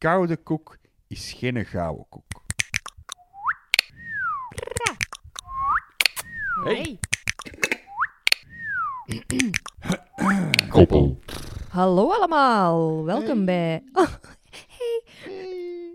koude 0.00 0.36
koek 0.36 0.76
is 1.06 1.32
geen 1.32 1.64
gouden 1.64 2.06
koek. 2.08 2.42
Hey. 6.64 6.98
Koppel. 10.68 11.18
Hallo 11.68 12.10
allemaal, 12.12 13.04
welkom 13.04 13.44
bij... 13.44 13.82
Oh, 13.92 14.06
hey. 14.66 15.02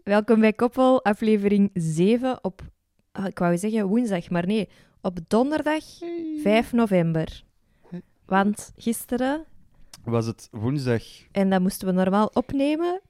Welkom 0.03 0.39
bij 0.39 0.53
Koppel, 0.53 1.03
aflevering 1.03 1.69
7 1.73 2.43
op... 2.43 2.61
ah, 3.11 3.25
ik 3.25 3.39
wou 3.39 3.57
zeggen 3.57 3.87
woensdag, 3.87 4.29
maar 4.29 4.45
nee, 4.45 4.69
op 5.01 5.19
donderdag 5.27 5.83
5 6.41 6.73
november. 6.73 7.43
Want 8.25 8.71
gisteren, 8.75 9.45
Was 10.03 10.25
het 10.25 10.47
woensdag? 10.51 11.03
en 11.31 11.49
dat 11.49 11.61
moesten 11.61 11.87
we 11.87 11.93
normaal 11.93 12.29
opnemen, 12.33 13.01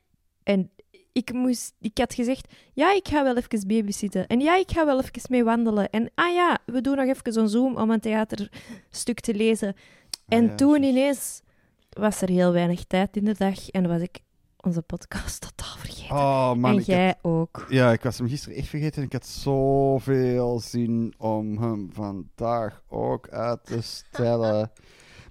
en 0.45 0.71
ik, 1.15 1.33
moest, 1.33 1.73
ik 1.79 1.97
had 1.97 2.13
gezegd, 2.13 2.53
ja, 2.73 2.93
ik 2.93 3.07
ga 3.07 3.23
wel 3.23 3.37
even 3.37 3.67
babysitten. 3.67 4.27
En 4.27 4.39
ja, 4.39 4.55
ik 4.55 4.71
ga 4.71 4.85
wel 4.85 4.99
even 4.99 5.21
mee 5.29 5.43
wandelen. 5.43 5.89
En 5.89 6.11
ah 6.15 6.33
ja, 6.33 6.57
we 6.65 6.81
doen 6.81 6.95
nog 6.95 7.07
even 7.07 7.33
zo'n 7.33 7.49
Zoom 7.49 7.75
om 7.77 7.91
een 7.91 7.99
theaterstuk 7.99 9.19
te 9.19 9.33
lezen. 9.33 9.75
En 10.27 10.43
Ah 10.43 10.49
ja, 10.49 10.55
toen 10.55 10.83
ineens 10.83 11.41
was 11.89 12.21
er 12.21 12.29
heel 12.29 12.51
weinig 12.51 12.83
tijd 12.85 13.17
in 13.17 13.25
de 13.25 13.35
dag 13.37 13.69
en 13.69 13.87
was 13.87 14.01
ik 14.01 14.19
onze 14.57 14.81
podcast 14.81 15.41
totaal 15.41 15.77
vergeten. 15.77 16.15
Oh 16.15 16.53
man, 16.53 16.77
en 16.77 16.83
jij 16.83 17.05
had- 17.05 17.17
ook. 17.21 17.65
ja, 17.69 17.91
ik 17.91 18.03
was 18.03 18.17
hem 18.17 18.27
gisteren 18.27 18.57
echt 18.57 18.67
vergeten 18.67 18.97
en 19.01 19.03
ik 19.03 19.13
had 19.13 19.25
zoveel 19.25 20.59
zin 20.59 21.13
om 21.17 21.57
hem 21.57 21.89
vandaag 21.93 22.81
ook 22.89 23.29
uit 23.29 23.65
te 23.65 23.81
stellen. 23.81 24.71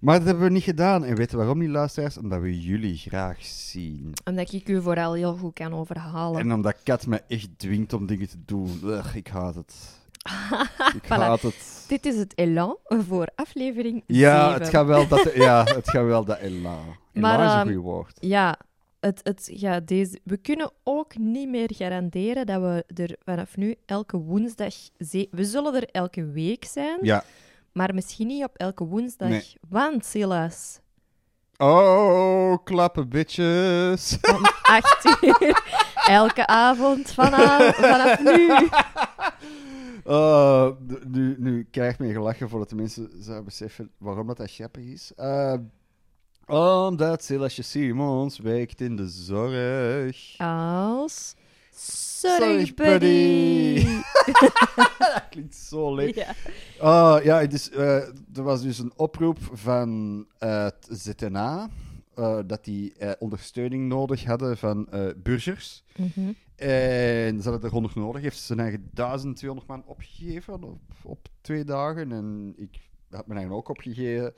Maar 0.04 0.18
dat 0.18 0.26
hebben 0.26 0.44
we 0.44 0.50
niet 0.50 0.62
gedaan. 0.62 1.04
En 1.04 1.16
weet 1.16 1.30
je 1.30 1.36
waarom 1.36 1.58
niet, 1.58 1.68
luisteraars? 1.68 2.18
Omdat 2.18 2.40
we 2.40 2.60
jullie 2.60 2.96
graag 2.96 3.44
zien. 3.44 4.12
Omdat 4.24 4.52
ik 4.52 4.68
u 4.68 4.82
vooral 4.82 5.12
heel 5.14 5.36
goed 5.36 5.54
kan 5.54 5.74
overhalen. 5.74 6.40
En 6.40 6.52
omdat 6.52 6.76
Kat 6.82 7.06
me 7.06 7.22
echt 7.28 7.48
dwingt 7.58 7.92
om 7.92 8.06
dingen 8.06 8.28
te 8.28 8.36
doen. 8.44 8.80
Ugh, 8.84 9.16
ik 9.16 9.26
haat 9.28 9.54
het. 9.54 9.74
Ik 10.94 11.04
Voilà. 11.04 11.08
haat 11.08 11.42
het. 11.42 11.84
Dit 11.88 12.06
is 12.06 12.16
het 12.16 12.32
elan 12.38 12.76
voor 12.84 13.28
aflevering 13.34 14.02
Ja, 14.06 14.44
7. 14.48 14.60
het 14.60 14.68
gaat 14.70 14.86
wel 14.86 15.08
dat, 15.08 15.30
ja, 15.34 15.62
het 15.64 15.88
gaat 15.90 16.04
wel 16.04 16.24
dat 16.24 16.38
elan. 16.38 16.84
Maar, 17.12 17.34
Elan 17.34 17.46
is 17.46 17.52
ehm, 17.52 17.68
een 17.68 17.74
goed 17.74 17.82
woord. 17.82 18.16
Ja, 18.20 18.58
het, 19.00 19.20
het, 19.22 19.50
ja 19.54 19.80
deze, 19.80 20.20
we 20.24 20.36
kunnen 20.36 20.70
ook 20.82 21.16
niet 21.18 21.48
meer 21.48 21.70
garanderen 21.74 22.46
dat 22.46 22.60
we 22.60 22.84
er 23.02 23.16
vanaf 23.24 23.56
nu 23.56 23.74
elke 23.86 24.16
woensdag... 24.16 24.74
ze- 24.98 25.28
We 25.30 25.44
zullen 25.44 25.74
er 25.74 25.88
elke 25.92 26.26
week 26.30 26.64
zijn, 26.64 26.98
Ja. 27.02 27.24
Maar 27.74 27.94
misschien 27.94 28.26
niet 28.26 28.44
op 28.44 28.56
elke 28.56 28.84
woensdag. 28.84 29.28
Nee. 29.28 29.52
Want, 29.68 30.04
Silas, 30.04 30.80
Oh, 31.56 32.56
klappen, 32.64 33.08
bitches. 33.08 34.18
om 34.34 34.42
8 34.62 35.22
uur, 35.22 35.62
elke 36.06 36.46
avond 36.46 37.12
vanaf, 37.12 37.76
vanaf 37.76 38.20
nu. 38.20 38.48
Oh, 40.06 40.70
nu, 41.06 41.36
nu 41.38 41.66
krijgt 41.70 41.98
men 41.98 42.12
gelachen 42.12 42.48
voordat 42.48 42.68
de 42.68 42.74
mensen 42.74 43.10
zouden 43.18 43.44
beseffen 43.44 43.90
waarom 43.98 44.26
dat, 44.26 44.36
dat 44.36 44.50
grappig 44.50 44.84
is. 44.84 45.12
Eh, 45.16 45.54
omdat 46.46 47.24
Silasje 47.24 47.62
Simons 47.62 48.38
werkt 48.38 48.80
in 48.80 48.96
de 48.96 49.08
zorg. 49.08 50.34
Als... 50.38 51.34
Sorry, 51.76 52.66
Sorry, 52.66 52.74
buddy. 52.74 53.84
dat 54.98 55.26
klinkt 55.30 55.54
zo 55.54 55.94
leuk. 55.94 56.14
Ja. 56.14 56.34
Oh, 56.80 57.24
ja, 57.24 57.46
dus, 57.46 57.70
eh, 57.70 57.96
er 58.34 58.42
was 58.42 58.62
dus 58.62 58.78
een 58.78 58.92
oproep 58.96 59.38
van 59.52 60.26
eh, 60.38 60.64
het 60.64 60.88
ZNA 60.90 61.68
eh, 62.14 62.38
dat 62.46 62.64
die 62.64 62.94
ondersteuning 63.18 63.88
nodig 63.88 64.24
hadden 64.24 64.56
van 64.56 64.88
burgers. 65.16 65.84
Mhm. 65.96 66.32
En 66.56 67.42
ze 67.42 67.48
hadden 67.50 67.62
er 67.62 67.70
100 67.70 67.94
nodig. 67.94 68.22
Heeft 68.22 68.38
ze 68.38 68.44
zijn 68.44 68.60
eigen 68.60 68.90
1200 68.92 69.66
man 69.66 69.82
opgegeven 69.86 70.62
op, 70.62 70.80
op 71.02 71.28
twee 71.40 71.64
dagen. 71.64 72.12
En 72.12 72.54
ik 72.56 72.80
had 73.10 73.26
mijn 73.26 73.38
eigen 73.38 73.56
ook 73.56 73.68
opgegeven. 73.68 74.34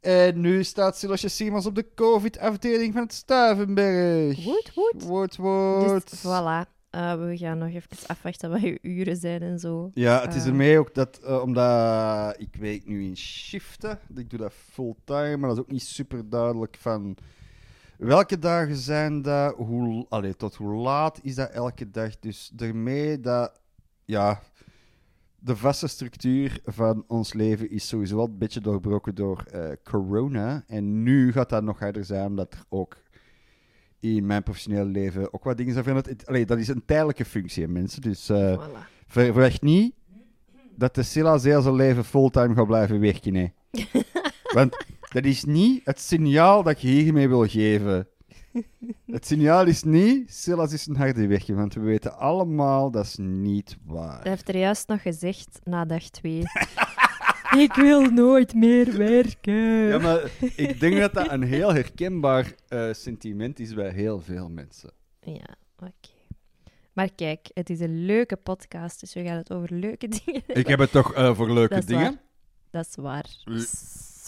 En 0.00 0.40
nu 0.40 0.64
staat 0.64 0.98
Silasje 0.98 1.28
Simons 1.28 1.66
op 1.66 1.74
de 1.74 1.86
COVID-afdeling 1.94 2.92
van 2.92 3.02
het 3.02 3.12
Stuivenberg. 3.12 4.44
Woed, 4.44 4.72
woed. 4.74 5.02
Woed, 5.02 5.36
woed. 5.36 6.10
Dus 6.10 6.20
voilà. 6.20 6.78
Eh, 6.90 7.14
we 7.26 7.36
gaan 7.36 7.58
nog 7.58 7.68
even 7.68 7.88
afwachten 8.06 8.50
wat 8.50 8.60
je 8.60 8.78
uren 8.82 9.16
zijn 9.16 9.42
en 9.42 9.58
zo. 9.58 9.90
Ja, 9.94 10.20
het 10.20 10.34
is 10.34 10.42
Eh. 10.42 10.48
ermee 10.48 10.78
ook 10.78 10.94
dat, 10.94 11.18
eh, 11.24 11.42
omdat 11.42 12.34
ik 12.40 12.56
werk 12.60 12.86
nu 12.86 13.04
in 13.04 13.16
shiften, 13.16 13.98
ik 14.16 14.30
doe 14.30 14.38
dat 14.38 14.52
fulltime, 14.72 15.36
maar 15.36 15.48
dat 15.48 15.58
is 15.58 15.62
ook 15.64 15.70
niet 15.70 15.82
super 15.82 16.28
duidelijk 16.28 16.76
van 16.80 17.16
welke 17.98 18.38
dagen 18.38 18.76
zijn 18.76 19.22
dat, 19.22 19.54
hoe, 19.56 20.06
allee, 20.08 20.36
tot 20.36 20.54
hoe 20.54 20.74
laat 20.74 21.18
is 21.22 21.34
dat 21.34 21.50
elke 21.50 21.90
dag. 21.90 22.18
Dus 22.18 22.50
daarmee 22.52 23.20
dat, 23.20 23.52
ja, 24.04 24.40
de 25.40 25.56
vaste 25.56 25.86
structuur 25.86 26.60
van 26.64 27.04
ons 27.06 27.32
leven 27.32 27.70
is 27.70 27.88
sowieso 27.88 28.16
wel 28.16 28.24
een 28.26 28.38
beetje 28.38 28.60
doorbroken 28.60 29.14
door 29.14 29.44
eh, 29.50 29.68
corona. 29.84 30.64
En 30.66 31.02
nu 31.02 31.32
gaat 31.32 31.48
dat 31.48 31.62
nog 31.62 31.78
harder 31.78 32.04
zijn, 32.04 32.26
omdat 32.26 32.52
er 32.52 32.64
ook 32.68 32.96
in 34.00 34.26
mijn 34.26 34.42
professionele 34.42 34.90
leven 34.90 35.34
ook 35.34 35.44
wat 35.44 35.56
dingen 35.56 35.72
zijn 35.72 35.84
veranderd. 35.84 36.26
Allee, 36.26 36.46
dat 36.46 36.58
is 36.58 36.68
een 36.68 36.84
tijdelijke 36.84 37.24
functie, 37.24 37.68
mensen. 37.68 38.02
Dus 38.02 38.24
Voilà. 38.24 38.32
Ver- 39.06 39.32
Verwacht 39.32 39.62
niet 39.62 39.94
dat 40.76 40.94
de 40.94 41.02
Silas 41.02 41.44
heel 41.44 41.62
zijn 41.62 41.74
leven 41.74 42.04
fulltime 42.04 42.54
gaat 42.54 42.66
blijven 42.66 43.00
werken. 43.00 43.34
hè. 43.34 43.46
Want 44.54 44.84
dat 45.12 45.24
is 45.24 45.44
niet 45.44 45.80
het 45.84 46.00
signaal 46.00 46.62
dat 46.62 46.80
je 46.80 46.88
hiermee 46.88 47.28
wil 47.28 47.46
geven. 47.46 48.08
Het 49.06 49.26
signaal 49.26 49.66
is 49.66 49.82
niet, 49.82 50.34
Silas 50.34 50.72
is 50.72 50.86
een 50.86 50.96
harde 50.96 51.26
werker, 51.26 51.54
want 51.54 51.74
we 51.74 51.80
weten 51.80 52.18
allemaal 52.18 52.90
dat 52.90 53.04
is 53.04 53.16
niet 53.18 53.76
waar. 53.84 54.16
Dat 54.16 54.26
heeft 54.26 54.48
er 54.48 54.56
juist 54.56 54.88
nog 54.88 55.02
gezegd 55.02 55.60
na 55.64 55.84
dag 55.84 56.02
2. 56.10 56.42
ik 57.58 57.72
wil 57.74 58.00
nooit 58.10 58.54
meer 58.54 58.96
werken. 58.96 59.54
Ja, 59.88 59.98
maar 59.98 60.30
ik 60.56 60.80
denk 60.80 60.98
dat 60.98 61.14
dat 61.14 61.30
een 61.30 61.42
heel 61.42 61.72
herkenbaar 61.74 62.54
eh, 62.68 62.92
sentiment 62.92 63.60
is 63.60 63.74
bij 63.74 63.90
heel 63.90 64.20
veel 64.20 64.48
mensen. 64.48 64.90
Ja, 65.20 65.54
oké. 65.78 66.08
Maar 66.92 67.10
kijk, 67.14 67.50
het 67.54 67.70
is 67.70 67.80
een 67.80 68.04
leuke 68.04 68.36
podcast, 68.36 69.00
dus 69.00 69.14
we 69.14 69.24
gaan 69.24 69.36
het 69.36 69.52
over 69.52 69.74
leuke 69.74 70.08
dingen 70.24 70.42
Ik 70.46 70.66
heb 70.66 70.78
het 70.78 70.90
toch 70.90 71.14
eh, 71.14 71.34
voor 71.34 71.50
leuke 71.52 71.74
Dat 71.74 71.86
dingen. 71.86 72.02
waar. 72.04 72.20
Dat 72.70 72.86
is 72.86 72.94
waar. 72.96 73.26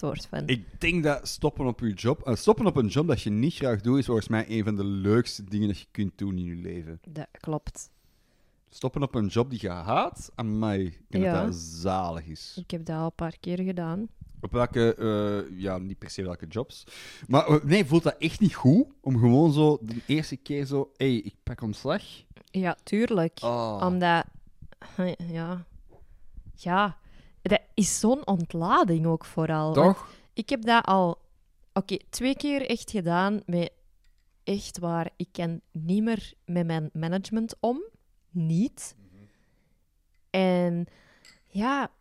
Le- 0.09 0.15
soort 0.15 0.25
van. 0.25 0.47
Ik 0.47 0.81
denk 0.81 1.03
dat 1.03 1.27
stoppen 1.27 1.65
op 1.65 1.79
je 1.79 1.93
job, 1.93 2.21
eh, 2.21 2.35
stoppen 2.35 2.65
op 2.65 2.75
een 2.75 2.87
job 2.87 3.07
dat 3.07 3.21
je 3.21 3.29
niet 3.29 3.53
graag 3.53 3.81
doet, 3.81 3.97
is 3.97 4.05
volgens 4.05 4.27
mij 4.27 4.45
een 4.49 4.63
van 4.63 4.75
de 4.75 4.83
leukste 4.85 5.43
dingen 5.43 5.67
dat 5.67 5.79
je 5.79 5.85
kunt 5.91 6.17
doen 6.17 6.37
in 6.37 6.43
je 6.45 6.55
leven. 6.55 6.99
Dat 7.09 7.27
klopt. 7.31 7.91
Stoppen 8.69 9.01
op 9.03 9.15
een 9.15 9.27
job 9.27 9.49
die 9.49 9.59
je 9.61 9.69
haat, 9.69 10.31
aan 10.35 10.59
mij, 10.59 10.81
ik 10.81 11.01
denk 11.09 11.23
Ja. 11.23 11.33
dat 11.33 11.45
dat 11.45 11.55
zalig 11.55 12.25
is. 12.25 12.57
Ik 12.59 12.71
heb 12.71 12.85
dat 12.85 12.97
al 12.97 13.05
een 13.05 13.11
paar 13.15 13.37
keer 13.39 13.59
gedaan. 13.59 14.07
Op 14.41 14.51
welke, 14.51 14.95
eh, 14.95 15.59
ja, 15.59 15.77
niet 15.77 15.97
per 15.99 16.09
se 16.09 16.23
welke 16.23 16.47
jobs. 16.47 16.83
Maar 17.27 17.47
eh, 17.47 17.63
nee, 17.63 17.85
voelt 17.85 18.03
dat 18.03 18.15
echt 18.17 18.39
niet 18.39 18.55
goed 18.55 18.85
om 19.01 19.19
gewoon 19.19 19.53
zo 19.53 19.77
de 19.81 20.01
eerste 20.05 20.35
keer 20.35 20.65
zo, 20.65 20.91
hé, 20.97 21.05
hey, 21.05 21.15
ik 21.15 21.35
pak 21.43 21.61
ontslag. 21.61 22.01
Ja, 22.51 22.77
tuurlijk. 22.83 23.37
Oh. 23.43 23.81
Omdat, 23.85 24.25
ja, 25.37 25.65
ja, 26.55 26.97
dat 27.49 27.61
is 27.73 27.99
zo'n 27.99 28.27
ontlading 28.27 29.05
ook 29.05 29.25
vooral. 29.25 29.73
Toch? 29.73 30.09
Ik 30.33 30.49
heb 30.49 30.61
dat 30.61 30.85
al, 30.85 31.17
oké, 31.73 31.97
twee 32.09 32.35
keer 32.35 32.69
echt 32.69 32.91
gedaan 32.91 33.41
met 33.45 33.71
echt 34.43 34.79
waar. 34.79 35.09
Ik 35.15 35.27
kan 35.31 35.61
niet 35.71 36.03
meer 36.03 36.33
met 36.45 36.65
mijn 36.65 36.89
management 36.93 37.55
om. 37.59 37.83
Niet. 38.29 38.95
En 40.29 40.85
ja, 41.47 41.91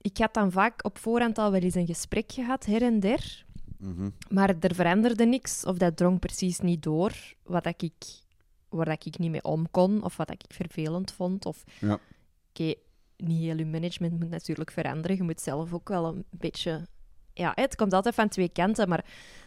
ik 0.00 0.18
had 0.18 0.34
dan 0.34 0.52
vaak 0.52 0.84
op 0.84 0.98
voorhand 0.98 1.38
al 1.38 1.50
wel 1.50 1.60
eens 1.60 1.74
een 1.74 1.86
gesprek 1.86 2.32
gehad, 2.32 2.64
her 2.64 2.82
en 2.82 3.00
der. 3.00 3.44
Mhm. 3.78 4.10
Maar 4.30 4.54
er 4.60 4.74
veranderde 4.74 5.24
niks, 5.24 5.64
of 5.64 5.78
dat 5.78 5.96
drong 5.96 6.18
precies 6.18 6.60
niet 6.60 6.82
door 6.82 7.12
wat 7.42 7.64
dat 7.64 7.82
ik, 7.82 8.04
waar 8.68 8.84
dat 8.84 9.06
ik 9.06 9.18
niet 9.18 9.30
mee 9.30 9.44
om 9.44 9.70
kon, 9.70 10.02
of 10.02 10.16
wat 10.16 10.28
dat 10.28 10.42
ik 10.44 10.54
vervelend 10.54 11.12
vond. 11.12 11.46
Of, 11.46 11.64
Ja. 11.80 11.98
Oké, 12.50 12.74
niet 13.16 13.40
heel 13.40 13.56
je 13.56 13.66
management 13.66 14.20
moet 14.20 14.30
natuurlijk 14.30 14.70
veranderen. 14.70 15.16
Je 15.16 15.22
moet 15.22 15.40
zelf 15.40 15.72
ook 15.72 15.88
wel 15.88 16.04
een 16.06 16.24
beetje... 16.30 16.86
Ja, 17.32 17.52
het 17.54 17.74
komt 17.76 17.92
altijd 17.92 18.14
van 18.14 18.28
twee 18.28 18.48
kanten, 18.48 18.88
maar 18.88 19.04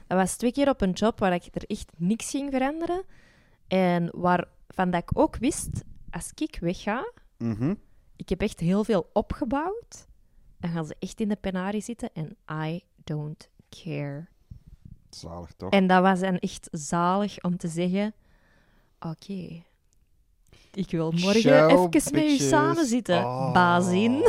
dat 0.08 0.18
was 0.18 0.36
twee 0.36 0.52
keer 0.52 0.70
op 0.70 0.82
een 0.82 0.92
job 0.92 1.20
waar 1.20 1.34
ik 1.34 1.48
er 1.52 1.64
echt 1.68 1.92
niks 1.98 2.30
ging 2.30 2.52
veranderen. 2.52 3.04
En 3.68 4.10
waarvan 4.16 4.90
dat 4.92 5.02
ik 5.02 5.10
ook 5.20 5.38
wist, 5.38 5.84
als 6.10 6.32
ik 6.36 6.58
wegga, 6.62 7.12
Mhm. 7.38 7.74
ik 8.16 8.30
heb 8.30 8.42
echt 8.42 8.60
heel 8.60 8.84
veel 8.84 9.10
opgebouwd, 9.14 10.08
dan 10.58 10.72
gaan 10.72 10.86
ze 10.86 10.96
echt 11.00 11.20
in 11.20 11.30
de 11.30 11.36
penarie 11.36 11.82
zitten 11.82 12.10
en 12.14 12.38
I 12.68 12.84
don't 13.04 13.50
care. 13.70 14.28
Zalig, 15.10 15.52
toch? 15.58 15.72
En 15.72 15.88
dat 15.88 16.02
was 16.02 16.20
dan 16.20 16.38
echt 16.38 16.68
zalig 16.72 17.44
om 17.44 17.58
te 17.58 17.68
zeggen: 17.68 18.14
Oké, 19.00 19.64
ik 20.74 20.92
wil 20.92 21.12
morgen 21.12 21.42
Ciao, 21.42 21.88
even 21.90 22.14
met 22.14 22.24
u 22.24 22.38
samen 22.38 22.86
zitten, 22.86 23.26
Oh, 23.26 23.54
bazin. 23.54 24.12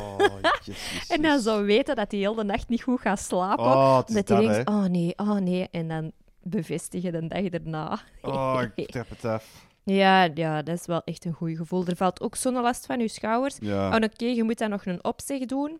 En 1.09 1.23
dan 1.23 1.33
yes. 1.35 1.43
zo 1.43 1.63
weten 1.63 1.97
dat 1.97 2.11
hij 2.11 2.21
heel 2.21 2.35
de 2.35 2.45
nacht 2.45 2.69
niet 2.69 2.83
goed 2.83 3.01
gaat 3.01 3.21
slapen. 3.21 3.65
Oh, 3.65 4.01
omdat 4.07 4.29
hij 4.29 4.41
denkt. 4.41 4.69
Oh 4.69 4.85
nee, 4.85 5.13
oh 5.17 5.37
nee. 5.37 5.69
En 5.71 5.89
dan 5.89 6.13
bevestigen 6.43 7.13
de 7.13 7.27
dag 7.27 7.45
erna. 7.45 8.01
Oh, 8.23 8.63
ik 8.75 8.91
trap 8.91 9.09
het 9.09 9.25
af. 9.25 9.69
Ja, 9.83 10.29
ja, 10.35 10.63
dat 10.63 10.79
is 10.79 10.87
wel 10.87 11.03
echt 11.05 11.25
een 11.25 11.33
goed 11.33 11.57
gevoel. 11.57 11.87
Er 11.87 11.97
valt 11.97 12.21
ook 12.21 12.37
zo'n 12.37 12.61
last 12.61 12.87
van 12.87 13.01
je 13.01 13.09
schouders. 13.09 13.57
Ja. 13.61 13.97
Oh, 13.97 14.05
oké, 14.05 14.25
je 14.25 14.43
moet 14.43 14.59
dan 14.59 14.71
nog 14.71 14.87
een 14.87 15.05
opzeg 15.05 15.45
doen. 15.45 15.79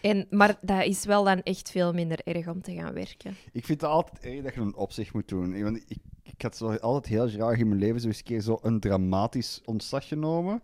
En, 0.00 0.26
maar 0.30 0.56
dat 0.60 0.84
is 0.84 1.04
wel 1.04 1.24
dan 1.24 1.42
echt 1.42 1.70
veel 1.70 1.92
minder 1.92 2.18
erg 2.24 2.48
om 2.48 2.62
te 2.62 2.74
gaan 2.74 2.92
werken. 2.92 3.36
Ik 3.52 3.64
vind 3.64 3.80
het 3.80 3.90
altijd 3.90 4.24
erg 4.24 4.42
dat 4.42 4.54
je 4.54 4.60
een 4.60 4.76
opzicht 4.76 5.12
moet 5.12 5.28
doen. 5.28 5.54
Ik, 5.54 5.62
want 5.62 5.84
ik, 5.86 5.98
ik 6.32 6.42
had 6.42 6.56
zo 6.56 6.74
altijd 6.74 7.06
heel 7.06 7.28
graag 7.28 7.58
in 7.58 7.68
mijn 7.68 7.80
leven 7.80 8.00
zo 8.00 8.06
eens 8.06 8.18
een 8.18 8.24
keer 8.24 8.40
zo 8.40 8.58
een 8.62 8.80
dramatisch 8.80 9.60
ontslag 9.64 10.08
genomen. 10.08 10.62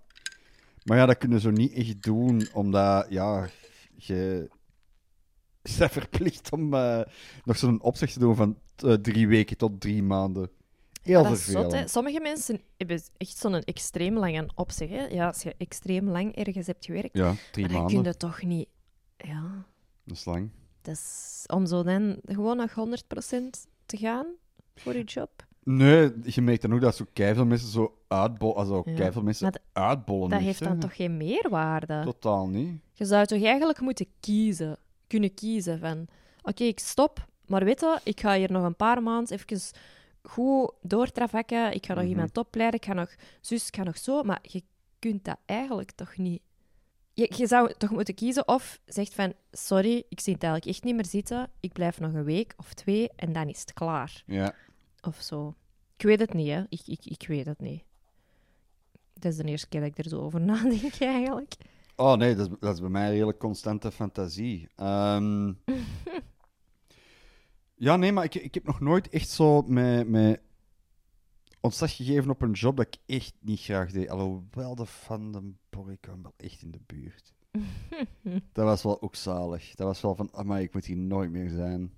Maar 0.85 0.97
ja, 0.97 1.07
dat 1.07 1.19
kun 1.19 1.31
je 1.31 1.41
zo 1.41 1.51
niet 1.51 1.73
echt 1.73 2.03
doen, 2.03 2.49
omdat 2.53 3.07
ja, 3.09 3.49
je 3.97 4.49
bent 5.79 5.93
verplicht 5.93 6.53
om 6.53 6.75
eh, 6.75 7.01
nog 7.45 7.57
zo'n 7.57 7.83
opzicht 7.83 8.13
te 8.13 8.19
doen 8.19 8.37
van 8.37 8.59
eh, 8.77 8.93
drie 8.93 9.29
weken 9.29 9.57
tot 9.57 9.81
drie 9.81 10.03
maanden. 10.03 10.51
Heel 11.03 11.23
dat 11.23 11.33
is 11.33 11.45
zot, 11.45 11.53
vervelend. 11.53 11.73
hè. 11.73 11.89
Sommige 11.89 12.21
mensen 12.21 12.61
hebben 12.77 13.03
echt 13.17 13.37
zo'n 13.37 13.55
extreem 13.55 14.19
lange 14.19 14.49
opzeg. 14.55 14.89
Hè. 14.89 15.05
Ja, 15.07 15.27
als 15.27 15.43
je 15.43 15.55
extreem 15.59 16.09
lang 16.09 16.35
ergens 16.37 16.67
hebt 16.67 16.85
gewerkt, 16.85 17.17
Ja, 17.17 17.35
drie 17.53 17.65
maar 17.69 17.75
dan 17.75 17.87
kun 17.87 18.03
je 18.03 18.17
toch 18.17 18.43
niet... 18.43 18.69
Ja, 19.17 19.67
Dat 20.05 20.17
is 20.17 20.25
lang. 20.25 20.51
dat 20.83 21.45
om 21.47 21.67
zo 21.67 21.83
dan 21.83 22.17
gewoon 22.25 22.57
nog 22.57 22.71
100% 22.71 22.73
te 23.87 23.97
gaan 23.97 24.27
voor 24.75 24.97
je 24.97 25.05
job. 25.05 25.47
Nee, 25.65 26.13
je 26.23 26.41
merkt 26.43 26.63
dan 26.63 26.75
ook 26.75 26.81
dat 26.81 26.97
zo 26.97 27.05
keiveel 27.13 27.47
mensen 27.47 27.69
zo 27.69 27.99
uitbollen. 28.09 28.57
Also, 28.57 28.83
Ja, 28.85 28.95
keiveel 28.95 29.23
mensen 29.23 29.45
maar 29.73 29.85
uitbollen. 29.89 30.31
Dat 30.31 30.41
heeft 30.41 30.65
dan 30.65 30.79
toch 30.79 30.97
geen 30.97 31.17
meerwaarde? 31.17 32.03
Totaal 32.05 32.49
niet. 32.49 32.81
Je 32.93 33.05
zou 33.05 33.27
toch 33.27 33.43
eigenlijk 33.43 33.81
moeten 33.81 34.07
kiezen, 34.21 34.77
kunnen 35.07 35.35
kiezen 35.35 35.79
van... 35.79 36.07
Oké, 36.43 36.65
ik 36.65 36.79
stop, 36.79 37.27
maar 37.47 37.65
weet 37.65 37.81
je, 37.81 37.99
ik 38.03 38.21
ga 38.21 38.35
hier 38.37 38.53
nog 38.53 38.65
een 38.65 38.77
paar 38.77 39.03
maanden 39.03 39.33
even 39.35 39.61
goed 40.23 40.73
doortravakken. 40.83 41.73
Ik 41.75 41.87
ga 41.87 41.95
nog 41.95 42.03
Mhm. 42.03 42.13
iemand 42.13 42.37
opleiden, 42.39 42.81
ik 42.81 42.87
ga 42.87 42.93
nog 42.93 43.15
zus, 43.41 43.67
ik 43.67 43.77
ga 43.77 43.83
nog 43.83 43.99
zo. 43.99 44.23
Maar 44.23 44.39
je 44.43 44.63
kunt 44.99 45.25
dat 45.25 45.39
eigenlijk 45.47 45.91
toch 45.91 46.17
niet... 46.17 46.43
Je, 47.13 47.33
je 47.37 47.47
zou 47.47 47.73
toch 47.79 47.91
moeten 47.91 48.15
kiezen 48.15 48.49
of 48.49 48.81
zegt 48.87 49.15
van... 49.15 49.33
Sorry, 49.53 50.03
ik 50.09 50.21
zie 50.21 50.33
het 50.35 50.43
eigenlijk 50.43 50.75
echt 50.75 50.85
niet 50.85 50.95
meer 50.95 51.07
zitten. 51.07 51.49
Ik 51.61 51.73
blijf 51.73 52.01
nog 52.01 52.13
een 52.13 52.25
week 52.25 52.55
of 52.57 52.73
twee 52.75 53.11
en 53.17 53.33
dan 53.33 53.49
is 53.49 53.61
het 53.61 53.73
klaar. 53.73 54.23
Ja. 54.27 54.55
Of 55.07 55.21
zo. 55.21 55.55
Ik 55.97 56.05
weet 56.05 56.21
het 56.21 56.35
niet, 56.35 56.49
hè. 56.49 56.65
Ik, 56.69 56.83
ik, 56.87 57.05
ik 57.05 57.27
weet 57.27 57.47
het 57.47 57.61
niet. 57.61 57.83
Dat 59.13 59.33
is 59.33 59.37
de 59.37 59.45
eerste 59.45 59.69
keer 59.69 59.81
dat 59.81 59.89
ik 59.89 59.99
er 59.99 60.09
zo 60.09 60.21
over 60.21 60.41
nadenk, 60.51 60.95
eigenlijk. 61.01 61.55
Oh 61.97 62.17
nee, 62.17 62.35
dat 62.35 62.51
is, 62.51 62.57
dat 62.61 62.75
is 62.75 62.81
bij 62.81 62.91
mij 62.91 63.09
een 63.09 63.15
hele 63.15 63.37
constante 63.37 63.93
fantasie. 63.93 64.69
Ehm, 64.77 65.53
ja, 67.87 67.97
nee, 67.97 68.13
maar 68.13 68.25
ik, 68.25 68.35
ik 68.35 68.55
heb 68.55 68.67
nog 68.67 68.81
nooit 68.81 69.09
echt 69.09 69.29
zo 69.29 69.63
met, 69.63 70.09
met 70.09 70.41
ontslag 71.61 71.97
gegeven 71.97 72.31
op 72.31 72.43
een 72.43 72.53
job 72.53 72.77
dat 72.77 72.87
ik 72.87 73.01
echt 73.07 73.35
niet 73.41 73.61
graag 73.61 73.93
deed. 73.93 74.09
Alhoewel 74.09 74.75
de 74.75 74.87
Van 74.87 75.33
den 75.33 75.59
Borg 75.71 76.01
kwam 76.01 76.23
wel 76.23 76.35
echt 76.37 76.63
in 76.63 76.71
de 76.71 76.81
buurt. 76.87 77.33
Dat 78.53 78.65
was 78.65 78.83
wel 78.83 79.03
ook 79.03 79.15
zalig. 79.15 79.75
Dat 79.75 79.87
was 79.87 80.01
wel 80.01 80.15
van, 80.15 80.31
maar 80.47 80.63
ik 80.63 80.75
moet 80.75 80.85
hier 80.85 80.97
nooit 80.97 81.31
meer 81.31 81.49
zijn. 81.49 81.93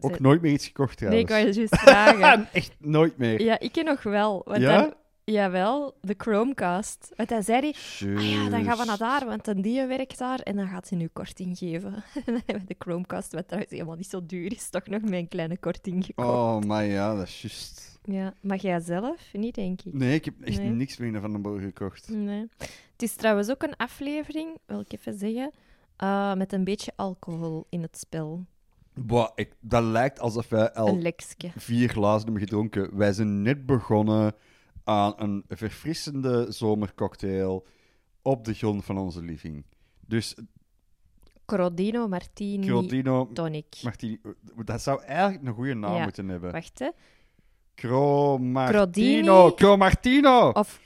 Ook 0.00 0.14
Ze- 0.14 0.22
nooit 0.22 0.40
meer 0.42 0.52
iets 0.52 0.66
gekocht 0.66 1.00
Nee, 1.00 1.18
ik 1.20 1.26
trouwens. 1.26 1.56
wou 1.56 1.68
je 1.68 1.68
juist 1.76 1.90
vragen. 1.90 2.48
echt 2.52 2.74
nooit 2.78 3.16
meer. 3.16 3.42
Ja, 3.42 3.58
ik 3.58 3.72
ken 3.72 3.84
nog 3.84 4.02
wel. 4.02 4.42
Want 4.44 4.60
Ja? 4.60 4.76
dan, 4.80 4.94
jawel, 5.24 5.94
de 6.00 6.14
Chromecast. 6.18 7.12
Want 7.16 7.28
dan 7.28 7.42
zei 7.42 7.60
hij, 7.60 7.74
ah 8.16 8.30
ja, 8.30 8.48
dan 8.48 8.64
gaan 8.64 8.78
we 8.78 8.84
naar 8.84 8.98
daar, 8.98 9.26
want 9.26 9.46
een 9.46 9.62
die 9.62 9.86
werkt 9.86 10.18
daar 10.18 10.38
en 10.40 10.56
dan 10.56 10.68
gaat 10.68 10.88
hij 10.88 10.98
nu 10.98 11.08
korting 11.12 11.58
geven. 11.58 12.04
Dan 12.24 12.42
de 12.66 12.74
Chromecast, 12.78 13.32
wat 13.32 13.46
trouwens 13.46 13.72
helemaal 13.72 13.96
niet 13.96 14.08
zo 14.08 14.26
duur 14.26 14.52
is, 14.52 14.70
toch 14.70 14.86
nog 14.86 15.02
met 15.02 15.12
een 15.12 15.28
kleine 15.28 15.58
korting 15.58 16.04
gekocht. 16.04 16.28
Oh, 16.28 16.60
maar 16.60 16.84
ja, 16.84 17.14
dat 17.14 17.26
is 17.26 17.40
juist. 17.42 17.98
Ja, 18.04 18.34
maar 18.40 18.56
jij 18.56 18.80
zelf? 18.80 19.20
Niet, 19.32 19.54
denk 19.54 19.80
ik. 19.82 19.92
Nee, 19.92 20.14
ik 20.14 20.24
heb 20.24 20.34
echt 20.40 20.58
Nee. 20.58 20.68
niks 20.70 20.96
meer 20.96 21.20
Van 21.20 21.32
den 21.32 21.42
Borg 21.42 21.62
gekocht. 21.62 22.08
Nee. 22.08 22.48
Het 22.92 23.02
is 23.02 23.14
trouwens 23.14 23.50
ook 23.50 23.62
een 23.62 23.76
aflevering, 23.76 24.58
wil 24.66 24.80
ik 24.80 24.92
even 24.92 25.18
zeggen, 25.18 25.50
eh, 25.96 26.34
met 26.34 26.52
een 26.52 26.64
beetje 26.64 26.92
alcohol 26.96 27.66
in 27.68 27.82
het 27.82 27.98
spel. 27.98 28.44
Boah, 29.06 29.30
ik, 29.34 29.54
dat 29.60 29.82
lijkt 29.82 30.20
alsof 30.20 30.48
wij 30.48 30.72
al 30.72 31.00
vier 31.56 31.88
glazen 31.88 32.22
hebben 32.24 32.42
gedronken. 32.42 32.96
Wij 32.96 33.12
zijn 33.12 33.42
net 33.42 33.66
begonnen 33.66 34.34
aan 34.84 35.12
een 35.16 35.44
verfrissende 35.48 36.46
zomercocktail 36.48 37.66
op 38.22 38.44
de 38.44 38.54
grond 38.54 38.84
van 38.84 38.98
onze 38.98 39.22
living. 39.22 39.64
Dus 40.06 40.34
Crodino 41.44 42.08
Martini 42.08 42.66
Crodino 42.66 43.28
Tonic. 43.32 43.76
Martini, 43.82 44.20
dat 44.64 44.82
zou 44.82 45.02
eigenlijk 45.02 45.46
een 45.46 45.54
goede 45.54 45.74
naam 45.74 45.94
Ja. 45.94 46.02
moeten 46.02 46.28
hebben. 46.28 46.52
Wacht, 46.52 46.78
hè. 46.78 46.88
Cro 47.74 48.38
Martino. 48.38 49.54
Cro 49.54 49.76
Martino. 49.76 50.50
Of 50.50 50.80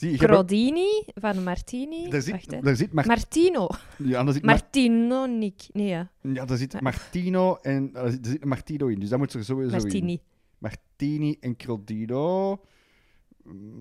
Zie, 0.00 0.16
Crodini 0.18 1.02
van 1.14 1.42
Martini. 1.42 2.08
daar 2.10 2.20
zit, 2.22 2.32
Wacht, 2.32 2.50
hè. 2.50 2.60
daar 2.60 2.76
zit, 2.76 2.92
Mar- 2.92 3.06
Martino. 3.06 3.68
ja, 3.98 4.24
daar 4.24 4.32
zit, 4.32 4.42
Mar- 4.42 4.54
Martino 4.54 5.26
Nick. 5.26 5.62
Nee, 5.72 5.86
ja. 5.86 6.10
ja, 6.20 6.44
daar 6.44 6.56
zit 6.56 6.80
Martino 6.80 7.56
en 7.56 7.90
zit, 7.94 8.24
er 8.26 8.30
zit 8.30 8.44
Martino 8.44 8.86
in. 8.86 9.00
Dus 9.00 9.08
dat 9.08 9.18
moet 9.18 9.32
er 9.32 9.44
sowieso 9.44 9.76
in. 9.76 9.82
Martini. 9.82 10.20
Martini 10.58 11.36
en 11.40 11.56
Crodino. 11.56 12.60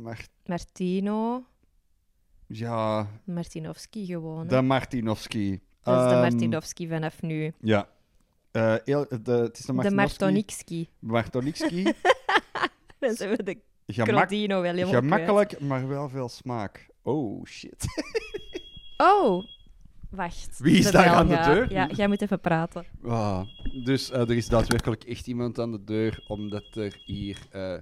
Mar- 0.02 0.28
Martino. 0.46 1.46
ja, 2.48 3.08
Martinovski 3.24 4.06
gewoon. 4.06 4.42
hè. 4.42 4.48
de 4.48 4.62
Martinovski. 4.62 5.50
Dat 5.84 5.98
is 6.04 6.08
de 6.10 6.16
Ehm, 6.16 6.22
Martinovski 6.22 6.88
vanaf 6.88 7.22
nu. 7.22 7.54
Ja. 7.62 7.90
Eh, 8.52 8.76
heel, 8.84 9.06
de, 9.24 9.32
het 9.32 9.58
is 9.60 9.66
de 9.66 9.68
De 9.68 9.74
Martinovski. 9.74 9.96
Martonikski. 9.96 10.90
Martonikski. 11.00 11.84
Dan 13.00 13.14
zijn 13.16 13.30
we 13.36 13.44
de 13.44 13.58
Gemak, 13.94 14.28
Crodino 14.28 14.62
wel 14.62 14.74
helemaal 14.74 15.02
kwijt. 15.02 15.26
gemakkelijk, 15.26 15.60
maar 15.60 15.88
wel 15.88 16.10
veel 16.10 16.30
smaak. 16.30 16.90
Oh, 17.02 17.46
shit. 17.46 17.86
Oh, 19.02 19.46
wacht. 20.10 20.60
Wie 20.60 20.78
is 20.78 20.86
De 20.86 20.92
daar 20.92 21.08
aan 21.08 21.28
de 21.28 21.42
deur? 21.46 21.72
Ja, 21.72 21.88
jij 21.96 22.08
moet 22.08 22.22
even 22.22 22.40
praten. 22.40 22.86
Ah, 23.04 23.42
dus 23.84 24.12
eh, 24.12 24.20
er 24.22 24.36
is 24.36 24.48
daadwerkelijk 24.48 25.04
echt 25.04 25.28
iemand 25.28 25.60
aan 25.60 25.72
de 25.72 25.84
deur, 25.84 26.24
omdat 26.28 26.76
er 26.76 27.02
hier 27.06 27.38
eh, 27.52 27.76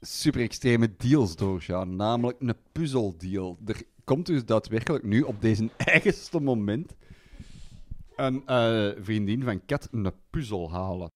super 0.00 0.40
extreme 0.40 0.96
deals 0.96 1.36
doorgaan. 1.36 1.96
Namelijk 1.96 2.40
een 2.40 2.54
puzzeldeal. 2.72 3.58
Er 3.66 3.82
komt 4.04 4.26
dus 4.26 4.44
daadwerkelijk 4.44 5.04
nu 5.04 5.22
op 5.22 5.40
deze 5.40 5.68
eigenste 5.76 6.40
moment 6.40 6.94
een 8.16 8.46
eh, 8.46 8.88
vriendin 9.00 9.42
van 9.42 9.64
Kat 9.66 9.88
een 9.90 10.12
puzzel 10.30 10.70
halen. 10.72 11.10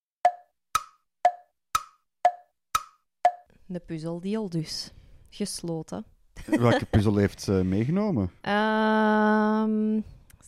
De 3.66 3.78
puzzeldeal 3.80 4.48
dus. 4.48 4.92
Gesloten. 5.30 6.04
Welke 6.46 6.84
puzzel 6.90 7.16
heeft 7.16 7.42
ze 7.42 7.52
meegenomen? 7.52 8.30
Ehm, 8.40 10.00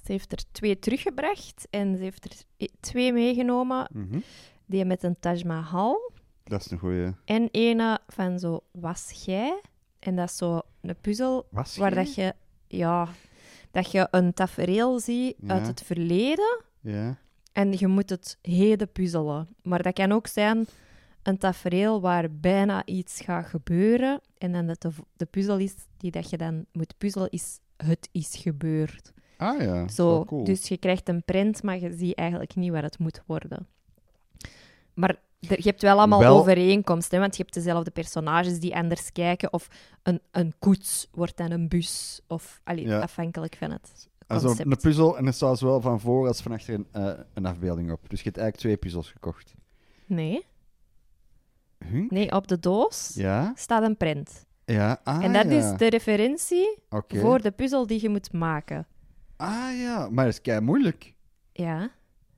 ze 0.05 0.13
heeft 0.13 0.33
er 0.33 0.39
twee 0.53 0.79
teruggebracht 0.79 1.67
en 1.71 1.97
ze 1.97 2.03
heeft 2.03 2.25
er 2.25 2.31
e- 2.57 2.67
twee 2.81 3.13
meegenomen. 3.13 3.89
Mhm. 3.93 4.19
Die 4.67 4.85
met 4.85 5.03
een 5.03 5.17
Taj 5.21 5.43
Mahal 5.47 6.13
Dat 6.45 6.61
is 6.61 6.71
een 6.71 6.79
goeie. 6.79 7.13
en 7.25 7.49
ene 7.51 7.99
van 8.09 8.39
zo 8.39 8.61
Was 8.71 9.23
jij? 9.25 9.61
En 9.99 10.17
dat 10.17 10.29
is 10.29 10.37
zo 10.37 10.61
een 10.81 10.97
puzzel 11.01 11.47
Was 11.51 11.77
waar 11.77 11.95
jij? 11.95 12.05
dat 12.05 12.15
je, 12.15 12.35
ja, 12.67 13.09
dat 13.71 13.91
je 13.91 14.09
een 14.11 14.35
tafereel 14.35 15.01
ziet 15.01 15.37
uit 15.47 15.67
het 15.67 15.83
verleden 15.83 16.63
Ja. 16.81 17.19
en 17.53 17.73
je 17.79 17.87
moet 17.87 18.11
het 18.11 18.39
heden 18.43 18.93
puzzelen. 18.93 19.49
Maar 19.63 19.83
dat 19.83 19.95
kan 19.95 20.13
ook 20.13 20.27
zijn 20.27 20.67
een 21.27 21.39
tafereel 21.39 22.01
waar 22.01 22.31
bijna 22.33 22.85
iets 22.85 23.21
gaat 23.21 23.47
gebeuren 23.47 24.21
en 24.39 24.53
dan 24.53 24.67
dat 24.67 24.83
de, 24.83 24.91
de 25.17 25.25
puzzel 25.27 25.59
is 25.59 25.75
die 25.97 26.11
dat 26.11 26.31
je 26.31 26.37
dan 26.37 26.65
moet 26.73 26.95
puzzelen 26.99 27.31
is 27.31 27.59
het 27.77 28.09
is 28.13 28.37
gebeurd. 28.37 29.13
Ah 29.37 29.61
ja, 29.61 29.89
Zo, 29.89 30.25
cool. 30.25 30.45
Dus 30.45 30.69
je 30.69 30.77
krijgt 30.77 31.09
een 31.09 31.25
print, 31.25 31.63
maar 31.63 31.79
je 31.79 31.93
ziet 31.97 32.15
eigenlijk 32.15 32.55
niet 32.55 32.71
wat 32.73 32.83
het 32.83 32.99
moet 32.99 33.23
worden. 33.27 33.67
Maar 34.95 35.17
je 35.39 35.57
hebt 35.63 35.83
wel 35.83 35.99
allemaal 35.99 36.21
Wel- 36.21 36.39
overeenkomsten, 36.39 37.21
want 37.21 37.37
je 37.37 37.43
hebt 37.43 37.55
dezelfde 37.55 37.91
personages 37.91 38.61
die 38.61 38.75
anders 38.77 39.13
kijken. 39.13 39.53
Of 39.53 39.69
een, 40.03 40.21
een 40.31 40.55
koets 40.59 41.09
wordt 41.13 41.37
dan 41.37 41.51
een 41.51 41.69
bus. 41.69 42.21
Of 42.29 42.61
allee, 42.65 42.87
Ja. 42.87 43.01
afhankelijk 43.01 43.57
van 43.57 43.71
het 43.71 44.09
concept. 44.27 44.59
een 44.71 44.77
puzzel 44.77 45.17
en 45.19 45.27
er 45.27 45.33
staat 45.33 45.59
zowel 45.59 45.81
van 45.81 46.01
voor 46.01 46.27
als 46.27 46.41
van 46.41 46.53
achter 46.53 46.75
een, 46.75 46.87
eh, 46.93 47.11
een 47.35 47.47
afbeelding 47.47 47.93
op. 47.93 48.01
Dus 48.09 48.19
je 48.19 48.25
hebt 48.25 48.39
eigenlijk 48.39 48.57
twee 48.57 48.77
puzzels 48.77 49.11
gekocht. 49.11 49.55
Nee, 50.07 50.45
Nee, 52.09 52.33
op 52.33 52.49
de 52.49 52.59
doos 52.59 53.13
Ja? 53.15 53.53
staat 53.55 53.83
een 53.83 53.97
print. 53.97 54.45
Ja, 54.65 55.01
ah 55.05 55.25
en 55.25 55.33
dat 55.33 55.45
ja. 55.45 55.51
is 55.73 55.79
de 55.79 55.89
referentie 55.89 56.79
voor 57.09 57.41
de 57.43 57.51
puzzel 57.51 57.87
die 57.87 58.03
je 58.03 58.09
moet 58.09 58.33
maken. 58.33 58.87
Ah 59.37 59.79
ja, 59.79 60.09
maar 60.11 60.25
dat 60.25 60.35
is 60.35 60.41
kei 60.41 60.61
moeilijk. 60.61 61.15
Ja. 61.53 61.91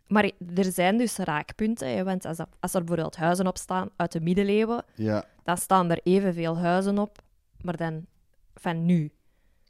Maar 0.07 0.30
er 0.54 0.64
zijn 0.73 0.97
dus 0.99 1.16
raakpunten, 1.16 1.97
hè, 1.97 2.04
want 2.04 2.25
als, 2.25 2.38
er- 2.38 2.47
als 2.61 2.75
er 2.75 2.78
bijvoorbeeld 2.85 3.16
huizen 3.16 3.47
op 3.47 3.57
staan 3.59 3.88
uit 3.97 4.12
de 4.12 4.21
middeleeuwen, 4.21 4.85
Ja. 4.95 5.25
dan 5.42 5.57
staan 5.57 5.90
er 5.90 6.00
evenveel 6.02 6.59
huizen 6.59 6.99
op, 6.99 7.18
maar 7.62 7.76
dan 7.76 8.07
van 8.54 8.85
nu. 8.87 9.11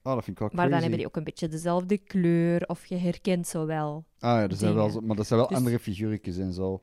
Oh, 0.02 0.14
dat 0.14 0.24
vind 0.24 0.36
ik 0.36 0.38
wel 0.42 0.50
Maar 0.52 0.68
dan 0.70 0.80
hebben 0.80 0.98
die 0.98 1.06
ook 1.06 1.16
een 1.16 1.24
beetje 1.24 1.48
dezelfde 1.48 1.98
kleur, 1.98 2.66
of 2.66 2.86
je 2.86 2.96
herkent 2.96 3.46
zo 3.46 3.66
wel. 3.66 4.04
Ah 4.18 4.40
ja, 4.40 4.46
dat 4.46 4.58
zijn 4.58 4.74
wel 4.74 5.00
maar 5.00 5.16
dat 5.16 5.26
zijn 5.26 5.38
wel 5.38 5.48
Dus- 5.48 5.56
andere 5.58 5.78
figuurtjes 5.78 6.36
en 6.38 6.52
zo. 6.52 6.80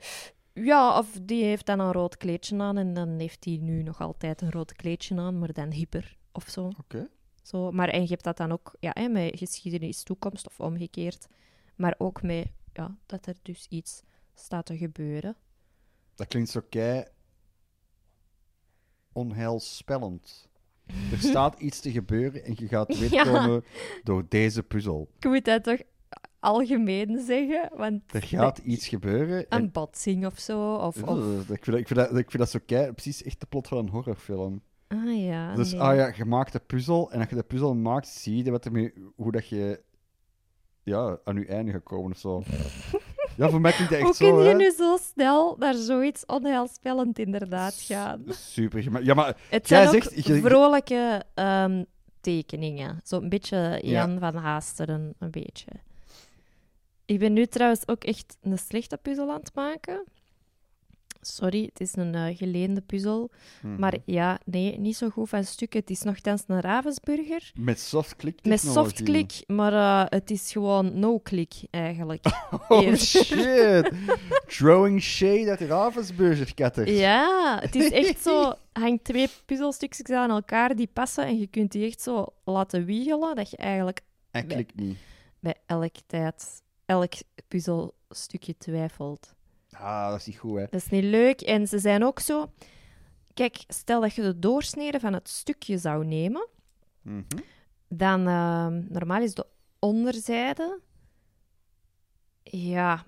Ja, 0.63 0.97
of 0.97 1.19
die 1.21 1.43
heeft 1.43 1.65
dan 1.65 1.79
een 1.79 1.91
rood 1.91 2.17
kleedje 2.17 2.57
aan 2.59 2.77
en 2.77 2.93
dan 2.93 3.19
heeft 3.19 3.45
hij 3.45 3.57
nu 3.61 3.83
nog 3.83 4.01
altijd 4.01 4.41
een 4.41 4.51
rood 4.51 4.73
kleedje 4.73 5.17
aan, 5.17 5.39
maar 5.39 5.53
dan 5.53 5.71
hyper 5.71 6.17
of 6.31 6.49
zo. 6.49 6.71
Oké. 6.79 7.07
zo. 7.43 7.71
Maar 7.71 7.89
en 7.89 8.01
je 8.01 8.07
hebt 8.07 8.23
dat 8.23 8.37
dan 8.37 8.51
ook 8.51 8.75
ja, 8.79 8.91
hè, 8.93 9.07
met 9.07 9.37
geschiedenis, 9.37 10.03
toekomst 10.03 10.47
of 10.47 10.59
omgekeerd. 10.59 11.27
Maar 11.75 11.95
ook 11.97 12.21
met 12.21 12.47
ja, 12.73 12.97
dat 13.05 13.25
er 13.25 13.35
dus 13.41 13.65
iets 13.69 14.01
staat 14.33 14.65
te 14.65 14.77
gebeuren. 14.77 15.35
Dat 16.15 16.27
klinkt 16.27 16.49
zo 16.49 16.61
kei 16.69 17.05
onheilspellend. 19.13 20.47
Er 21.11 21.17
staat 21.17 21.59
iets 21.59 21.79
te 21.79 21.91
gebeuren 21.91 22.43
en 22.43 22.53
je 22.57 22.67
gaat 22.67 22.97
weet 22.99 23.09
Ja. 23.11 23.23
komen 23.23 23.63
door 24.03 24.25
deze 24.29 24.63
puzzel. 24.63 25.09
Ik 25.17 25.25
moet 25.25 25.45
dat 25.45 25.63
toch 25.63 25.79
algemeen 26.45 27.19
zeggen, 27.25 27.69
want 27.77 28.01
Er 28.13 28.23
gaat 28.23 28.57
iets 28.57 28.87
gebeuren 28.87 29.49
en 29.49 29.61
een 29.61 29.71
botsing 29.71 30.25
of 30.25 30.39
zo. 30.39 30.73
Of, 30.75 30.95
ik, 30.97 31.03
vind 31.05 31.47
dat, 31.65 31.75
ik, 31.79 31.87
vind 31.87 31.99
dat, 31.99 32.09
ik 32.17 32.29
vind 32.31 32.37
dat 32.37 32.49
zo 32.49 32.59
kei, 32.65 32.91
precies 32.91 33.23
echt 33.23 33.39
de 33.39 33.45
plot 33.45 33.67
van 33.67 33.77
een 33.77 33.89
horrorfilm. 33.89 34.61
Ah 34.87 35.17
ja, 35.23 35.55
dus 35.55 35.71
nee. 35.71 35.81
ah 35.81 35.95
ja, 35.95 36.13
je 36.15 36.25
maakt 36.25 36.53
een 36.53 36.65
puzzel 36.65 37.11
en 37.11 37.19
als 37.19 37.29
je 37.29 37.35
de 37.35 37.43
puzzel 37.43 37.75
maakt, 37.75 38.07
zie 38.07 38.43
je 38.43 38.51
wat 38.51 38.65
ermee, 38.65 38.93
hoe 39.15 39.31
dat 39.31 39.47
je 39.47 39.81
ja, 40.83 41.17
aan 41.23 41.35
je 41.35 41.45
einde 41.45 41.71
gaat 41.71 41.83
komen 41.83 42.11
of 42.11 42.17
zo. 42.17 42.43
ja, 43.37 43.49
voor 43.49 43.61
mij 43.61 43.71
klinkt 43.71 43.91
dat 43.93 44.01
echt 44.01 44.19
Hoe 44.19 44.27
zo. 44.27 44.35
kun 44.35 44.43
je 44.43 44.49
hè. 44.49 44.55
nu 44.55 44.71
zo 44.71 44.97
snel 45.01 45.55
naar 45.59 45.73
zoiets 45.73 46.25
onheilspellend 46.25 47.19
inderdaad 47.19 47.73
gaan? 47.73 48.23
Super. 48.29 49.03
Ja, 49.03 49.13
maar 49.13 49.37
Het 49.49 49.67
zijn 49.67 49.89
zegt- 49.89 50.25
je- 50.25 50.41
vrolijke 50.41 51.23
ehm, 51.33 51.83
tekeningen. 52.21 52.99
Zo'n 53.03 53.29
beetje 53.29 53.79
Jan 53.83 54.11
Ja. 54.11 54.19
van 54.19 54.35
Haasteren, 54.35 55.13
een 55.19 55.31
beetje. 55.31 55.67
Ik 57.05 57.19
ben 57.19 57.33
nu 57.33 57.45
trouwens 57.45 57.87
ook 57.87 58.03
echt 58.03 58.37
een 58.41 58.57
slechte 58.57 58.97
puzzel 58.97 59.29
aan 59.31 59.39
het 59.39 59.51
maken. 59.55 60.03
Sorry, 61.21 61.63
het 61.63 61.79
is 61.81 61.95
een 61.95 62.15
eh, 62.15 62.37
geleende 62.37 62.81
puzzel. 62.81 63.31
Mhm. 63.61 63.79
Maar 63.79 63.97
ja, 64.05 64.39
nee, 64.45 64.79
niet 64.79 64.95
zo 64.97 65.09
goed 65.09 65.29
van 65.29 65.43
stukken. 65.43 65.79
Het 65.79 65.89
is 65.89 66.01
nogthans 66.01 66.43
een 66.47 66.59
Ravensburger. 66.61 67.51
met 67.55 67.79
soft-click 67.79 68.43
Met 68.43 68.61
technologie. 68.61 68.95
soft-click, 68.95 69.43
maar 69.47 69.73
eh, 69.73 70.05
het 70.09 70.31
is 70.31 70.51
gewoon 70.51 70.99
no-click 70.99 71.53
eigenlijk. 71.69 72.25
Oh 72.67 72.95
shit. 72.95 73.91
Throwing 74.57 75.01
shade 75.01 75.55
de 75.57 75.65
Ravensburger 75.65 76.53
katter. 76.53 76.89
Ja, 76.91 77.59
het 77.61 77.75
is 77.75 77.91
echt 77.91 78.21
zo. 78.21 78.53
Hangt 78.73 79.03
twee 79.03 79.27
puzzelstukjes 79.45 80.09
aan 80.09 80.29
elkaar 80.29 80.75
die 80.75 80.89
passen 80.93 81.25
en 81.25 81.39
je 81.39 81.47
kunt 81.47 81.71
die 81.71 81.85
echt 81.85 82.01
zo 82.01 82.25
laten 82.43 82.85
wiegelen 82.85 83.35
dat 83.35 83.49
je 83.49 83.57
eigenlijk 83.57 84.01
En 84.31 84.47
klik 84.47 84.75
niet. 84.75 84.97
bij 85.39 85.55
elk 85.65 85.93
tijd, 86.07 86.61
elk 86.85 87.13
puzzelstukje 87.47 88.57
twijfelt. 88.57 89.33
Ah, 89.71 90.09
dat 90.09 90.19
is 90.19 90.25
niet 90.25 90.37
goed, 90.37 90.55
hè. 90.57 90.61
Dat 90.69 90.81
is 90.81 90.89
niet 90.89 91.03
leuk. 91.03 91.41
En 91.41 91.67
ze 91.67 91.79
zijn 91.79 92.03
ook 92.03 92.19
zo. 92.19 92.51
Kijk, 93.33 93.63
stel 93.67 94.01
dat 94.01 94.13
je 94.13 94.21
de 94.21 94.39
doorsnede 94.39 94.99
van 94.99 95.13
het 95.13 95.29
stukje 95.29 95.77
zou 95.77 96.05
nemen, 96.05 96.47
Mhm. 97.01 97.23
dan 97.87 98.27
ehm, 98.27 98.83
normaal 98.89 99.21
is 99.21 99.33
de 99.33 99.45
onderzijde. 99.79 100.79
Ja, 102.43 103.03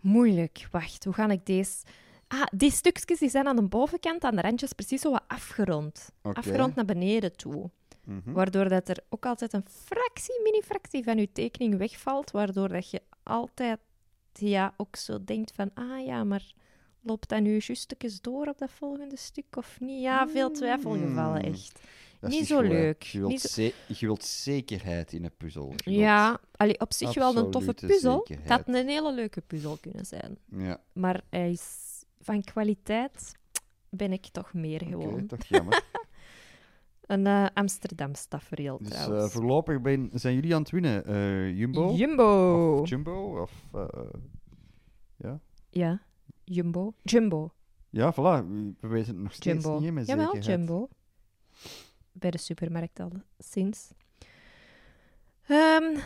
moeilijk. 0.00 0.66
Wacht, 0.70 1.04
hoe 1.04 1.12
ga 1.14 1.28
ik 1.28 1.46
deze. 1.46 1.84
Ah, 2.28 2.42
die 2.52 2.70
stukjes 2.70 3.18
die 3.18 3.28
zijn 3.30 3.46
aan 3.46 3.56
de 3.56 3.62
bovenkant, 3.68 4.24
aan 4.24 4.36
de 4.36 4.42
randjes, 4.42 4.72
precies 4.72 5.00
zo 5.00 5.10
wat 5.10 5.24
afgerond. 5.26 6.10
Afgerond 6.22 6.74
naar 6.74 6.84
beneden 6.84 7.36
toe. 7.36 7.70
Mhm. 8.04 8.32
Waardoor 8.32 8.68
dat 8.68 8.88
er 8.88 8.98
ook 9.08 9.26
altijd 9.26 9.52
een 9.52 9.64
fractie, 9.68 10.40
mini-fractie 10.42 11.04
van 11.04 11.18
je 11.18 11.32
tekening 11.32 11.76
wegvalt. 11.78 12.30
Waardoor 12.30 12.68
dat 12.68 12.90
je 12.90 13.02
altijd 13.22 13.78
ja, 14.32 14.74
ook 14.76 14.96
zo 14.96 15.24
denkt 15.24 15.52
van, 15.54 15.70
ah 15.74 16.04
ja, 16.06 16.24
maar 16.24 16.52
loopt 17.02 17.28
dat 17.28 17.40
nu 17.40 17.56
justekes 17.58 18.20
door 18.20 18.46
op 18.46 18.58
dat 18.58 18.70
volgende 18.70 19.16
stuk 19.16 19.56
of 19.56 19.80
niet? 19.80 20.02
Ja, 20.02 20.28
veel 20.28 20.50
twijfelgevallen, 20.50 21.38
Mm. 21.46 21.52
echt. 21.52 21.80
Dat 22.20 22.30
is 22.30 22.38
niet 22.38 22.46
zo 22.46 22.56
goed, 22.58 22.66
leuk. 22.68 23.02
Je 23.02 23.18
wilt, 23.18 23.30
Niet 23.30 23.40
zo- 23.40 23.62
je 23.86 24.06
wilt 24.06 24.24
zekerheid 24.24 25.12
in 25.12 25.24
een 25.24 25.36
puzzel. 25.36 25.72
Ja, 25.76 26.40
allee, 26.56 26.80
op 26.80 26.92
zich 26.92 27.14
wel 27.14 27.36
een 27.36 27.50
toffe 27.50 27.74
puzzel. 27.74 28.26
Het 28.28 28.48
had 28.48 28.62
een 28.68 28.88
hele 28.88 29.12
leuke 29.14 29.40
puzzel 29.40 29.76
kunnen 29.80 30.06
zijn. 30.06 30.38
Ja, 30.56 30.80
Maar 30.92 31.20
hij 31.30 31.50
is 31.50 31.88
van 32.20 32.42
kwaliteit 32.44 33.32
ben 33.88 34.12
ik 34.12 34.26
toch 34.26 34.52
meer 34.54 34.82
gewoon. 34.84 35.26
toch 35.26 35.44
jammer. 35.44 35.82
Een 37.10 37.26
eh 37.26 37.46
Amsterdams 37.54 38.24
tafereel 38.26 38.78
dus 38.78 38.88
eh, 38.92 39.02
trouwens. 39.02 39.32
voorlopig 39.32 39.80
ben, 39.80 40.10
zijn 40.12 40.34
jullie 40.34 40.54
aan 40.54 40.60
het 40.60 40.70
winnen. 40.70 41.04
Eh, 41.04 41.58
Jumbo? 41.58 41.92
Jumbo! 41.92 42.78
Of 42.80 42.88
Jumbo? 42.88 43.40
Of, 43.40 43.52
eh, 43.74 44.00
ja? 45.16 45.40
Ja, 45.70 46.02
Jumbo. 46.44 46.92
Jumbo. 47.02 47.52
ja, 47.90 48.12
voilà. 48.12 48.46
We 48.80 48.88
weten 48.88 49.14
het 49.14 49.22
nog 49.22 49.32
steeds 49.32 49.64
Jumbo. 49.64 49.80
niet 49.80 49.92
met 49.92 50.06
Jawel. 50.06 50.38
Jumbo. 50.38 50.88
Bij 52.12 52.30
de 52.30 52.38
supermarkt 52.38 53.00
al 53.00 53.12
sinds. 53.38 53.90
Ehm, 55.50 55.96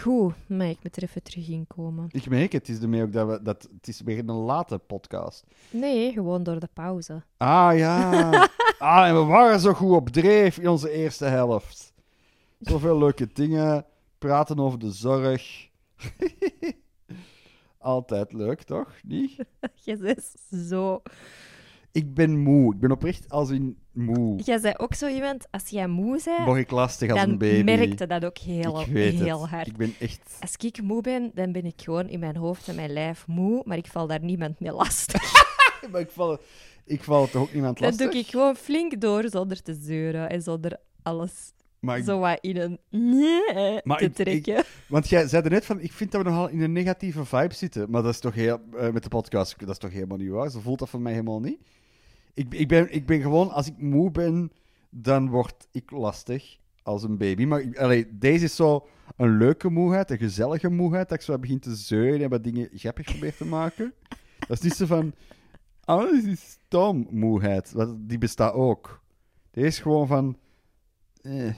goed, 0.00 0.34
maar 0.46 0.68
ik 0.68 0.78
moet 0.82 0.96
er 0.96 1.02
even 1.02 1.22
terug 1.22 1.48
in 1.48 1.66
komen. 1.66 2.08
Ik 2.10 2.28
merk 2.28 2.52
het, 2.52 2.68
is 2.68 2.80
ermee 2.80 3.02
ook 3.02 3.12
dat 3.12 3.28
we... 3.28 3.42
Dat, 3.42 3.68
het 3.76 3.88
is 3.88 4.00
weer 4.00 4.18
een 4.18 4.30
late 4.30 4.78
podcast. 4.78 5.44
Nee, 5.70 6.12
gewoon 6.12 6.42
door 6.42 6.60
de 6.60 6.68
pauze. 6.72 7.22
Ah, 7.36 7.78
ja. 7.78 8.30
ah, 8.78 9.06
en 9.06 9.14
we 9.14 9.24
waren 9.24 9.60
zo 9.60 9.72
goed 9.72 9.96
op 9.96 10.08
dreef 10.08 10.58
in 10.58 10.68
onze 10.68 10.90
eerste 10.90 11.24
helft. 11.24 11.92
Zoveel 12.60 12.98
leuke 12.98 13.28
dingen. 13.32 13.86
Praten 14.18 14.58
over 14.58 14.78
de 14.78 14.90
zorg. 14.90 15.68
Altijd 17.78 18.32
leuk, 18.32 18.62
toch? 18.62 18.94
Niet? 19.02 19.36
Bent 20.00 20.34
zo... 20.68 21.02
Ik 21.94 22.14
ben 22.14 22.38
moe. 22.38 22.74
Ik 22.74 22.80
ben 22.80 22.90
oprecht 22.90 23.30
als 23.30 23.50
in 23.50 23.76
moe. 23.92 24.40
Jij 24.42 24.58
zei 24.58 24.74
ook 24.76 24.94
zo 24.94 25.06
iemand, 25.08 25.46
als 25.50 25.68
jij 25.68 25.86
moe 25.88 26.20
bent, 26.24 26.44
Word 26.44 26.58
ik 26.58 26.70
lastig 26.70 27.10
als 27.10 27.20
dan 27.20 27.30
een 27.30 27.38
baby. 27.38 27.62
merkte 27.62 28.06
dat 28.06 28.24
ook 28.24 28.38
heel, 28.38 28.80
ik 28.80 28.86
weet 28.86 29.14
heel 29.14 29.40
het. 29.40 29.50
hard. 29.50 29.66
Ik 29.66 29.76
ben 29.76 29.94
echt... 30.00 30.36
Als 30.40 30.56
ik 30.56 30.82
moe 30.82 31.00
ben, 31.02 31.30
dan 31.34 31.52
ben 31.52 31.64
ik 31.64 31.74
gewoon 31.82 32.08
in 32.08 32.20
mijn 32.20 32.36
hoofd 32.36 32.68
en 32.68 32.74
mijn 32.74 32.92
lijf 32.92 33.26
moe, 33.26 33.62
maar 33.64 33.76
ik 33.76 33.86
val 33.86 34.06
daar 34.06 34.20
niemand 34.24 34.60
mee 34.60 34.72
lastig. 34.72 35.22
Maar 35.92 36.00
ik 36.00 36.10
val, 36.10 36.38
ik 36.84 37.02
val 37.02 37.26
toch 37.28 37.42
ook 37.42 37.52
niemand 37.52 37.78
Dan 37.78 37.88
lastig? 37.88 38.10
doe 38.10 38.20
ik 38.20 38.26
gewoon 38.26 38.56
flink 38.56 39.00
door 39.00 39.28
zonder 39.28 39.62
te 39.62 39.74
zeuren 39.80 40.30
en 40.30 40.42
zonder 40.42 40.76
alles 41.02 41.52
Maar 41.80 41.98
ik- 41.98 42.04
zo 42.04 42.18
wat 42.18 42.38
in 42.40 42.56
een 42.56 42.78
nee 42.90 43.80
Maar 43.84 43.98
te 43.98 44.04
ik- 44.04 44.18
ik- 44.18 44.24
trekken. 44.42 44.64
Want 44.88 45.08
jij 45.08 45.28
zei 45.28 45.42
er 45.42 45.50
net 45.50 45.64
van, 45.64 45.80
ik 45.80 45.92
vind 45.92 46.12
dat 46.12 46.22
we 46.22 46.28
nogal 46.28 46.48
in 46.48 46.60
een 46.60 46.72
negatieve 46.72 47.24
vibe 47.24 47.54
zitten. 47.54 47.90
Maar 47.90 48.02
dat 48.02 48.12
is 48.12 48.20
toch 48.20 48.34
heel, 48.34 48.60
eh, 48.76 48.90
met 48.90 49.02
de 49.02 49.08
podcast, 49.08 49.58
dat 49.58 49.68
is 49.68 49.78
toch 49.78 49.92
helemaal 49.92 50.16
niet 50.18 50.30
waar? 50.30 50.50
Zo 50.50 50.60
voelt 50.60 50.78
dat 50.78 50.88
voor 50.88 51.00
mij 51.00 51.12
helemaal 51.12 51.40
niet. 51.40 51.58
Ik, 52.34 52.54
ik, 52.54 52.68
ben, 52.68 52.92
ik 52.94 53.06
ben 53.06 53.20
gewoon, 53.20 53.50
als 53.50 53.66
ik 53.66 53.78
moe 53.78 54.10
ben, 54.10 54.52
dan 54.90 55.28
word 55.28 55.68
ik 55.72 55.90
lastig 55.90 56.58
als 56.82 57.02
een 57.02 57.18
baby. 57.18 57.44
Maar 57.44 57.78
allee, 57.78 58.18
deze 58.18 58.44
is 58.44 58.56
zo 58.56 58.86
een 59.16 59.36
leuke 59.36 59.70
moeheid, 59.70 60.10
een 60.10 60.18
gezellige 60.18 60.68
moeheid, 60.70 61.08
dat 61.08 61.18
ik 61.18 61.24
zo 61.24 61.38
begin 61.38 61.58
te 61.60 61.74
zeuren 61.74 62.22
en 62.22 62.30
wat 62.30 62.44
dingen 62.44 62.68
grappig 62.72 63.04
probeer 63.04 63.36
te 63.36 63.44
maken. 63.44 63.94
Dat 64.38 64.50
is 64.56 64.60
niet 64.60 64.74
zo 64.74 64.86
van, 64.86 65.14
oh, 65.84 66.10
dit 66.10 66.24
is 66.24 66.50
stom 66.66 67.06
moeheid. 67.10 67.72
Want 67.72 68.08
Die 68.08 68.18
bestaat 68.18 68.54
ook. 68.54 69.02
Deze 69.50 69.66
is 69.66 69.78
gewoon 69.78 70.06
van, 70.06 70.38
eh, 71.22 71.54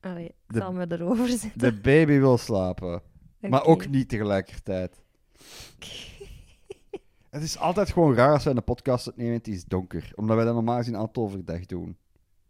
Allee, 0.00 0.24
ik 0.26 0.32
De- 0.46 0.58
zal 0.58 0.72
me 0.72 0.86
erover 0.88 1.28
zetten. 1.28 1.58
de 1.58 1.80
baby 1.80 2.18
wil 2.18 2.38
slapen. 2.38 3.02
Maar 3.40 3.64
ook 3.64 3.88
niet 3.88 4.08
tegelijkertijd. 4.08 5.02
Het 7.30 7.42
is 7.42 7.58
altijd 7.58 7.90
gewoon 7.92 8.14
raar 8.14 8.32
als 8.32 8.44
wij 8.44 8.54
een 8.56 8.64
podcast 8.64 9.08
opnemen 9.08 9.32
en 9.32 9.38
het 9.38 9.48
is 9.48 9.64
donker. 9.64 10.12
Omdat 10.14 10.36
wij 10.36 10.44
dat 10.44 10.54
normaal 10.54 10.76
gezien 10.76 10.94
altijd 10.94 11.26
overdag 11.26 11.66
doen. 11.66 11.96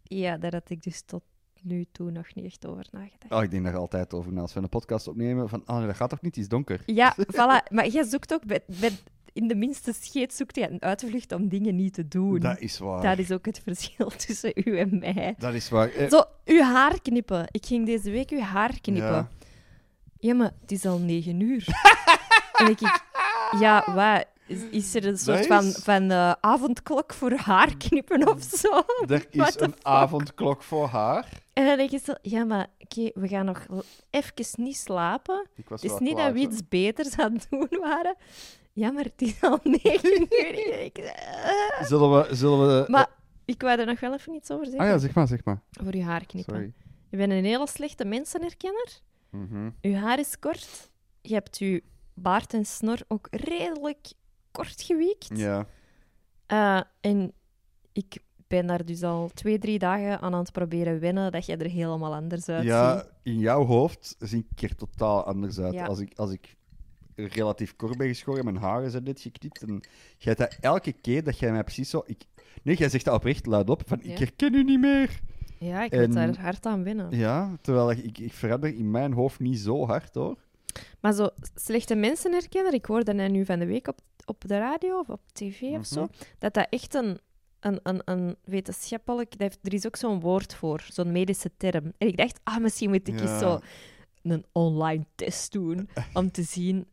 Ja, 0.03 0.37
daar 0.37 0.51
had 0.53 0.69
ik 0.69 0.83
dus 0.83 1.01
tot 1.05 1.21
nu 1.61 1.85
toe 1.91 2.11
nog 2.11 2.35
niet 2.35 2.45
echt 2.45 2.65
over 2.67 2.85
nagedacht. 2.91 3.31
Oh, 3.31 3.43
ik 3.43 3.51
denk 3.51 3.63
daar 3.63 3.77
altijd 3.77 4.13
over 4.13 4.33
na. 4.33 4.41
Als 4.41 4.53
we 4.53 4.59
een 4.61 4.69
podcast 4.69 5.07
opnemen, 5.07 5.49
van, 5.49 5.63
nee, 5.65 5.85
dat 5.85 5.95
gaat 5.95 6.09
toch 6.09 6.21
niet, 6.21 6.35
het 6.35 6.43
is 6.43 6.49
donker. 6.49 6.81
Ja, 6.85 7.15
voilà. 7.33 7.69
Maar 7.71 7.87
jij 7.87 8.03
zoekt 8.03 8.33
ook 8.33 8.45
bij, 8.45 8.63
bij- 8.79 8.97
in 9.33 9.47
de 9.47 9.55
minste 9.55 9.93
scheet 10.01 10.33
zoekt 10.33 10.55
je 10.55 10.69
een 10.71 10.81
uitvlucht 10.81 11.31
om 11.31 11.47
dingen 11.49 11.75
niet 11.75 11.93
te 11.93 12.07
doen. 12.07 12.39
Dat 12.39 12.59
is 12.59 12.77
waar. 12.79 13.01
Dat 13.01 13.17
is 13.17 13.31
ook 13.31 13.45
het 13.45 13.59
verschil 13.63 14.09
tussen 14.25 14.51
u 14.55 14.77
en 14.79 14.99
mij. 14.99 15.35
Dat 15.37 15.53
is 15.53 15.69
waar. 15.69 15.89
Eh, 15.89 16.09
Zo, 16.09 16.23
uw 16.45 16.61
haar 16.61 17.01
knippen. 17.01 17.45
Ik 17.51 17.65
ging 17.65 17.85
deze 17.85 18.11
week 18.11 18.29
uw 18.29 18.39
haar 18.39 18.79
knippen. 18.81 19.11
Ja. 19.11 19.29
Ja, 20.17 20.33
maar 20.33 20.51
het 20.61 20.71
is 20.71 20.85
al 20.85 20.97
negen 20.99 21.39
uur. 21.39 21.67
en 22.59 22.69
ik 22.69 22.79
ja, 23.59 23.83
wat? 23.95 24.25
Is, 24.51 24.63
is 24.71 24.95
er 24.95 25.05
een 25.05 25.17
soort 25.17 25.39
is- 25.39 25.45
van, 25.47 25.63
van 25.63 26.11
eh, 26.11 26.31
avondklok 26.39 27.13
voor 27.13 27.31
haarknippen 27.31 28.27
of 28.29 28.41
zo? 28.43 28.69
er 29.15 29.25
is 29.29 29.59
een 29.59 29.75
avondklok 29.81 30.63
voor 30.63 30.87
haar. 30.87 31.27
En 31.53 31.65
dan 31.65 31.77
denk 31.77 31.89
je 31.89 31.99
zo, 32.03 32.13
ja, 32.21 32.43
maar 32.43 32.67
oké, 32.79 33.09
we 33.13 33.27
gaan 33.27 33.45
nog 33.45 33.65
even 34.09 34.33
niet 34.57 34.77
slapen. 34.77 35.47
Het 35.69 35.83
is 35.83 35.97
niet 35.99 36.13
klaar, 36.13 36.25
dat 36.25 36.33
we 36.33 36.39
iets 36.39 36.61
beters 36.69 37.17
aan 37.17 37.33
het 37.33 37.47
doen 37.49 37.79
waren. 37.79 38.15
Ja, 38.73 38.91
maar 38.91 39.03
het 39.03 39.21
is 39.21 39.41
al 39.41 39.59
negen 39.83 40.21
uur. 40.21 40.91
Eh. 40.93 41.83
Zullen 41.85 42.11
we... 42.11 42.35
Zullen 42.35 42.67
we 42.67 42.91
Maar 42.91 43.07
ik 43.45 43.61
wou 43.61 43.79
er 43.79 43.85
nog 43.85 43.99
wel 43.99 44.13
even 44.13 44.33
iets 44.33 44.51
over 44.51 44.65
zeggen. 44.65 44.81
ah 44.83 44.87
ja, 44.87 44.97
zeg 44.97 45.13
maar, 45.13 45.27
zeg 45.27 45.43
maar. 45.43 45.61
Voor 45.71 45.93
uw 45.93 46.01
haar 46.01 46.25
knippen. 46.25 46.53
Sorry. 46.53 46.73
Je 47.09 47.17
bent 47.17 47.31
een 47.31 47.45
hele 47.45 47.67
slechte 47.67 48.05
mensenherkenner. 48.05 48.99
Mhm. 49.29 49.69
Uw 49.81 49.93
haar 49.93 50.19
is 50.19 50.39
kort. 50.39 50.89
Je 51.21 51.33
hebt 51.33 51.57
uw 51.57 51.79
baard 52.13 52.53
en 52.53 52.65
snor 52.65 52.97
ook 53.07 53.27
redelijk 53.31 54.07
kort 54.51 54.81
gewiekt. 54.81 55.27
Ja. 55.33 55.67
Eh, 56.45 56.81
en 57.01 57.31
ik 57.91 58.17
ben 58.47 58.67
daar 58.67 58.85
dus 58.85 59.03
al 59.03 59.29
twee, 59.33 59.59
drie 59.59 59.79
dagen 59.79 60.19
aan 60.21 60.33
aan 60.33 60.39
het 60.39 60.51
proberen 60.51 60.99
wennen 60.99 61.31
dat 61.31 61.45
je 61.45 61.57
er 61.57 61.69
helemaal 61.69 62.13
anders 62.13 62.49
uitziet. 62.49 62.69
ja, 62.69 63.05
in 63.23 63.39
jouw 63.39 63.65
hoofd 63.65 64.15
zie 64.19 64.45
ik 64.55 64.61
er 64.69 64.75
totaal 64.75 65.23
anders 65.23 65.59
uit. 65.59 65.73
Ja. 65.73 65.85
Als, 65.85 65.99
ik, 65.99 66.13
als 66.15 66.31
ik 66.31 66.55
relatief 67.15 67.75
kort 67.75 67.97
ben 67.97 68.07
geschoren, 68.07 68.43
mijn 68.43 68.57
haren 68.57 68.91
zijn 68.91 69.03
net 69.03 69.21
geknipt. 69.21 69.61
En 69.63 69.83
jij 70.17 70.35
dat 70.35 70.57
elke 70.59 70.91
keer 70.91 71.23
dat 71.23 71.39
jij 71.39 71.51
mij 71.51 71.63
precies 71.63 71.89
zo... 71.89 72.03
Ik, 72.05 72.23
nee, 72.63 72.75
jij 72.75 72.89
zegt 72.89 73.05
dat 73.05 73.13
oprecht 73.13 73.45
luidop, 73.45 73.81
van 73.87 73.99
Ja. 74.03 74.11
ik 74.11 74.17
herken 74.17 74.53
u 74.53 74.63
niet 74.63 74.79
meer. 74.79 75.19
Ja, 75.59 75.83
ik 75.83 75.91
En- 75.91 76.05
moet 76.05 76.13
daar 76.13 76.39
hard 76.39 76.65
aan 76.65 76.83
wennen. 76.83 77.17
Ja, 77.17 77.57
terwijl 77.61 77.91
ik, 77.91 78.17
ik, 78.17 78.33
verander 78.33 78.75
in 78.75 78.91
mijn 78.91 79.13
hoofd 79.13 79.39
niet 79.39 79.59
zo 79.59 79.85
hard, 79.85 80.13
hoor. 80.15 80.37
Maar 80.99 81.13
zo 81.13 81.29
slechte 81.55 81.95
mensenherkenner, 81.95 82.73
ik 82.73 82.85
hoorde 82.85 83.13
nu 83.13 83.45
van 83.45 83.59
de 83.59 83.65
week 83.65 83.87
op, 83.87 83.99
op 84.25 84.43
de 84.47 84.57
radio 84.57 84.99
of 84.99 85.09
op 85.09 85.21
tv 85.33 85.61
of 85.61 85.85
zo, 85.85 86.01
Mhm. 86.01 86.11
dat 86.39 86.53
dat 86.53 86.67
echt 86.69 86.93
een, 86.93 87.19
een, 87.59 87.79
een, 87.83 88.01
een 88.05 88.35
wetenschappelijk... 88.43 89.29
Dat 89.31 89.39
heeft, 89.41 89.59
er 89.61 89.73
is 89.73 89.85
ook 89.85 89.95
zo'n 89.95 90.19
woord 90.19 90.53
voor, 90.55 90.85
zo'n 90.91 91.11
medische 91.11 91.51
term. 91.57 91.91
En 91.97 92.07
ik 92.07 92.17
dacht, 92.17 92.39
ah, 92.43 92.57
misschien 92.57 92.89
moet 92.89 93.07
ik 93.07 93.19
eens 93.19 93.39
zo 93.39 93.59
een 94.23 94.45
online 94.51 95.05
test 95.15 95.51
doen 95.51 95.89
om 96.13 96.31
te 96.31 96.43
zien 96.43 96.87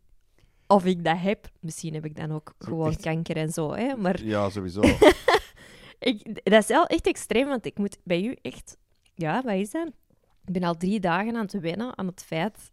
of 0.66 0.84
ik 0.84 1.04
dat 1.04 1.18
heb. 1.18 1.48
Misschien 1.60 1.94
heb 1.94 2.04
ik 2.04 2.16
dan 2.16 2.32
ook 2.32 2.54
Zo 2.58 2.66
gewoon 2.66 2.88
echt- 2.90 3.00
kanker 3.00 3.36
en 3.36 3.50
zo, 3.52 3.72
hè. 3.74 3.96
Maar 3.96 4.24
Ja, 4.24 4.50
sowieso. 4.50 4.80
ik, 5.98 6.40
dat 6.44 6.62
is 6.62 6.66
wel 6.68 6.86
echt 6.86 7.06
extreem, 7.06 7.46
want 7.48 7.66
ik 7.66 7.78
moet 7.78 7.98
bij 8.04 8.22
u 8.22 8.36
echt... 8.42 8.76
Ja, 9.14 9.42
wat 9.42 9.54
is 9.54 9.70
dat? 9.70 9.86
Ik 10.44 10.52
ben 10.52 10.62
al 10.62 10.74
drie 10.76 11.00
dagen 11.00 11.34
aan 11.36 11.42
het 11.42 11.60
wennen 11.60 11.98
aan 11.98 12.06
het 12.06 12.24
feit 12.24 12.70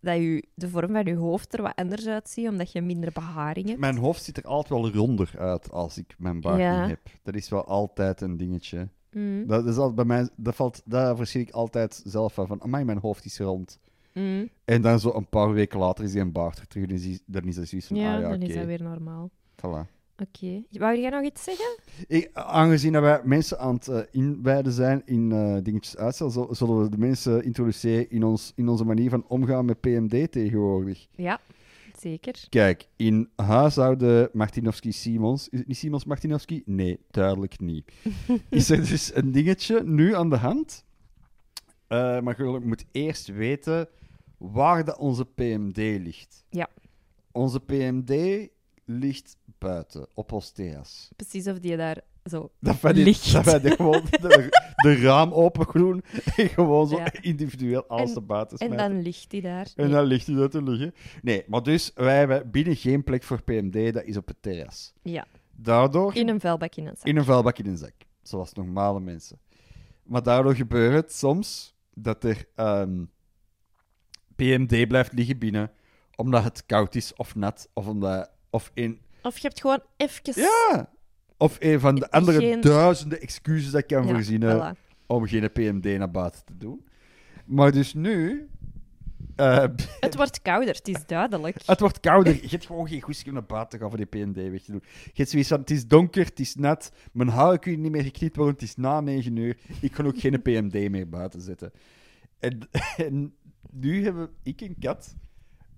dat 0.00 0.18
u, 0.18 0.42
de 0.54 0.68
vorm 0.68 0.92
van 0.92 1.06
uw 1.06 1.16
hoofd 1.18 1.54
er 1.54 1.62
wat 1.62 1.76
anders 1.76 2.06
uitziet, 2.06 2.48
omdat 2.48 2.72
je 2.72 2.82
minder 2.82 3.10
beharing 3.12 3.66
hebt. 3.66 3.80
Mijn 3.80 3.96
hoofd 3.96 4.22
ziet 4.22 4.36
er 4.36 4.44
altijd 4.44 4.80
wel 4.82 4.90
ronder 4.90 5.32
uit 5.38 5.70
als 5.70 5.98
ik 5.98 6.14
mijn 6.18 6.40
baard 6.40 6.58
Ja. 6.60 6.80
niet 6.80 6.88
heb. 6.90 7.00
Dat 7.22 7.34
is 7.34 7.48
wel 7.48 7.64
altijd 7.64 8.20
een 8.20 8.36
dingetje. 8.36 8.88
Mm, 9.12 9.46
Dat, 9.46 9.66
is 9.66 9.76
al, 9.76 9.94
bij 9.94 10.04
mij, 10.04 10.28
dat 10.36 10.54
valt, 10.54 10.82
daar 10.84 11.16
verschil 11.16 11.40
ik 11.40 11.50
altijd 11.50 12.02
zelf 12.04 12.34
van. 12.34 12.46
Van, 12.46 12.62
amai, 12.62 12.84
mijn 12.84 12.98
hoofd 12.98 13.24
is 13.24 13.38
rond. 13.38 13.78
mm. 14.14 14.48
En 14.64 14.82
dan 14.82 15.00
zo 15.00 15.12
een 15.14 15.28
paar 15.28 15.52
weken 15.52 15.78
later 15.78 16.04
is 16.04 16.12
die 16.12 16.20
een 16.20 16.32
baard 16.32 16.58
er 16.58 16.66
terug. 16.66 16.86
Dan 16.86 16.96
is, 16.96 17.02
die- 17.02 17.22
dan 17.26 17.42
is 17.44 17.54
dat 17.54 17.68
zoiets 17.68 17.86
van, 17.86 17.96
Ja, 17.96 18.14
ah 18.14 18.20
ja, 18.20 18.28
dan 18.28 18.42
is 18.42 18.54
dat 18.54 18.64
weer 18.64 18.82
normaal. 18.82 19.30
Voilà. 19.56 19.99
Oké. 20.20 20.62
Wou 20.70 20.98
jij 20.98 21.10
nog 21.10 21.22
iets 21.22 21.44
zeggen? 21.44 21.78
Ik, 22.06 22.30
aangezien 22.32 22.92
dat 22.92 23.02
wij 23.02 23.20
mensen 23.24 23.58
aan 23.58 23.74
het 23.74 23.88
eh, 23.88 24.00
inwijden 24.10 24.72
zijn 24.72 25.02
in 25.04 25.32
eh, 25.32 25.56
dingetjes 25.62 25.96
uitstel, 25.96 26.54
zullen 26.54 26.82
we 26.82 26.88
de 26.88 26.98
mensen 26.98 27.44
introduceren 27.44 28.10
in, 28.10 28.24
ons, 28.24 28.52
in 28.56 28.68
onze 28.68 28.84
manier 28.84 29.10
van 29.10 29.24
omgaan 29.28 29.64
met 29.64 29.80
PMD 29.80 30.32
tegenwoordig. 30.32 31.06
Ja, 31.16 31.40
zeker. 31.98 32.46
Kijk, 32.48 32.88
in 32.96 33.28
huishouden 33.36 34.30
Martinovski-Simons... 34.32 35.48
Is 35.48 35.58
het 35.58 35.68
niet 35.68 35.76
Simons-Martinovski? 35.76 36.62
Nee, 36.64 37.00
duidelijk 37.10 37.60
niet. 37.60 37.92
is 38.48 38.70
er 38.70 38.88
dus 38.88 39.14
een 39.14 39.32
dingetje 39.32 39.82
nu 39.84 40.14
aan 40.14 40.30
de 40.30 40.36
hand. 40.36 40.84
Eh, 41.86 42.20
maar 42.20 42.42
je 42.42 42.60
moet 42.62 42.84
eerst 42.92 43.26
weten 43.26 43.88
waar 44.38 44.84
dat 44.84 44.98
onze 44.98 45.24
PMD 45.24 45.76
ligt. 45.76 46.44
Ja. 46.50 46.68
Onze 47.32 47.60
PMD 47.60 48.48
ligt 48.84 49.36
buiten, 49.60 50.06
op 50.14 50.32
ons 50.32 50.50
terras. 50.50 51.10
Precies 51.16 51.46
of 51.46 51.58
die 51.58 51.76
daar 51.76 52.00
zo... 52.24 52.50
Dat 52.60 52.80
wij, 52.80 52.92
die, 52.92 53.04
Licht. 53.04 53.32
dat 53.32 53.44
wij 53.44 53.60
die 53.60 53.70
gewoon 53.76 54.02
de, 54.20 54.48
de 54.76 54.96
raam 54.96 55.32
open 55.32 55.66
doen 55.80 56.02
en 56.36 56.48
gewoon 56.48 56.88
zo 56.88 56.96
Ja. 56.96 57.12
individueel 57.20 57.84
alles 57.86 58.08
En- 58.08 58.14
naar 58.14 58.24
buiten 58.24 58.58
En 58.58 58.66
smijten. 58.66 58.90
dan 58.92 59.02
ligt 59.02 59.30
die 59.30 59.40
daar. 59.42 59.68
En 59.76 59.84
Nee. 59.84 59.94
dan 59.94 60.04
ligt 60.04 60.26
hij 60.26 60.36
daar 60.36 60.48
te 60.48 60.62
liggen. 60.62 60.94
Nee, 61.22 61.44
maar 61.46 61.62
dus, 61.62 61.90
wij 61.94 62.18
hebben 62.18 62.50
binnen 62.50 62.76
geen 62.76 63.04
plek 63.04 63.22
voor 63.22 63.42
PMD, 63.42 63.92
dat 63.94 64.04
is 64.04 64.16
op 64.16 64.28
het 64.28 64.42
terras. 64.42 64.92
Ja, 65.02 65.26
Daardoor, 65.56 66.14
in 66.16 66.28
een 66.28 66.40
vuilbak 66.40 66.74
in 66.74 66.86
een 66.86 66.96
zak. 66.96 67.06
in 67.06 67.16
een 67.16 67.24
vuilbak 67.24 67.58
in 67.58 67.66
een 67.66 67.76
zak. 67.78 67.94
Zoals 68.22 68.52
normale 68.52 69.00
mensen. 69.00 69.38
Maar 70.02 70.22
daardoor 70.22 70.54
gebeurt 70.54 70.94
het 70.94 71.12
soms 71.12 71.74
dat 71.94 72.24
er 72.24 72.44
ehm, 72.54 73.04
PMD 74.36 74.88
blijft 74.88 75.12
liggen 75.12 75.38
binnen, 75.38 75.70
omdat 76.16 76.44
het 76.44 76.66
koud 76.66 76.94
is 76.94 77.14
of 77.14 77.34
nat, 77.34 77.68
of 77.74 77.86
omdat... 77.86 78.30
Of 78.50 78.70
in, 78.74 79.00
Of 79.22 79.36
je 79.38 79.46
hebt 79.48 79.60
gewoon 79.60 79.82
even... 79.96 80.22
ja! 80.42 80.90
Of 81.36 81.56
een 81.58 81.80
van 81.80 81.94
de 81.94 82.10
andere 82.10 82.38
Geen- 82.38 82.60
duizenden 82.60 83.20
excuses 83.20 83.70
dat 83.70 83.80
ik 83.80 83.86
kan 83.86 84.06
Ja, 84.06 84.12
voorzien 84.12 84.42
voilà. 84.42 84.78
om 85.06 85.26
geen 85.26 85.52
PMD 85.52 85.84
naar 85.98 86.10
buiten 86.10 86.44
te 86.44 86.56
doen. 86.56 86.84
Maar 87.46 87.72
dus 87.72 87.94
nu... 87.94 88.48
eh, 89.36 89.64
Het 90.00 90.16
wordt 90.16 90.42
kouder, 90.42 90.74
het 90.74 90.88
is 90.88 91.06
duidelijk. 91.06 91.56
Het 91.66 91.80
wordt 91.80 92.00
kouder. 92.00 92.34
Je 92.42 92.48
hebt 92.48 92.66
gewoon 92.66 92.88
geen 92.88 93.00
goesting 93.00 93.28
om 93.28 93.34
naar 93.34 93.44
buiten 93.46 93.70
te 93.70 93.78
gaan 93.78 93.88
voor 93.96 94.06
die 94.06 94.24
PMD 94.24 94.50
weg 94.50 94.62
te 94.62 94.70
doen. 94.72 94.82
Je 95.04 95.10
hebt 95.14 95.30
zoiets 95.30 95.48
van, 95.48 95.60
het 95.60 95.70
is 95.70 95.86
donker, 95.86 96.24
het 96.24 96.40
is 96.40 96.54
nat, 96.54 96.92
mijn 97.12 97.28
haren 97.28 97.58
kunnen 97.58 97.80
niet 97.80 97.92
meer 97.92 98.02
geknipt 98.02 98.36
worden, 98.36 98.54
het 98.54 98.62
is 98.62 98.76
na 98.76 99.00
9 99.00 99.36
uur. 99.36 99.56
Ik 99.80 99.92
kan 99.92 100.06
ook 100.06 100.18
geen 100.18 100.42
PMD 100.42 100.90
meer 100.90 101.08
buiten 101.08 101.40
zetten. 101.40 101.72
En, 102.38 102.58
en 103.06 103.34
nu 103.70 104.04
hebben 104.04 104.30
ik 104.42 104.60
en 104.60 104.76
Kat, 104.80 105.14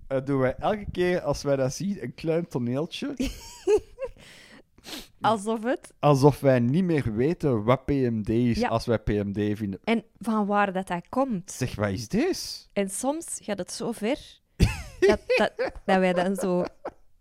eh, 0.07 0.17
doen 0.25 0.39
wij 0.39 0.55
elke 0.55 0.85
keer 0.91 1.21
als 1.21 1.43
wij 1.43 1.55
dat 1.55 1.73
zien, 1.73 2.03
een 2.03 2.13
klein 2.13 2.47
toneeltje, 2.47 3.13
Alsof 5.21 5.63
het... 5.63 5.93
alsof 5.99 6.39
wij 6.39 6.59
niet 6.59 6.83
meer 6.83 7.15
weten 7.15 7.63
wat 7.63 7.85
PMD 7.85 8.29
is 8.29 8.59
Ja. 8.59 8.67
als 8.67 8.85
wij 8.85 8.99
PMD 8.99 9.57
vinden. 9.57 9.79
En 9.83 10.03
van 10.19 10.45
waar 10.45 10.73
dat, 10.73 10.87
dat 10.87 11.09
komt. 11.09 11.51
Zeg, 11.51 11.75
wat 11.75 11.89
is 11.89 12.07
dit? 12.07 12.69
En 12.73 12.89
soms 12.89 13.37
gaat 13.41 13.57
het 13.57 13.71
zo 13.71 13.91
ver 13.91 14.39
dat, 14.99 15.19
dat, 15.35 15.51
dat 15.85 15.97
wij 15.97 16.13
dan 16.13 16.35
zo 16.35 16.63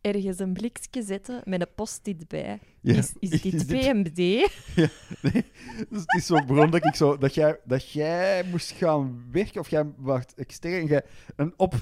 ergens 0.01 0.39
een 0.39 0.53
blikje 0.53 1.03
zetten 1.03 1.41
met 1.45 1.61
een 1.61 1.75
post-it 1.75 2.29
bij. 2.29 2.59
Ja. 2.81 2.95
Is, 2.95 3.13
is 3.19 3.31
dit 3.31 3.45
Is 3.55 3.67
dit- 3.67 3.81
PMD? 3.81 4.17
Nee, 4.17 5.45
dus 5.89 6.01
het 6.01 6.15
is 6.17 6.27
zo 6.27 6.45
bron 6.47 6.71
dat 6.71 6.85
ik 6.85 6.95
zo 6.95 7.19
dat 7.19 7.35
jij, 7.35 7.61
dat 7.65 7.91
jij 7.91 8.45
moest 8.51 8.71
gaan 8.71 9.25
werken 9.33 9.61
of 9.61 9.69
jij 9.69 9.85
wacht 9.97 10.35
extern 10.35 10.87
jij, 10.87 11.03
en 11.37 11.55
op 11.57 11.75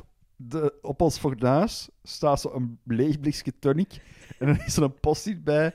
de 0.42 0.78
op 0.82 1.00
ons 1.00 1.18
fornuis 1.18 1.88
staat 2.02 2.40
zo 2.40 2.52
een 2.54 2.78
leeg 2.84 3.20
blikje 3.20 3.52
tonic 3.58 4.00
en 4.38 4.46
dan 4.46 4.58
is 4.66 4.76
er 4.76 4.82
een 4.82 5.00
post-it 5.00 5.44
bij. 5.44 5.74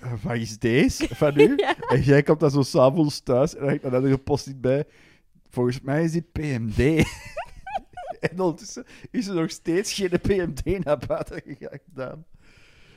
Eh, 0.00 0.12
Wat 0.22 0.36
is 0.36 0.58
deze 0.58 1.14
van 1.14 1.40
u? 1.40 1.54
Ja. 1.56 1.76
En 1.88 2.02
jij 2.02 2.22
komt 2.22 2.40
dan 2.40 2.50
zo 2.50 2.62
s'avonds 2.62 3.20
thuis 3.20 3.54
en 3.54 3.60
dan 3.60 3.68
heb 3.68 3.84
ik 3.84 3.90
dan 3.90 4.04
een 4.04 4.22
post-it 4.22 4.60
bij. 4.60 4.84
Volgens 5.50 5.80
mij 5.80 6.04
is 6.04 6.12
dit 6.12 6.32
PMD. 6.32 6.78
en 8.20 8.40
ondertussen 8.40 8.84
is 9.10 9.26
er 9.26 9.34
nog 9.34 9.50
steeds 9.50 9.92
geen 9.92 10.20
PMD 10.20 10.84
naar 10.84 10.98
buiten 11.06 11.42
gedaan. 11.44 12.24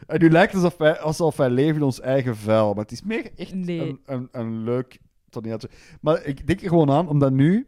En 0.07 0.19
nu 0.19 0.29
lijkt 0.29 0.53
het 0.53 0.63
alsof 0.63 0.77
wij, 0.77 0.99
alsof 0.99 1.37
wij 1.37 1.49
leven 1.49 1.75
in 1.75 1.83
ons 1.83 1.99
eigen 1.99 2.37
vuil. 2.37 2.73
Maar 2.73 2.83
het 2.83 2.91
is 2.91 3.01
meer 3.03 3.31
echt 3.35 3.53
Nee. 3.53 3.79
een, 3.79 3.99
een, 4.05 4.27
een 4.31 4.63
leuk 4.63 4.99
toneeltje. 5.29 5.69
Maar 6.01 6.25
ik 6.25 6.47
denk 6.47 6.61
er 6.61 6.67
gewoon 6.69 6.91
aan, 6.91 7.07
omdat 7.07 7.31
nu 7.31 7.67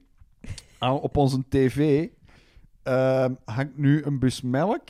aan, 0.79 0.99
op 0.99 1.17
onze 1.17 1.43
tv 1.49 2.07
ehm, 2.83 3.33
hangt 3.45 3.77
nu 3.77 4.03
een 4.03 4.19
bus 4.19 4.41
melk, 4.41 4.89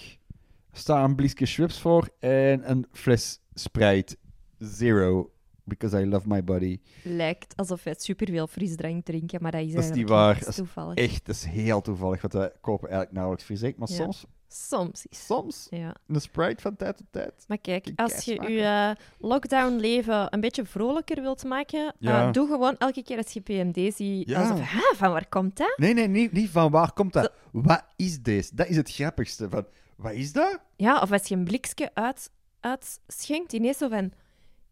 staat 0.72 1.10
een 1.10 1.16
blikje 1.16 1.46
Schweppes 1.46 1.80
voor 1.80 2.10
en 2.20 2.70
een 2.72 2.86
fles 2.92 3.40
Sprite 3.54 4.18
Zero. 4.60 5.28
Because 5.66 6.02
I 6.02 6.06
love 6.06 6.28
my 6.28 6.44
body. 6.44 6.80
Lijkt 7.04 7.58
alsof 7.58 7.84
wij 7.84 7.96
superveel 7.98 8.48
frisdrank 8.48 9.06
drinken, 9.06 9.42
maar 9.42 9.52
dat 9.52 9.62
is, 9.62 9.74
Dat 9.74 9.84
is 9.84 9.92
niet 9.92 10.10
waar. 10.10 10.40
Dat 10.40 10.48
is 10.48 10.56
toevallig. 10.56 10.96
Echt, 10.96 11.26
dat 11.26 11.36
is 11.36 11.44
heel 11.44 11.82
toevallig, 11.82 12.22
want 12.22 12.34
wij 12.34 12.52
kopen 12.62 12.88
eigenlijk 12.88 13.12
nauwelijks 13.12 13.46
frisdrank. 13.46 13.78
Maar 13.78 13.90
Ja. 13.90 13.96
soms, 13.96 14.26
Soms 14.56 15.06
is 15.10 15.26
soms, 15.26 15.68
Ja. 15.70 15.96
een 16.08 16.22
Sprite 16.22 16.62
van 16.62 16.76
tijd 16.76 16.98
tot 16.98 17.06
tijd. 17.12 17.46
Maar 17.48 17.58
kijk, 17.58 17.92
als 17.96 18.26
je 18.26 18.42
je 18.42 18.62
eh, 18.62 18.92
lockdown-leven 19.20 20.34
een 20.34 20.40
beetje 20.40 20.66
vrolijker 20.66 21.22
wilt 21.22 21.44
maken, 21.44 21.94
Ja. 22.00 22.28
eh, 22.28 22.32
doe 22.34 22.48
gewoon 22.48 22.78
elke 22.78 23.04
keer 23.04 23.18
als 23.18 23.32
je 23.32 23.42
PMD 23.42 23.94
ziet, 23.96 24.30
Ja. 24.30 24.42
alsof, 24.42 24.72
"Huh, 24.72 24.94
van 24.94 25.12
waar 25.12 25.28
komt 25.28 25.58
dat? 25.58 25.74
Nee, 25.78 25.94
nee, 25.94 26.08
niet, 26.08 26.32
niet 26.32 26.50
van 26.50 26.72
waar 26.72 26.94
komt 26.94 27.14
dat? 27.14 27.32
Wat 27.52 27.84
is 27.96 28.22
deze? 28.22 28.56
Dat 28.56 28.68
is 28.68 28.76
het 28.76 28.92
grappigste. 28.92 29.50
Van, 29.50 29.66
wat 29.96 30.12
is 30.12 30.32
dat? 30.34 30.60
Ja, 30.76 31.00
of 31.02 31.12
als 31.12 31.28
je 31.28 31.36
een 31.36 31.44
blikje 31.44 31.90
uit, 31.94 32.30
uitschenkt, 32.60 33.54
ineens 33.54 33.78
zo 33.78 33.90
van... 33.90 34.12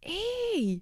Hé, 0.00 0.12
hey, 0.52 0.80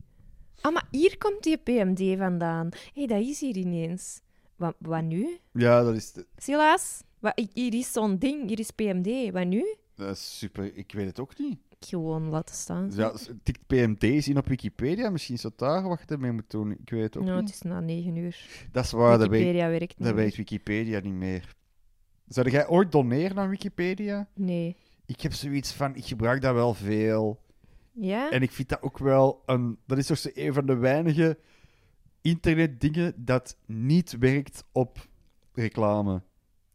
ah, 0.60 0.72
maar 0.72 0.86
hier 0.90 1.18
komt 1.18 1.42
die 1.42 1.56
PMD 1.56 2.18
vandaan. 2.18 2.68
Hé, 2.70 2.78
hey, 2.94 3.06
dat 3.06 3.20
is 3.28 3.40
hier 3.40 3.56
ineens. 3.56 4.20
Wat, 4.56 4.74
wat 4.78 5.02
nu? 5.02 5.38
Ja, 5.52 5.82
dat 5.82 5.94
is, 5.94 6.12
Silas, 6.36 7.02
wat, 7.20 7.48
hier 7.52 7.74
is 7.74 7.92
zo'n 7.92 8.18
ding, 8.18 8.48
hier 8.48 8.58
is 8.58 8.70
PMD. 8.70 9.32
Wat 9.32 9.46
nu? 9.46 9.76
dat 10.00 10.16
is 10.16 10.38
super. 10.38 10.76
Ik 10.76 10.92
weet 10.92 11.06
het 11.06 11.20
ook 11.20 11.38
niet. 11.38 11.58
Gewoon 11.80 12.28
laten 12.28 12.54
staan. 12.54 12.90
Ja, 12.94 13.12
tikt 13.42 13.66
PMD 13.66 14.24
zien 14.24 14.36
op 14.38 14.46
Wikipedia. 14.46 15.10
Misschien 15.10 15.34
is 15.34 15.40
dat 15.40 15.58
daar 15.58 15.88
wat 15.88 16.00
je 16.00 16.14
ermee 16.14 16.32
moet 16.32 16.50
doen. 16.50 16.70
Ik 16.70 16.90
weet 16.90 17.02
het 17.02 17.16
ook 17.16 17.24
nou, 17.24 17.36
het 17.36 17.44
niet. 17.44 17.54
is 17.54 17.62
na 17.62 17.80
negen 17.80 18.16
uur. 18.16 18.68
Dat 18.72 18.84
is 18.84 18.90
waar, 18.90 19.18
dat 19.18 19.28
weet, 19.28 19.30
Wikipedia 19.30 19.68
werkt 19.68 19.98
niet 19.98 20.06
dat 20.06 20.14
meer. 20.16 20.24
weet 20.24 20.36
Wikipedia 20.36 21.00
niet 21.00 21.14
meer. 21.14 21.54
Zou 22.26 22.50
jij 22.50 22.68
ooit 22.68 22.92
doneren 22.92 23.38
aan 23.38 23.48
Wikipedia? 23.48 24.28
Nee. 24.34 24.76
Ik 25.06 25.20
heb 25.20 25.32
zoiets 25.32 25.72
van, 25.72 25.96
ik 25.96 26.04
gebruik 26.04 26.42
dat 26.42 26.54
wel 26.54 26.74
veel. 26.74 27.40
Ja? 27.92 28.30
En 28.30 28.42
ik 28.42 28.50
vind 28.50 28.68
dat 28.68 28.82
ook 28.82 28.98
wel 28.98 29.42
een... 29.46 29.78
Dat 29.86 29.98
is 29.98 30.06
toch 30.06 30.18
zo 30.18 30.28
een 30.34 30.52
van 30.52 30.66
de 30.66 30.76
weinige 30.76 31.38
internetdingen 32.20 33.14
dat 33.16 33.56
niet 33.66 34.18
werkt 34.18 34.64
op 34.72 35.08
reclame. 35.52 36.22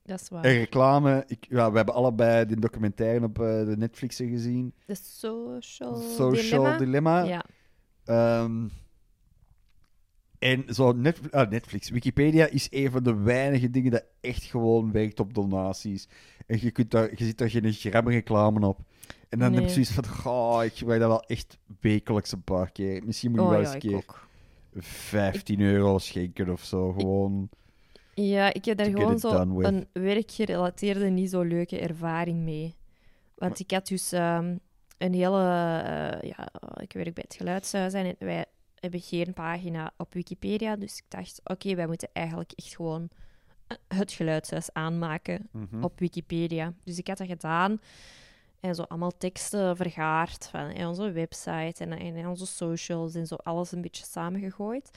Dat 0.05 0.21
is 0.21 0.29
waar. 0.29 0.43
En 0.43 0.51
reclame, 0.57 1.23
ik, 1.27 1.45
ja, 1.49 1.69
we 1.71 1.75
hebben 1.77 1.95
allebei 1.95 2.45
die 2.45 2.59
documentaire 2.59 3.25
op 3.25 3.39
eh, 3.39 3.45
de 3.65 3.75
Netflixen 3.77 4.29
gezien. 4.29 4.73
De 4.85 4.95
social, 4.95 5.95
Social 5.97 6.63
dilemma. 6.63 6.77
Dilemma. 6.77 7.23
Ja. 7.23 7.45
Ehm, 8.05 8.67
en 10.39 10.63
zo 10.73 10.91
Net- 10.91 11.31
ah, 11.31 11.49
Netflix, 11.49 11.89
Wikipedia 11.89 12.45
is 12.47 12.67
een 12.71 12.91
van 12.91 13.03
de 13.03 13.13
weinige 13.15 13.69
dingen 13.69 13.91
dat 13.91 14.03
echt 14.21 14.43
gewoon 14.43 14.91
werkt 14.91 15.19
op 15.19 15.33
donaties. 15.33 16.07
En 16.47 16.57
je, 16.61 16.71
kunt 16.71 16.91
daar, 16.91 17.09
je 17.15 17.25
ziet 17.25 17.37
daar 17.37 17.49
geen 17.49 17.73
gram 17.73 18.09
reclame 18.09 18.67
op. 18.67 18.79
En 19.29 19.39
dan 19.39 19.53
heb 19.53 19.63
je 19.63 19.69
zoiets 19.69 19.91
van, 19.91 20.07
goh, 20.07 20.63
ik 20.63 20.73
gebruik 20.73 20.99
dat 20.99 21.09
wel 21.09 21.23
echt 21.23 21.57
wekelijks 21.79 22.31
een 22.31 22.43
paar 22.43 22.71
keer. 22.71 23.03
Misschien 23.05 23.31
moet 23.31 23.39
je 23.39 23.45
Oh 23.45 23.51
wel 23.51 23.59
ja, 23.61 23.65
eens 23.65 23.73
een 23.73 23.89
keer 23.89 23.95
ook. 23.97 24.27
15 24.77 25.61
euro 25.61 25.97
schenken 25.97 26.49
of 26.49 26.63
zo. 26.63 26.91
Gewoon. 26.91 27.49
Ja, 28.15 28.54
ik 28.54 28.65
heb 28.65 28.78
daar 28.78 28.86
gewoon 28.89 29.19
zo 29.19 29.56
with. 29.56 29.67
een 29.67 29.88
werkgerelateerde, 29.93 31.06
niet 31.10 31.30
zo 31.30 31.41
leuke 31.41 31.80
ervaring 31.80 32.39
mee. 32.43 32.75
Want 33.36 33.60
ik 33.60 33.71
had 33.71 33.88
dus 33.88 34.12
ehm, 34.12 34.58
een 34.97 35.13
hele... 35.13 35.38
eh, 35.39 36.30
ja, 36.30 36.47
ik 36.78 36.93
werk 36.93 37.13
bij 37.13 37.23
het 37.28 37.36
geluidshuis 37.36 37.93
en 37.93 38.15
wij 38.19 38.45
hebben 38.75 38.99
geen 39.01 39.34
pagina 39.34 39.91
op 39.97 40.13
Wikipedia. 40.13 40.75
Dus 40.75 40.97
ik 40.97 41.04
dacht, 41.08 41.41
oké, 41.43 41.75
wij 41.75 41.88
moeten 41.88 42.10
eigenlijk 42.13 42.51
echt 42.56 42.75
gewoon 42.75 43.10
eh, 43.67 43.78
het 43.88 44.12
geluidshuis 44.12 44.73
aanmaken 44.73 45.49
Mhm. 45.51 45.84
op 45.84 45.99
Wikipedia. 45.99 46.73
Dus 46.84 46.97
ik 46.97 47.08
had 47.08 47.17
dat 47.17 47.28
gedaan. 47.28 47.82
En 48.60 48.75
zo 48.75 48.82
allemaal 48.82 49.17
teksten 49.17 49.75
vergaard 49.75 50.47
van 50.51 50.69
eh, 50.69 50.88
onze 50.88 51.12
website 51.12 51.84
en, 51.84 51.91
en 51.91 52.28
onze 52.28 52.45
socials 52.45 53.15
en 53.15 53.28
zo 53.28 53.36
alles 53.36 53.71
een 53.71 53.82
beetje 53.82 54.06
samengegooid. 54.06 54.89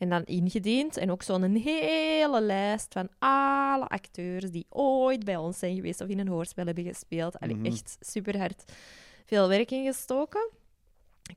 En 0.00 0.08
dan 0.08 0.24
ingediend. 0.24 0.96
En 0.96 1.10
ook 1.10 1.22
zo'n 1.22 1.54
hele 1.54 2.40
lijst 2.40 2.92
van 2.92 3.08
alle 3.18 3.86
acteurs 3.88 4.50
die 4.50 4.66
ooit 4.68 5.24
bij 5.24 5.36
ons 5.36 5.58
zijn 5.58 5.74
geweest 5.74 6.00
of 6.00 6.08
in 6.08 6.18
een 6.18 6.28
hoorspel 6.28 6.66
hebben 6.66 6.84
gespeeld. 6.84 7.38
Allee, 7.38 7.54
Mhm. 7.56 7.64
echt 7.66 7.96
super 8.00 8.38
hard 8.38 8.64
veel 9.26 9.48
werk 9.48 9.70
ingestoken. 9.70 10.48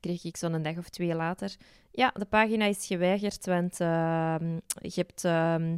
Kreeg 0.00 0.24
ik 0.24 0.36
zo'n 0.36 0.62
dag 0.62 0.78
of 0.78 0.88
twee 0.88 1.14
later. 1.14 1.54
Ja, 1.90 2.12
de 2.18 2.24
pagina 2.24 2.64
is 2.64 2.86
geweigerd, 2.86 3.46
want 3.46 3.80
ehm, 3.80 4.52
je 4.80 4.92
hebt 4.94 5.24
ehm, 5.24 5.76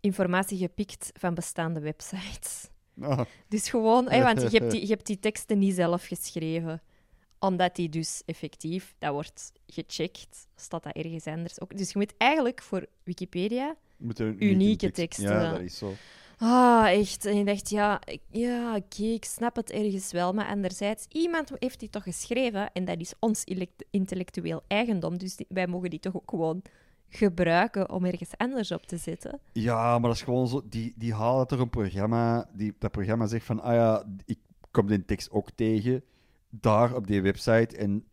informatie 0.00 0.58
gepikt 0.58 1.10
van 1.14 1.34
bestaande 1.34 1.80
websites. 1.80 2.68
Ah, 3.00 3.20
Dus 3.48 3.70
gewoon, 3.70 4.04
want 4.22 4.40
je 4.42 4.58
hebt, 4.58 4.70
die, 4.70 4.80
je 4.86 4.92
hebt 4.92 5.06
die 5.06 5.18
teksten 5.18 5.58
niet 5.58 5.74
zelf 5.74 6.04
geschreven. 6.06 6.82
Omdat 7.40 7.76
die 7.76 7.88
dus 7.88 8.22
effectief, 8.26 8.94
dat 8.98 9.12
wordt 9.12 9.52
gecheckt, 9.66 10.46
staat 10.56 10.82
dat 10.82 10.92
ergens 10.96 11.26
anders 11.26 11.60
ook. 11.60 11.76
Dus 11.76 11.92
je 11.92 11.98
moet 11.98 12.14
eigenlijk 12.18 12.62
voor 12.62 12.86
Wikipedia... 13.04 13.76
Unieke 14.38 14.76
tekst- 14.90 14.94
teksten. 14.94 15.24
Ja, 15.24 15.50
dat 15.50 15.60
is 15.60 15.78
zo. 15.78 15.92
Ah, 16.38 16.86
echt. 16.90 17.24
En 17.24 17.36
je 17.36 17.44
dacht, 17.44 17.70
ja, 17.70 18.00
ja 18.30 18.76
oké, 18.76 19.02
ik 19.02 19.24
snap 19.24 19.56
het 19.56 19.70
ergens 19.70 20.12
wel. 20.12 20.32
Maar 20.32 20.46
anderzijds, 20.46 21.06
iemand 21.08 21.52
heeft 21.58 21.80
die 21.80 21.90
toch 21.90 22.02
geschreven 22.02 22.72
en 22.72 22.84
dat 22.84 23.00
is 23.00 23.12
ons 23.18 23.44
intellectueel 23.90 24.62
eigendom. 24.66 25.18
Dus 25.18 25.36
die- 25.36 25.46
wij 25.48 25.66
mogen 25.66 25.90
die 25.90 26.00
toch 26.00 26.14
ook 26.16 26.30
gewoon 26.30 26.62
gebruiken 27.08 27.90
om 27.90 28.04
ergens 28.04 28.30
anders 28.36 28.72
op 28.72 28.86
te 28.86 28.96
zetten. 28.96 29.40
Ja, 29.52 29.98
maar 29.98 30.08
dat 30.08 30.18
is 30.18 30.22
gewoon 30.22 30.48
zo. 30.48 30.62
Die, 30.68 30.94
die 30.96 31.14
halen 31.14 31.46
toch 31.46 31.58
een 31.60 31.70
programma. 31.70 32.48
Die, 32.54 32.74
dat 32.78 32.90
programma 32.90 33.26
zegt 33.26 33.44
van. 33.46 33.60
Ah 33.62 33.74
ja, 33.74 34.04
ik 34.26 34.38
kom 34.70 34.86
die 34.86 35.04
tekst 35.04 35.30
ook 35.30 35.50
tegen. 35.54 36.02
Daar 36.50 36.94
op 36.94 37.06
die 37.06 37.22
website. 37.22 37.76
En 37.76 38.04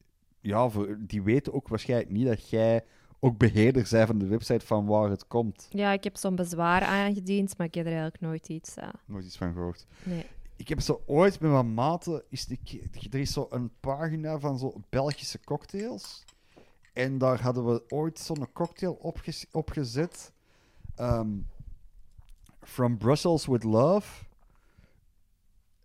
ja, 0.41 0.69
voor, 0.69 0.97
die 0.99 1.21
weten 1.21 1.53
ook 1.53 1.67
waarschijnlijk 1.67 2.09
niet 2.11 2.25
dat 2.27 2.49
jij 2.49 2.83
ook 3.19 3.37
beheerder 3.37 3.87
bent 3.91 4.07
van 4.07 4.17
de 4.17 4.27
website 4.27 4.65
van 4.65 4.85
waar 4.85 5.09
het 5.09 5.27
komt. 5.27 5.67
Ja, 5.69 5.91
ik 5.91 6.03
heb 6.03 6.17
zo'n 6.17 6.35
bezwaar 6.35 6.81
aangediend, 6.81 7.57
maar 7.57 7.67
ik 7.67 7.73
heb 7.75 7.85
er 7.85 7.91
eigenlijk 7.91 8.21
nooit 8.21 8.49
iets 8.49 8.77
aan. 8.77 8.99
Nooit 9.05 9.25
iets 9.25 9.37
van 9.37 9.53
gehoord. 9.53 9.85
Nee. 10.03 10.25
Ik 10.55 10.67
heb 10.67 10.81
zo 10.81 11.01
ooit 11.05 11.39
met 11.39 11.51
mijn 11.51 11.73
maten. 11.73 12.23
Is 12.29 12.45
de, 12.45 12.57
er 13.11 13.19
is 13.19 13.33
zo 13.33 13.47
een 13.49 13.71
pagina 13.79 14.39
van 14.39 14.59
zo 14.59 14.73
Belgische 14.89 15.39
cocktails. 15.43 16.23
En 16.93 17.17
daar 17.17 17.41
hadden 17.41 17.65
we 17.65 17.83
ooit 17.87 18.19
zo'n 18.19 18.47
cocktail 18.53 18.93
opges- 18.93 19.45
opgezet. 19.51 20.33
Ehm, 20.95 21.29
From 22.61 22.97
Brussels 22.97 23.45
with 23.45 23.63
Love. 23.63 24.24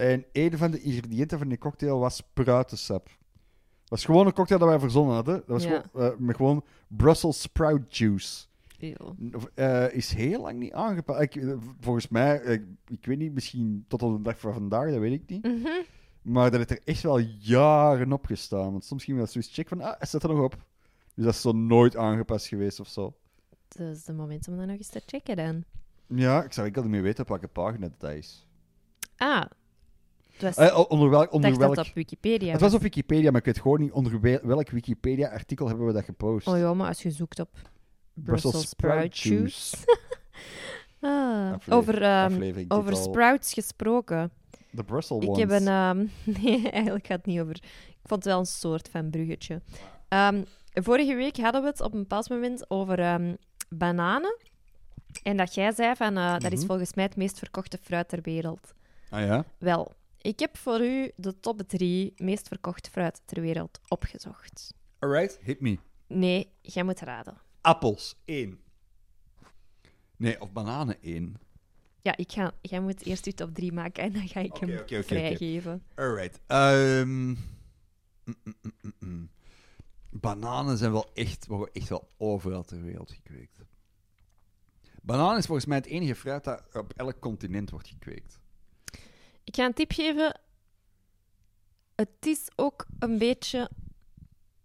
En 0.01 0.25
een 0.33 0.59
van 0.59 0.71
de 0.71 0.81
ingrediënten 0.81 1.39
van 1.39 1.49
die 1.49 1.59
cocktail 1.59 1.99
was 1.99 2.17
spruitensap. 2.17 3.05
Dat 3.05 3.89
was 3.99 4.05
gewoon 4.05 4.27
een 4.27 4.33
cocktail 4.33 4.61
dat 4.61 4.69
wij 4.69 4.79
verzonnen 4.79 5.15
hadden. 5.15 5.35
Dat 5.37 5.47
was 5.47 5.65
Ja. 5.65 5.85
gewoon, 5.93 6.13
eh, 6.13 6.19
met 6.19 6.37
gewoon 6.37 6.65
Brussels 6.89 7.41
sprout 7.41 7.97
juice. 7.97 8.45
Eeuw. 8.79 9.15
Eh, 9.55 9.93
is 9.93 10.13
heel 10.13 10.41
lang 10.41 10.59
niet 10.59 10.73
aangepakt. 10.73 11.21
Ik, 11.21 11.37
eh, 11.37 11.55
volgens 11.81 12.09
mij, 12.09 12.41
eh, 12.41 12.61
ik 12.87 13.07
weet 13.07 13.19
niet, 13.19 13.33
misschien 13.33 13.85
tot 13.89 14.03
op 14.03 14.17
de 14.17 14.23
dag 14.23 14.39
van 14.41 14.53
vandaag, 14.53 14.91
dat 14.91 14.99
weet 14.99 15.13
ik 15.13 15.29
niet. 15.29 15.43
Mhm. 15.45 15.69
Maar 16.23 16.51
dat 16.51 16.59
heeft 16.59 16.71
er 16.71 16.81
echt 16.85 17.03
wel 17.03 17.19
jaren 17.39 18.13
op 18.13 18.27
gestaan. 18.27 18.71
Want 18.71 18.85
soms 18.85 19.05
ging 19.05 19.17
we 19.17 19.23
dat 19.23 19.33
zoiets 19.33 19.55
checken 19.55 19.79
van, 19.79 19.87
ah, 19.87 19.99
het 20.01 20.09
staat 20.09 20.23
er 20.23 20.29
nog 20.29 20.45
op. 20.45 20.57
Dus 21.15 21.25
dat 21.25 21.35
is 21.35 21.41
zo 21.41 21.53
nooit 21.53 21.97
aangepast 21.97 22.47
geweest 22.47 22.81
of 22.81 22.89
zo. 22.89 23.15
Dat 23.69 23.89
is 23.97 24.05
de 24.05 24.13
moment 24.13 24.49
om 24.49 24.57
dat 24.57 24.67
nog 24.67 24.77
eens 24.77 24.89
te 24.89 25.03
checken 25.07 25.37
dan. 25.37 25.65
Ja, 26.07 26.45
ik 26.45 26.53
zou 26.53 26.67
ik 26.67 26.77
al 26.77 26.83
niet 26.83 26.91
meer 26.91 27.03
weten 27.03 27.23
op 27.23 27.29
welke 27.29 27.49
pagina 27.49 27.89
dat 27.99 28.11
is. 28.11 28.47
Ah, 29.17 29.45
het 30.43 30.57
was, 30.57 30.69
Eh, 30.69 30.85
onder 30.89 31.11
welk... 31.11 31.25
ik 31.25 31.33
Onder 31.33 31.59
welk... 31.59 31.75
dat 31.75 31.87
op 31.89 31.95
Wikipedia 31.95 32.53
Het 32.53 32.61
was 32.61 32.75
op 32.75 32.81
Wikipedia, 32.83 33.31
maar 33.31 33.41
ik 33.41 33.47
weet 33.47 33.61
gewoon 33.61 33.81
niet 33.81 33.93
onder 33.93 34.21
wel- 34.21 34.39
welk 34.43 34.71
Wikipedia-artikel 34.71 35.67
hebben 35.69 35.87
we 35.87 35.93
dat 35.93 36.05
gepost. 36.05 36.47
Oh 36.47 36.59
ja, 36.59 36.75
maar 36.75 36.89
als 36.89 37.03
je 37.03 37.11
zoekt 37.11 37.41
op 37.41 37.49
Brussels 38.15 38.69
sprout 38.69 39.19
juice. 39.19 39.77
Ah, 41.01 41.53
over 41.69 42.03
ehm, 42.03 42.65
over 42.69 42.97
sprouts 42.97 43.53
gesproken. 43.55 44.31
The 44.77 44.85
Brussels 44.85 45.23
Ik 45.23 45.29
ones. 45.29 45.41
heb 45.41 45.51
een... 45.61 45.69
ehm, 45.69 46.07
nee, 46.43 46.71
eigenlijk 46.71 47.07
gaat 47.07 47.17
het 47.17 47.27
niet 47.27 47.41
over... 47.41 47.55
Ik 47.89 48.09
vond 48.09 48.25
het 48.25 48.33
wel 48.33 48.39
een 48.39 48.47
soort 48.47 48.89
van 48.89 49.11
bruggetje. 49.11 49.63
Ehm, 50.09 50.43
vorige 50.73 51.15
week 51.15 51.37
hadden 51.37 51.63
we 51.63 51.69
het 51.69 51.81
op 51.81 51.93
een 51.93 51.99
bepaald 52.01 52.29
moment 52.29 52.71
over 52.71 52.99
bananen. 53.69 54.37
En 55.23 55.37
dat 55.37 55.55
jij 55.55 55.73
zei 55.73 55.95
van... 55.97 56.17
eh, 56.17 56.33
Dat 56.39 56.53
is 56.53 56.59
Mhm. 56.59 56.67
volgens 56.67 56.95
mij 56.95 57.05
het 57.05 57.17
meest 57.17 57.39
verkochte 57.39 57.79
fruit 57.83 58.09
ter 58.09 58.19
wereld. 58.23 58.75
Ah 59.11 59.21
ja? 59.21 59.45
Wel, 59.59 59.93
ik 60.21 60.39
heb 60.39 60.57
voor 60.57 60.81
u 60.81 61.11
de 61.17 61.41
top 61.41 61.63
drie 61.67 62.13
meest 62.17 62.49
verkochte 62.49 62.91
fruit 62.91 63.23
ter 63.25 63.41
wereld 63.41 63.81
opgezocht. 63.89 64.75
Alright, 64.99 65.39
hit 65.43 65.61
me. 65.61 65.79
Nee, 66.07 66.53
jij 66.61 66.83
moet 66.83 67.01
raden. 67.01 67.41
Appels, 67.61 68.17
één. 68.25 68.61
Nee, 70.17 70.41
of 70.41 70.53
bananen, 70.53 71.03
één. 71.03 71.37
Ja, 72.03 72.17
ik 72.17 72.33
ga, 72.33 72.53
jij 72.61 72.81
moet 72.81 73.05
eerst 73.05 73.27
uw 73.27 73.33
top 73.33 73.55
drie 73.55 73.73
maken 73.73 74.03
en 74.03 74.13
dan 74.13 74.29
ga 74.29 74.41
ik 74.41 74.57
hem 74.57 74.79
oké. 74.79 75.03
vrijgeven. 75.03 75.83
Alright. 75.95 76.41
Ehm, 76.47 77.29
mm, 77.29 77.37
mm, 78.25 78.35
mm, 78.45 78.73
mm, 78.83 78.95
mm. 78.99 79.31
Bananen 80.11 80.79
zijn 80.79 80.93
wel 80.93 81.11
echt, 81.15 81.47
worden 81.47 81.75
echt 81.75 81.89
wel 81.89 82.11
overal 82.17 82.63
ter 82.65 82.83
wereld 82.83 83.13
gekweekt. 83.13 83.59
Banaan 85.03 85.37
is 85.37 85.47
volgens 85.47 85.67
mij 85.67 85.77
het 85.77 85.87
enige 85.87 86.15
fruit 86.15 86.45
dat 86.45 86.63
op 86.73 86.93
elk 86.97 87.21
continent 87.21 87.71
wordt 87.71 87.89
gekweekt. 87.89 88.41
Ik 89.51 89.57
ga 89.57 89.65
een 89.65 89.73
tip 89.75 89.93
geven. 89.93 90.41
Het 91.95 92.27
is 92.27 92.49
ook 92.57 92.87
een 92.99 93.19
beetje... 93.19 93.71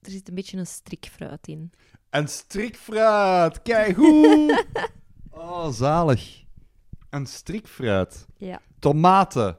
Er 0.01 0.11
zit 0.11 0.27
een 0.29 0.35
beetje 0.35 0.57
een 0.57 0.67
strikfruit 0.67 1.47
in. 1.47 1.71
Een 2.09 2.27
strikfruit, 2.27 3.61
kijk 3.61 3.95
hoe. 3.95 4.65
oh, 5.31 5.69
zalig. 5.71 6.43
Een 7.09 7.25
strikfruit. 7.25 8.25
Ja. 8.37 8.61
Tomaten. 8.79 9.57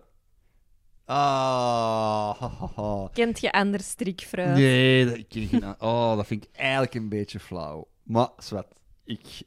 Ah, 1.05 2.41
ha, 2.41 2.49
ha, 2.49 2.71
ha. 2.77 3.09
Kent 3.13 3.41
je 3.41 3.53
ander 3.53 3.81
strikfruit? 3.81 4.57
Nee, 4.57 5.05
dat, 5.07 5.17
ik 5.17 5.29
ken 5.29 5.47
geen- 5.47 5.81
oh, 5.81 6.17
dat 6.17 6.27
vind 6.27 6.45
ik 6.45 6.51
eigenlijk 6.57 6.95
een 6.95 7.09
beetje 7.09 7.41
flauw. 7.41 7.89
Maar, 8.03 8.29
zwart, 8.39 8.75
ik 9.05 9.43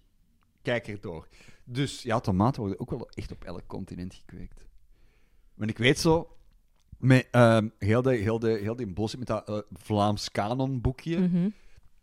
kijk 0.62 0.88
erdoor. 0.88 1.28
Dus 1.64 2.02
ja, 2.02 2.20
tomaten 2.20 2.62
worden 2.62 2.80
ook 2.80 2.90
wel 2.90 3.10
echt 3.10 3.32
op 3.32 3.44
elk 3.44 3.68
continent 3.68 4.14
gekweekt. 4.14 4.68
Want 5.60 5.72
ik 5.72 5.78
weet 5.78 6.00
zo, 6.00 6.36
met 6.98 7.28
ehm, 7.32 7.68
heel, 7.78 8.02
de, 8.02 8.16
heel, 8.16 8.40
de, 8.40 8.50
heel 8.50 8.76
die 8.76 8.88
bos 8.88 9.16
met 9.16 9.28
dat 9.28 9.50
eh, 9.50 9.58
Vlaams 9.74 10.32
kanonboekje, 10.32 11.20
Mhm. 11.20 11.50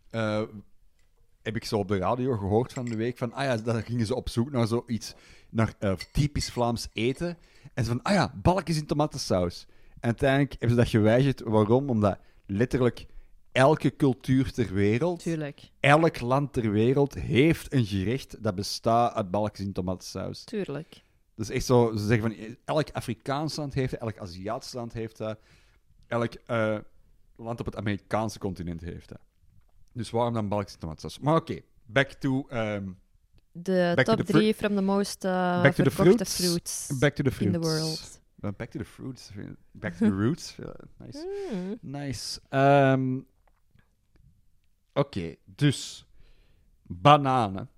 eh, 0.09 0.41
heb 1.41 1.55
ik 1.55 1.65
zo 1.65 1.77
op 1.77 1.87
de 1.87 1.97
radio 1.97 2.37
gehoord 2.37 2.73
van 2.73 2.85
de 2.85 2.95
week 2.95 3.17
van, 3.17 3.33
ah 3.33 3.43
ja, 3.43 3.57
dan 3.57 3.81
gingen 3.83 4.05
ze 4.05 4.15
op 4.15 4.29
zoek 4.29 4.51
naar 4.51 4.67
zoiets, 4.67 5.13
naar 5.49 5.73
eh, 5.79 5.93
typisch 6.11 6.49
Vlaams 6.51 6.87
eten. 6.93 7.37
En 7.73 7.83
ze 7.83 7.89
van, 7.89 8.01
ah 8.01 8.13
ja, 8.13 8.33
balkjes 8.41 8.77
in 8.77 8.85
tomatensaus. 8.85 9.65
En 9.93 10.01
uiteindelijk 10.01 10.51
hebben 10.51 10.69
ze 10.69 10.75
dat 10.75 10.87
geweigerd. 10.87 11.41
Waarom? 11.41 11.89
Omdat 11.89 12.17
letterlijk 12.45 13.05
elke 13.51 13.95
cultuur 13.95 14.51
ter 14.51 14.73
wereld, 14.73 15.19
Tuurlijk. 15.21 15.69
elk 15.79 16.19
land 16.19 16.53
ter 16.53 16.71
wereld, 16.71 17.13
heeft 17.13 17.73
een 17.73 17.85
gerecht 17.85 18.43
dat 18.43 18.55
bestaat 18.55 19.13
uit 19.13 19.31
balkjes 19.31 19.65
in 19.65 19.73
tomatensaus. 19.73 20.43
Tuurlijk. 20.43 21.01
Dus 21.37 21.49
echt 21.49 21.65
zo, 21.65 21.95
ze 21.95 22.05
zeggen 22.05 22.31
van, 22.31 22.57
elk 22.65 22.89
Afrikaans 22.91 23.55
land 23.55 23.73
heeft 23.73 23.91
dat, 23.91 23.99
elk 23.99 24.17
Aziatisch 24.17 24.73
land 24.73 24.93
heeft 24.93 25.17
dat, 25.17 25.39
elk 26.07 26.33
eh, 26.33 26.77
land 27.35 27.59
op 27.59 27.65
het 27.65 27.75
Amerikaanse 27.75 28.39
continent 28.39 28.81
heeft 28.81 29.09
dat. 29.09 29.19
Dus 29.91 30.09
waarom 30.09 30.33
dan 30.33 30.47
balkjes 30.47 30.73
in 30.73 30.79
tomatensaus? 30.79 31.19
Maar 31.19 31.35
oké, 31.35 31.59
back 31.85 32.11
to 32.11 32.47
ehm, 32.49 32.89
De 33.51 33.91
Back 33.95 34.05
top 34.05 34.17
the 34.17 34.23
drie 34.23 34.53
from 34.53 34.75
the 34.75 34.81
most 34.81 35.25
uh, 35.25 35.61
Back 35.61 35.73
to 35.73 35.83
the 35.83 35.91
verkochte 35.91 36.25
fruits. 36.25 36.35
fruits 36.35 36.99
Back 36.99 37.15
to 37.15 37.23
the 37.23 37.45
in 37.45 37.51
the 37.51 37.59
world. 37.59 38.21
Back 38.35 38.69
to 38.69 38.79
the 38.79 38.85
fruits. 38.85 39.31
Back 39.71 39.93
to 39.93 40.05
the 40.05 40.15
roots. 40.23 40.55
Nice. 40.97 41.25
Hmm. 41.49 41.77
Nice. 41.81 42.39
Ehm, 42.49 43.19
Oké, 44.97 45.35
dus 45.45 46.05
bananen 46.81 47.69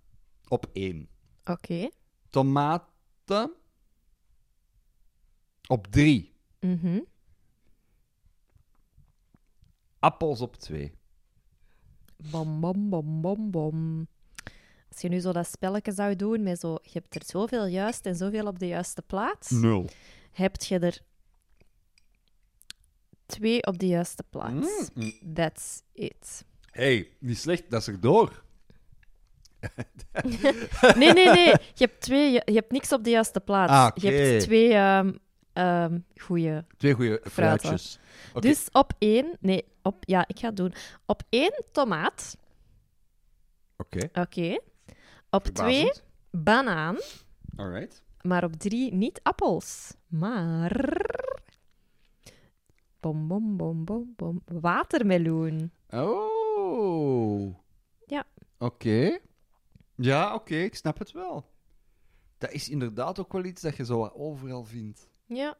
op 0.48 0.70
één. 0.74 1.10
Oké. 1.46 1.90
Op 5.68 5.88
drie. 5.88 6.34
Mhm. 6.60 7.00
Appels 10.00 10.42
op 10.42 10.56
twee. 10.56 10.92
Bom, 12.32 12.60
bom, 12.60 12.90
bom, 12.90 13.22
bom, 13.22 13.52
bom. 13.52 14.08
Als 14.92 15.02
je 15.02 15.10
nu 15.10 15.20
zo 15.20 15.32
dat 15.32 15.48
spelletje 15.48 15.92
zou 15.92 16.16
doen 16.16 16.44
met 16.44 16.60
zo... 16.60 16.78
Je 16.82 16.90
hebt 16.94 17.16
er 17.16 17.22
zoveel 17.26 17.66
juist 17.66 18.06
en 18.06 18.16
zoveel 18.16 18.48
op 18.48 18.60
de 18.60 18.68
juiste 18.68 19.02
plaats. 19.02 19.50
Nul. 19.50 19.90
Heb 20.32 20.62
je 20.62 20.80
er 20.80 21.02
twee 23.26 23.66
op 23.66 23.80
de 23.80 23.88
juiste 23.88 24.24
plaats. 24.30 24.90
Mm, 24.94 25.04
mm. 25.04 25.34
That's 25.34 25.82
it. 25.94 26.46
hey, 26.72 27.10
niet 27.20 27.38
slecht, 27.38 27.70
dat 27.70 27.82
is 27.82 27.88
erdoor. 27.88 28.44
Nee, 30.96 31.14
nee, 31.14 31.30
nee. 31.30 31.48
Je 31.48 31.86
hebt, 31.86 32.02
twee, 32.02 32.32
je, 32.32 32.42
je 32.46 32.54
hebt 32.54 32.72
niks 32.72 32.94
op 32.94 33.04
de 33.04 33.10
juiste 33.10 33.40
plaats. 33.40 33.72
Ah. 33.72 33.92
Je 33.94 34.12
hebt 34.12 34.42
twee 34.44 34.74
ehm 34.74 35.12
ehm 35.54 36.00
goede. 36.16 36.66
Twee 36.78 36.94
goede 36.94 37.22
fruitjes. 37.24 38.00
Dus 38.40 38.70
op 38.72 38.94
één... 38.98 39.38
Nee, 39.40 39.66
op, 39.82 39.96
ja, 40.00 40.28
ik 40.28 40.40
ga 40.40 40.48
het 40.48 40.58
doen. 40.58 40.74
Op 41.06 41.24
één 41.30 41.66
tomaat. 41.72 42.38
Oké. 43.78 44.10
Oké. 44.14 44.60
Op 45.30 45.44
twee 45.44 45.92
banaan. 46.32 46.98
Alright. 47.56 48.04
Maar 48.22 48.44
op 48.44 48.54
drie 48.54 48.94
niet 48.94 49.20
appels. 49.24 49.94
Maar... 50.08 50.90
Bom, 53.00 53.28
bom, 53.28 53.58
bom, 53.58 53.86
bom, 53.86 54.14
bom. 54.16 54.42
Watermeloen. 54.46 55.72
Oh. 55.90 57.56
Ja. 58.06 58.26
Oké. 58.58 59.20
Ja, 60.02 60.34
oké, 60.34 60.56
ik 60.56 60.76
snap 60.76 61.00
het 61.00 61.12
wel. 61.12 61.46
Dat 62.38 62.52
is 62.52 62.70
inderdaad 62.70 63.20
ook 63.20 63.32
wel 63.34 63.44
iets 63.44 63.62
dat 63.62 63.76
je 63.76 63.86
zo 63.86 64.06
overal 64.08 64.64
vindt. 64.66 65.10
Ja. 65.26 65.58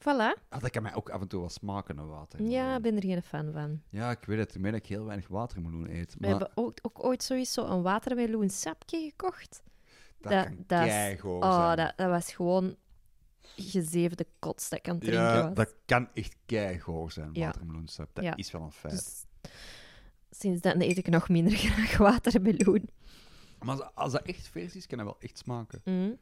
Voilà. 0.00 0.34
Ah, 0.48 0.60
dat 0.60 0.70
kan 0.70 0.82
mij 0.82 0.94
ook 0.94 1.10
af 1.10 1.20
en 1.20 1.28
toe 1.28 1.40
wel 1.40 1.48
smaken, 1.48 1.98
een 1.98 2.06
water. 2.08 2.42
Ja, 2.42 2.76
ik 2.76 2.82
ben 2.82 2.96
er 2.96 3.02
geen 3.02 3.22
fan 3.22 3.52
van. 3.52 3.82
Ja, 3.88 4.10
ik 4.10 4.24
weet 4.24 4.38
het. 4.38 4.54
Ik 4.54 4.60
meen 4.60 4.72
dat 4.72 4.80
ik 4.80 4.86
heel 4.86 5.04
weinig 5.04 5.28
watermeloen 5.28 5.90
eet. 5.90 6.10
We 6.12 6.16
Maar 6.20 6.28
hebben 6.30 6.50
ook, 6.54 6.78
ook 6.82 7.04
ooit 7.04 7.22
sowieso 7.22 7.66
een 7.66 7.82
watermeloen 7.82 8.50
sapje 8.50 9.00
gekocht. 9.10 9.62
dat, 10.20 10.48
dat- 10.66 10.86
is- 10.86 11.22
Oh, 11.22 11.74
dat, 11.74 11.92
dat 11.96 12.08
was 12.08 12.32
gewoon 12.32 12.76
gezeefde 13.56 14.26
kots 14.38 14.68
dat 14.68 14.78
ik 14.78 14.88
aan 14.88 14.94
het 14.94 15.04
drinken 15.04 15.22
ja, 15.24 15.44
was. 15.46 15.54
dat 15.54 15.74
kan 15.86 16.08
echt 16.14 16.36
keigoed 16.46 17.12
zijn, 17.12 17.30
Ja. 17.32 17.44
watermeloensap. 17.44 18.10
Dat 18.12 18.24
Ja. 18.24 18.36
is 18.36 18.50
wel 18.50 18.62
een 18.62 18.72
feit. 18.72 18.92
Dus 18.94 19.24
sinds 20.30 20.60
dan 20.60 20.80
eet 20.80 20.98
ik 20.98 21.08
nog 21.08 21.28
minder 21.28 21.52
graag 21.66 21.96
watermeloen. 21.96 22.88
Maar 23.64 23.82
als, 23.82 23.94
als 23.94 24.12
dat 24.12 24.22
echt 24.22 24.48
vers 24.48 24.76
is, 24.76 24.86
kan 24.86 24.98
dat 24.98 25.06
wel 25.06 25.16
echt 25.20 25.38
smaken. 25.38 25.80
Mm. 25.84 26.16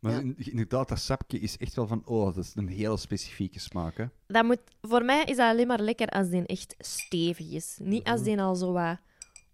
Maar 0.00 0.12
Ja. 0.24 0.32
inderdaad, 0.36 0.88
dat 0.88 0.98
sapje 0.98 1.38
is 1.38 1.56
echt 1.56 1.74
wel 1.74 1.86
van... 1.86 2.02
Oh, 2.06 2.24
dat 2.34 2.44
is 2.44 2.52
een 2.54 2.68
hele 2.68 2.96
specifieke 2.96 3.58
smaak, 3.60 3.96
hè. 3.96 4.04
Dat 4.26 4.44
moet, 4.44 4.60
voor 4.80 5.04
mij 5.04 5.24
is 5.24 5.36
dat 5.36 5.50
alleen 5.50 5.66
maar 5.66 5.80
lekker 5.80 6.06
als 6.08 6.28
die 6.28 6.46
echt 6.46 6.74
stevig 6.78 7.50
is. 7.50 7.78
Niet 7.82 8.04
als 8.06 8.20
Mhm. 8.20 8.28
die 8.28 8.40
al 8.40 8.54
zo 8.54 8.72
wat 8.72 8.98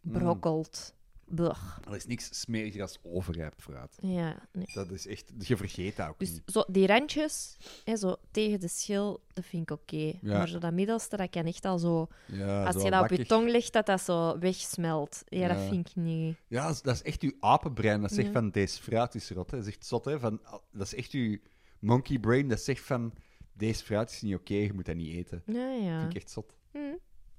brokkelt. 0.00 0.94
Blech. 1.30 1.80
Er 1.88 1.94
is 1.94 2.06
niks 2.06 2.40
smeriger 2.40 2.82
als 2.82 2.98
overrijp 3.02 3.54
fruit. 3.56 3.98
Ja, 4.00 4.48
nee. 4.52 4.66
Dat 4.74 4.90
is 4.90 5.06
echt... 5.06 5.32
Je 5.38 5.56
vergeet 5.56 5.96
dat 5.96 6.08
ook 6.08 6.18
Dus 6.18 6.30
niet. 6.32 6.42
zo, 6.46 6.64
die 6.68 6.86
randjes, 6.86 7.56
hè, 7.84 7.96
zo 7.96 8.16
tegen 8.30 8.60
de 8.60 8.68
schil, 8.68 9.20
dat 9.32 9.44
vind 9.44 9.62
ik 9.62 9.70
oké. 9.70 9.96
Ja. 10.20 10.38
Maar 10.38 10.48
zo 10.48 10.58
dat 10.58 10.72
middelste, 10.72 11.16
dat 11.16 11.30
kan 11.30 11.44
echt 11.44 11.64
al 11.64 11.78
zo... 11.78 12.06
Ja, 12.26 12.64
als 12.64 12.76
zo 12.76 12.84
je 12.84 12.90
dat 12.90 13.02
op 13.10 13.16
je 13.16 13.26
tong 13.26 13.50
legt, 13.50 13.72
dat 13.72 13.86
dat 13.86 14.00
zo 14.00 14.38
wegsmelt. 14.38 15.22
Ja, 15.26 15.48
dat 15.48 15.68
vind 15.68 15.88
ik 15.88 15.96
niet... 15.96 16.36
Ja, 16.48 16.66
dat 16.66 16.74
is, 16.74 16.82
dat 16.82 17.00
echt 17.00 17.22
uw 17.22 17.32
apenbrein. 17.40 18.00
Dat 18.00 18.12
zegt 18.12 18.32
van, 18.32 18.50
deze 18.50 18.82
fruit 18.82 19.14
is 19.14 19.30
rot. 19.30 19.50
Hè. 19.50 19.56
Dat 19.56 19.66
is 19.66 19.72
echt 19.72 19.86
zot, 19.86 20.04
hè. 20.04 20.18
Van, 20.18 20.40
dat 20.72 20.86
is 20.86 20.94
echt 20.94 21.12
uw 21.12 21.38
monkey 21.78 22.18
brain 22.18 22.48
dat 22.48 22.60
zegt 22.60 22.82
van... 22.84 23.12
Deze 23.52 23.84
fruit 23.84 24.10
is 24.10 24.22
niet 24.22 24.34
oké, 24.34 24.54
je 24.54 24.72
moet 24.72 24.86
dat 24.86 24.94
niet 24.96 25.14
eten. 25.16 25.42
Ja, 25.46 25.70
ja. 25.70 25.98
vind 26.00 26.10
ik 26.14 26.16
echt 26.22 26.30
zot. 26.30 26.56
Hm, 26.72 26.78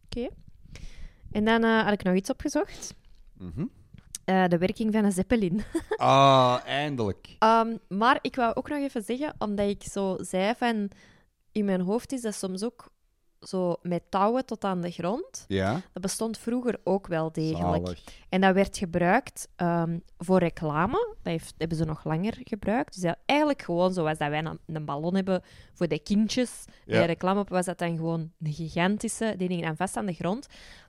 Oké. 0.05 0.29
En 1.31 1.45
dan 1.45 1.63
eh, 1.63 1.83
had 1.83 1.93
ik 1.93 2.03
nog 2.03 2.15
iets 2.15 2.29
opgezocht. 2.29 2.95
Mhm. 3.37 3.65
Eh, 4.29 4.47
de 4.47 4.57
werking 4.57 4.93
van 4.93 5.03
een 5.03 5.11
zeppelin. 5.11 5.61
Ah, 5.97 6.59
eindelijk. 6.65 7.35
Ehm, 7.39 7.77
maar 7.87 8.19
ik 8.21 8.35
wou 8.35 8.55
ook 8.55 8.69
nog 8.69 8.77
even 8.77 9.03
zeggen, 9.03 9.33
omdat 9.37 9.69
ik 9.69 9.83
zo 9.83 10.17
zei 10.19 10.53
van... 10.57 10.89
In 11.51 11.65
mijn 11.65 11.81
hoofd 11.81 12.11
is 12.11 12.21
dat 12.21 12.33
soms 12.33 12.63
ook 12.63 12.91
zo 13.41 13.75
met 13.81 14.03
touwen 14.09 14.45
tot 14.45 14.63
aan 14.63 14.81
de 14.81 14.91
grond. 14.91 15.45
Ja? 15.47 15.81
Dat 15.93 16.01
bestond 16.01 16.37
vroeger 16.37 16.79
ook 16.83 17.07
wel 17.07 17.31
degelijk. 17.31 17.85
Zalig. 17.85 18.03
En 18.29 18.41
dat 18.41 18.53
werd 18.53 18.77
gebruikt 18.77 19.47
ehm, 19.55 19.99
voor 20.17 20.39
reclame. 20.39 21.15
Dat 21.21 21.33
heeft, 21.33 21.53
hebben 21.57 21.77
ze 21.77 21.85
nog 21.85 22.03
langer 22.03 22.37
gebruikt. 22.43 22.93
Dus 22.93 23.03
dat, 23.03 23.17
eigenlijk 23.25 23.61
gewoon 23.61 23.93
zoals 23.93 24.17
dat 24.17 24.29
wij 24.29 24.43
een, 24.43 24.59
een 24.65 24.85
ballon 24.85 25.15
hebben 25.15 25.43
voor 25.73 25.87
de 25.87 25.99
kindjes. 25.99 26.65
Ja. 26.85 26.97
Bij 26.97 27.05
reclame 27.05 27.45
was 27.47 27.65
dat 27.65 27.77
dan 27.77 27.95
gewoon 27.97 28.31
een 28.39 28.53
gigantische. 28.53 29.33
Die 29.37 29.47
hing 29.47 29.63
dan 29.63 29.75
vast 29.75 29.97
aan 29.97 30.05
de 30.05 30.13
grond. 30.13 30.47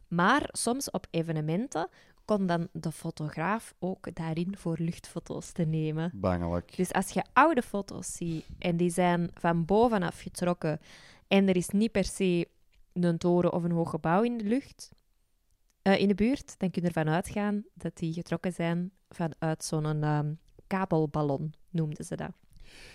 Maar 0.08 0.48
soms 0.52 0.90
op 0.90 1.06
evenementen 1.10 1.88
kon 2.36 2.46
dan 2.46 2.68
de 2.72 2.92
fotograaf 2.92 3.74
ook 3.78 4.14
daarin 4.14 4.56
voor 4.56 4.76
luchtfoto's 4.78 5.52
te 5.52 5.62
nemen. 5.62 6.10
Bangelijk. 6.14 6.76
Dus 6.76 6.92
als 6.92 7.10
je 7.10 7.24
oude 7.32 7.62
foto's 7.62 8.12
ziet 8.12 8.44
en 8.58 8.76
die 8.76 8.90
zijn 8.90 9.30
van 9.34 9.64
bovenaf 9.64 10.20
getrokken 10.20 10.80
en 11.28 11.48
er 11.48 11.56
is 11.56 11.68
niet 11.68 11.92
per 11.92 12.04
se 12.04 12.48
een 12.92 13.18
toren 13.18 13.52
of 13.52 13.62
een 13.62 13.70
hoog 13.70 13.90
gebouw 13.90 14.22
in 14.22 14.38
de 14.38 14.44
lucht, 14.44 14.92
eh, 15.82 16.00
in 16.00 16.08
de 16.08 16.14
buurt, 16.14 16.58
dan 16.58 16.70
kun 16.70 16.82
je 16.82 16.88
ervan 16.88 17.08
uitgaan 17.08 17.64
dat 17.74 17.96
die 17.96 18.12
getrokken 18.12 18.52
zijn 18.52 18.92
vanuit 19.08 19.64
zo'n 19.64 20.02
ehm, 20.02 20.34
kabelballon, 20.66 21.54
noemden 21.70 22.04
ze 22.04 22.16
dat. 22.16 22.32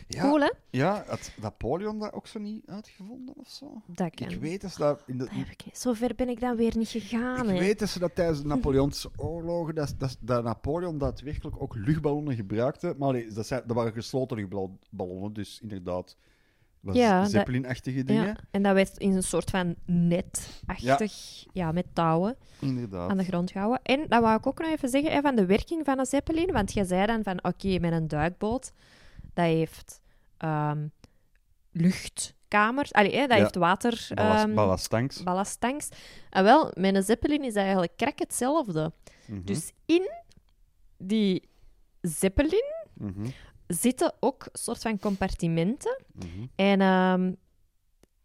Ja, 0.08 0.22
Cool, 0.22 0.40
hè? 0.40 0.52
ja 0.70 1.04
had 1.08 1.32
Napoleon 1.42 2.00
dat 2.00 2.14
ook 2.14 2.28
zo 2.28 2.40
niet 2.40 2.64
uitgevonden 2.66 3.36
of 3.38 3.50
zo? 3.50 3.82
Dat 3.88 4.16
kan. 4.16 4.30
Ik 4.30 4.40
weet 4.40 4.62
dat 4.62 4.72
ze 4.72 4.78
dat... 4.78 5.04
In 5.06 5.18
de, 5.18 5.24
Dat 5.24 5.34
heb 5.34 5.48
ik 5.48 5.66
niet. 5.66 5.78
Zo 5.78 5.94
ver 5.94 6.16
ben 6.16 6.30
ik 6.30 6.40
dan 6.40 6.56
weer 6.56 6.78
niet 6.78 6.88
gegaan, 6.88 7.50
ik 7.50 7.54
hè. 7.54 7.60
weet 7.60 7.80
dat 7.80 7.90
ze 7.90 8.00
dat 8.00 8.16
tijdens 8.16 8.42
de 8.42 8.48
Napoleontische 8.56 9.10
oorlogen, 9.16 9.76
dat, 9.76 9.96
dat, 9.98 10.18
dat 10.20 10.44
Napoleon 10.44 10.98
daadwerkelijk 10.98 11.62
ook 11.62 11.76
luchtballonnen 11.76 12.36
gebruikte. 12.36 12.96
Maar 12.98 13.08
allee, 13.08 13.32
dat, 13.32 13.48
zijn, 13.48 13.62
dat 13.66 13.76
waren 13.76 13.94
gesloten 13.94 14.38
luchtballonnen, 14.38 15.34
dus 15.34 15.60
inderdaad... 15.62 16.18
Was 16.80 16.96
Ja, 16.96 17.26
Zeppelin-achtige 17.26 18.04
dingen. 18.04 18.26
Ja, 18.26 18.38
en 18.52 18.64
dat 18.64 18.74
werd 18.74 18.98
in 18.98 19.16
een 19.16 19.24
soort 19.24 19.50
van 19.50 19.76
netachtig, 19.86 21.46
ja. 21.54 21.72
met 21.72 21.86
touwen, 21.94 22.36
Inderdaad. 22.60 23.10
aan 23.10 23.18
de 23.18 23.24
grond 23.24 23.52
gehouden. 23.52 23.80
En 23.84 24.06
dat 24.08 24.22
wou 24.22 24.38
ik 24.38 24.48
ook 24.48 24.60
nog 24.60 24.70
even 24.70 24.90
zeggen 24.90 25.12
hè, 25.12 25.22
van 25.22 25.36
de 25.36 25.46
werking 25.46 25.86
van 25.86 26.00
een 26.00 26.06
zeppelin. 26.06 26.52
Want 26.52 26.74
je 26.74 26.86
zei 26.86 27.06
dan 27.06 27.24
van, 27.24 27.44
oké, 27.44 27.80
met 27.80 27.92
een 27.92 28.08
duikboot, 28.08 28.74
dat 29.36 29.46
heeft 29.46 30.02
ehm, 30.38 30.88
luchtkamers, 31.72 32.94
allee, 32.94 33.16
hè, 33.16 33.28
dat 33.28 33.38
Ja. 33.38 33.44
heeft 33.44 33.56
water... 33.56 34.08
Ballast, 34.16 34.44
ehm, 34.44 34.54
ballasttanks. 34.56 35.24
ballasttanks. 35.24 35.90
En 36.30 36.44
wel, 36.44 36.72
met 36.74 36.96
een 36.96 37.04
zeppelin 37.04 37.44
is 37.44 37.54
dat 37.54 37.64
eigenlijk 37.64 37.98
krek 37.98 38.20
hetzelfde. 38.20 38.94
Mhm, 39.28 39.42
Dus 39.46 39.72
in 39.86 40.12
die 40.98 41.50
zeppelin 42.02 42.74
mhm, 42.94 43.26
zitten 43.68 44.14
ook 44.20 44.48
soort 44.54 44.82
van 44.82 45.00
compartimenten. 45.00 46.04
mhm. 46.14 46.46
En 46.56 46.82
ehm, 46.82 47.34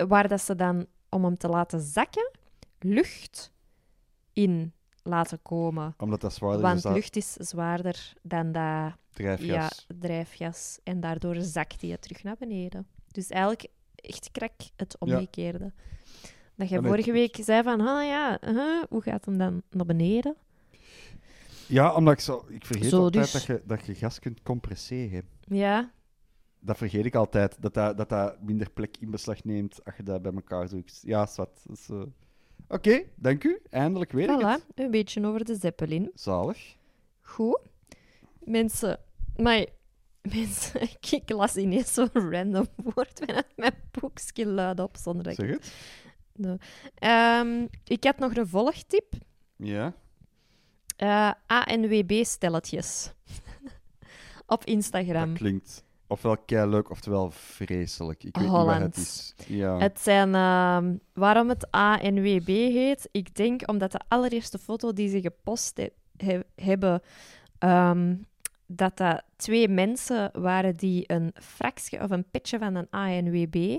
waar 0.09 0.29
dat 0.29 0.41
ze 0.41 0.55
dan, 0.55 0.87
om 1.09 1.25
hem 1.25 1.37
te 1.37 1.49
laten 1.49 1.81
zakken, 1.81 2.31
lucht 2.79 3.53
in 4.33 4.73
laten 5.03 5.43
komen. 5.43 5.95
Omdat 5.99 6.21
dat 6.21 6.35
zwaarder 6.35 6.75
is 6.75 6.83
Want 6.83 6.95
lucht 6.95 7.17
is 7.17 7.33
zwaarder 7.33 8.13
dan 8.23 8.53
dat 8.53 8.93
drijfgas. 9.13 9.47
ja, 9.47 9.71
drijfgas. 9.99 10.79
En 10.85 11.01
daardoor 11.01 11.37
zakt 11.41 11.81
hij 11.81 11.97
terug 11.97 12.23
naar 12.23 12.37
beneden. 12.39 12.87
Dus 13.09 13.29
eigenlijk 13.29 13.67
echt 13.95 14.31
krak 14.33 14.53
het 14.77 14.97
omgekeerde. 14.99 15.73
Dat 16.55 16.69
je 16.69 16.75
Ja, 16.75 16.81
nee, 16.81 16.91
vorige 16.91 17.13
week 17.13 17.37
zei 17.41 17.63
van, 17.63 17.81
ah 17.81 18.05
ja, 18.07 18.39
huh, 18.41 18.83
hoe 18.89 19.03
gaat 19.03 19.25
hem 19.25 19.39
dan 19.39 19.63
naar 19.71 19.87
beneden? 19.87 20.37
Ja, 21.67 21.95
omdat 21.95 22.13
ik 22.13 22.21
zo... 22.21 22.45
Ik 22.49 22.67
vergeet 22.67 22.91
Zo 22.91 23.03
altijd 23.03 23.23
dus. 23.23 23.33
dat, 23.33 23.45
je, 23.45 23.63
dat 23.67 23.87
je 23.87 23.95
gas 23.95 24.19
kunt 24.19 24.43
compresseren. 24.43 25.25
Ja, 25.47 25.91
Dat 26.61 26.77
vergeet 26.77 27.05
ik 27.05 27.15
altijd, 27.15 27.57
dat 27.61 27.75
dat, 27.75 27.97
dat 27.97 28.09
dat 28.09 28.43
minder 28.43 28.71
plek 28.71 28.97
in 28.97 29.11
beslag 29.11 29.45
neemt 29.45 29.85
als 29.85 29.97
je 29.97 30.03
dat 30.03 30.23
bij 30.23 30.33
elkaar 30.33 30.69
drukt. 30.69 31.01
Ja, 31.05 31.27
zwart. 31.27 31.61
Dat 31.67 31.77
is, 31.77 31.89
eh, 31.89 32.03
Oké, 32.71 33.03
dank 33.15 33.45
u. 33.45 33.61
Eindelijk 33.71 34.13
weet 34.13 34.31
ik 34.31 34.41
het. 34.41 34.61
voilà. 34.61 34.75
Een 34.75 34.91
beetje 34.91 35.27
over 35.27 35.45
de 35.45 35.55
Zeppelin. 35.55 36.11
Zalig. 36.15 36.77
Goed. 37.21 37.61
Mensen, 38.39 39.01
maar 39.37 39.67
mensen, 40.23 40.81
ik 41.11 41.31
las 41.31 41.57
ineens 41.57 41.95
zo'n 41.95 42.11
random 42.13 42.67
woord 42.95 43.21
vanuit 43.25 43.53
mijn 43.57 43.75
boekje 43.91 44.47
luid 44.47 44.81
op, 44.81 44.97
zonder 44.97 45.25
dat 45.25 45.39
ik... 45.39 45.39
Zeg 45.39 45.51
het. 45.51 46.61
Ehm, 46.95 47.67
ik 47.85 48.05
had 48.05 48.19
nog 48.19 48.37
een 48.37 48.49
volgtip. 48.49 49.15
Ja. 49.57 49.95
Eh 50.97 51.33
ANWB-stelletjes. 51.47 53.13
op 54.47 54.65
Instagram. 54.65 55.29
Dat 55.29 55.39
klinkt 55.39 55.85
ofwel 56.11 56.37
kei 56.39 56.69
leuk, 56.71 56.91
oftewel 56.91 57.31
vreselijk. 57.31 58.25
Ik 58.25 58.37
weet 58.37 58.45
niet 58.45 58.53
wat 58.53 58.81
het 58.81 58.97
is. 58.97 59.35
Ja. 59.47 59.79
Het 59.79 60.01
zijn, 60.01 60.35
ehm, 60.35 60.97
waarom 61.13 61.49
het 61.49 61.71
ANWB 61.71 62.47
heet, 62.47 63.09
ik 63.13 63.35
denk 63.35 63.69
omdat 63.69 63.93
de 63.93 64.01
allereerste 64.09 64.59
foto 64.59 64.93
die 64.93 65.09
ze 65.09 65.21
gepost 65.21 65.77
he- 65.77 65.93
he- 66.17 66.41
hebben, 66.65 67.01
ehm, 67.59 68.17
dat 68.67 68.97
dat 68.97 69.23
twee 69.37 69.69
mensen 69.69 70.31
waren 70.41 70.77
die 70.77 71.05
een 71.13 71.31
fractie 71.35 72.01
of 72.01 72.11
een 72.11 72.31
petje 72.31 72.59
van 72.59 72.75
een 72.75 72.91
ANWB 72.91 73.79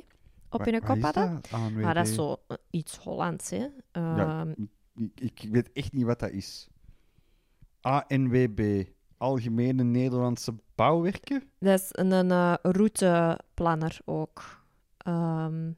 op 0.49 0.65
Wa- 0.65 0.71
hun 0.71 0.81
kop 0.81 1.01
hadden. 1.01 1.39
dat? 1.49 1.71
Maar 1.73 1.93
dat 1.93 2.07
is 2.07 2.15
zo 2.15 2.35
eh, 2.47 2.57
iets 2.69 2.97
Hollands, 2.97 3.49
hè. 3.49 3.67
Ja. 3.91 4.39
Ehm, 4.41 4.53
Ik, 4.95 5.19
ik 5.19 5.47
weet 5.51 5.69
echt 5.73 5.93
niet 5.93 6.05
wat 6.05 6.19
dat 6.19 6.29
is. 6.31 6.67
ANWB, 7.81 8.83
Algemene 9.21 9.83
Nederlandse 9.83 10.53
Bouwwerken? 10.75 11.43
dat 11.59 11.79
is 11.79 11.87
een, 11.91 12.11
een 12.11 12.31
eh, 12.31 12.53
routeplanner 12.61 13.99
ook. 14.05 14.63
Ehm, 14.97 15.71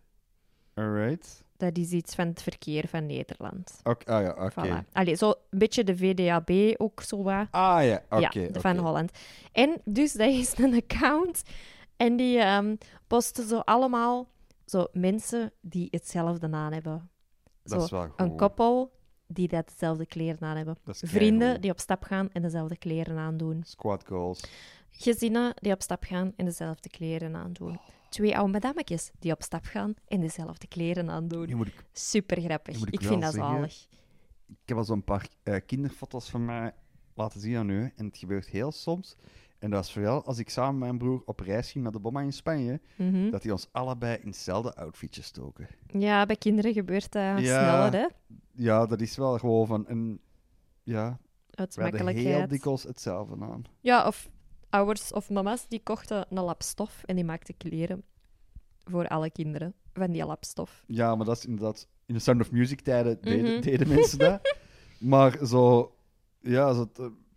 Alright. 0.74 1.44
dat 1.58 1.78
is 1.78 1.92
iets 1.92 2.16
van 2.16 2.28
het 2.28 2.42
verkeer 2.42 2.88
van 2.88 3.06
Nederland. 3.06 3.80
Oké, 3.84 4.12
ah 4.12 4.22
ja, 4.22 4.30
oké. 4.46 4.68
Voilà. 4.84 4.92
Allee, 4.92 5.16
zo 5.16 5.30
een 5.50 5.60
beetje 5.60 5.84
de 5.84 5.98
VDAB 5.98 6.52
ook 6.78 7.02
zo 7.02 7.24
wat. 7.24 7.48
Ah 7.52 7.84
ja, 7.86 8.04
oké. 8.10 8.40
ja, 8.40 8.50
van 8.60 8.78
Holland. 8.78 9.12
En 9.52 9.82
dus 9.86 10.14
dat 10.14 10.30
is 10.30 10.58
een 10.64 10.74
account. 10.74 11.42
En 11.98 12.16
die 12.16 12.40
ehm, 12.40 12.76
posten 13.08 13.48
zo 13.48 13.60
allemaal 13.60 14.28
zo 14.66 14.88
mensen 14.92 15.52
die 15.62 15.88
hetzelfde 15.92 16.52
aan 16.52 16.74
hebben. 16.74 17.10
Dat 17.64 17.80
Zo, 17.80 17.86
is 17.86 17.92
wel 17.92 18.02
goed. 18.08 18.20
een 18.20 18.36
koppel 18.36 18.92
die 19.34 19.48
dat 19.48 19.68
dezelfde 19.68 20.06
kleren 20.06 20.42
aan 20.48 20.58
hebben. 20.58 20.78
Vrienden 20.86 21.62
die 21.62 21.72
op 21.72 21.80
stap 21.80 22.04
gaan 22.04 22.30
en 22.32 22.42
dezelfde 22.42 22.78
kleren 22.78 23.18
aandoen. 23.18 23.62
Squad 23.66 24.04
goals. 24.08 24.44
Gezinnen 24.90 25.54
die 25.56 25.74
op 25.74 25.82
stap 25.82 26.04
gaan 26.04 26.34
en 26.36 26.46
dezelfde 26.46 26.90
kleren 26.90 27.36
aandoen. 27.36 27.80
Twee 28.10 28.38
oude 28.38 28.52
madammetjes 28.52 29.12
die 29.20 29.32
op 29.32 29.42
stap 29.44 29.64
gaan 29.66 29.94
en 30.08 30.20
dezelfde 30.22 30.68
kleren 30.68 31.10
aandoen. 31.10 31.56
moet 31.56 31.68
ik, 31.68 31.86
Super 31.92 32.42
grappig. 32.42 32.76
ik 32.92 33.02
vind 33.02 33.22
dat 33.22 33.34
zeggen- 33.34 33.54
zalig. 33.54 33.88
ik 34.48 34.56
heb 34.66 34.78
al 34.78 34.84
zo'n 34.84 35.04
paar 35.04 35.28
eh, 35.44 35.56
kinderfoto's 35.66 36.30
van 36.30 36.46
mij 36.46 36.74
laten 37.14 37.40
zien 37.40 37.58
aan 37.58 37.70
u. 37.70 37.92
En 37.96 38.06
het 38.06 38.18
gebeurt 38.18 38.48
heel 38.48 38.72
soms. 38.72 39.16
En 39.64 39.70
dat 39.70 39.84
is 39.84 39.92
vooral 39.92 40.26
als 40.26 40.38
ik 40.38 40.50
samen 40.50 40.74
met 40.80 40.88
mijn 40.88 40.98
broer 40.98 41.22
op 41.26 41.40
reis 41.40 41.72
ging 41.72 41.84
naar 41.84 41.94
de 41.94 42.00
Bomma 42.00 42.22
in 42.22 42.34
Spanje. 42.34 42.80
Mhm. 42.96 43.30
Dat 43.30 43.42
die 43.42 43.52
ons 43.52 43.68
allebei 43.72 44.18
in 44.22 44.28
hetzelfde 44.28 44.76
outfitje 44.76 45.22
stoken. 45.22 45.68
Ja, 45.88 46.26
bij 46.26 46.36
kinderen 46.36 46.74
gebeurt 46.74 47.12
dat 47.12 47.22
Ja. 47.22 47.38
sneller, 47.40 47.92
hè? 47.94 48.08
Ja, 48.52 48.86
dat 48.86 49.02
is 49.02 49.16
wel 49.18 49.38
gewoon 49.38 49.68
van 49.68 49.84
een... 49.88 50.20
Ja, 50.84 51.20
Uit 51.50 51.76
we 51.76 51.82
hadden 51.82 52.08
heel 52.08 52.48
dikwijls 52.48 52.84
hetzelfde 52.84 53.36
aan. 53.46 53.64
Ja, 53.80 54.08
of 54.08 54.30
ouders 54.70 55.12
of 55.14 55.30
mama's 55.30 55.68
die 55.68 55.84
kochten 55.84 56.26
een 56.30 56.44
lap 56.44 56.62
stof 56.62 57.04
en 57.06 57.16
die 57.16 57.26
maakten 57.26 57.58
kleren 57.58 58.04
voor 58.84 59.08
alle 59.08 59.32
kinderen 59.32 59.74
van 59.94 60.12
die 60.12 60.26
lap 60.26 60.44
stof. 60.44 60.84
Ja, 60.88 61.16
maar 61.16 61.26
dat 61.26 61.38
is 61.38 61.46
inderdaad... 61.46 61.88
In 62.06 62.14
de 62.14 62.20
Sound 62.20 62.42
of 62.42 62.52
Music 62.52 62.82
tijden 62.82 63.18
deden, 63.22 63.52
Mhm. 63.52 63.62
deden 63.62 63.88
mensen 63.88 64.18
dat. 64.20 64.56
Maar 64.98 65.46
zo... 65.46 65.96
Ja, 66.40 66.74
zo, 66.74 66.90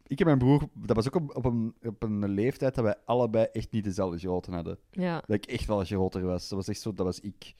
ik 0.07 0.21
en 0.21 0.27
mijn 0.27 0.39
broer... 0.39 0.69
Dat 0.75 0.97
was 0.97 1.07
ook 1.07 1.15
op, 1.15 1.37
op, 1.37 1.45
een, 1.45 1.75
op 1.83 2.03
een 2.03 2.29
leeftijd 2.29 2.75
dat 2.75 2.85
wij 2.85 2.97
allebei 3.05 3.47
echt 3.53 3.71
niet 3.71 3.85
dezelfde 3.85 4.19
grootte 4.19 4.51
hadden. 4.51 4.79
Ja, 4.91 5.15
Dat 5.27 5.37
ik 5.37 5.47
echt 5.47 5.67
wel 5.67 5.85
groter 5.85 6.23
was. 6.23 6.49
Dat 6.49 6.59
was 6.59 6.69
echt 6.69 6.81
zo... 6.81 6.93
Dat 6.93 7.07
was 7.07 7.21
ik 7.21 7.55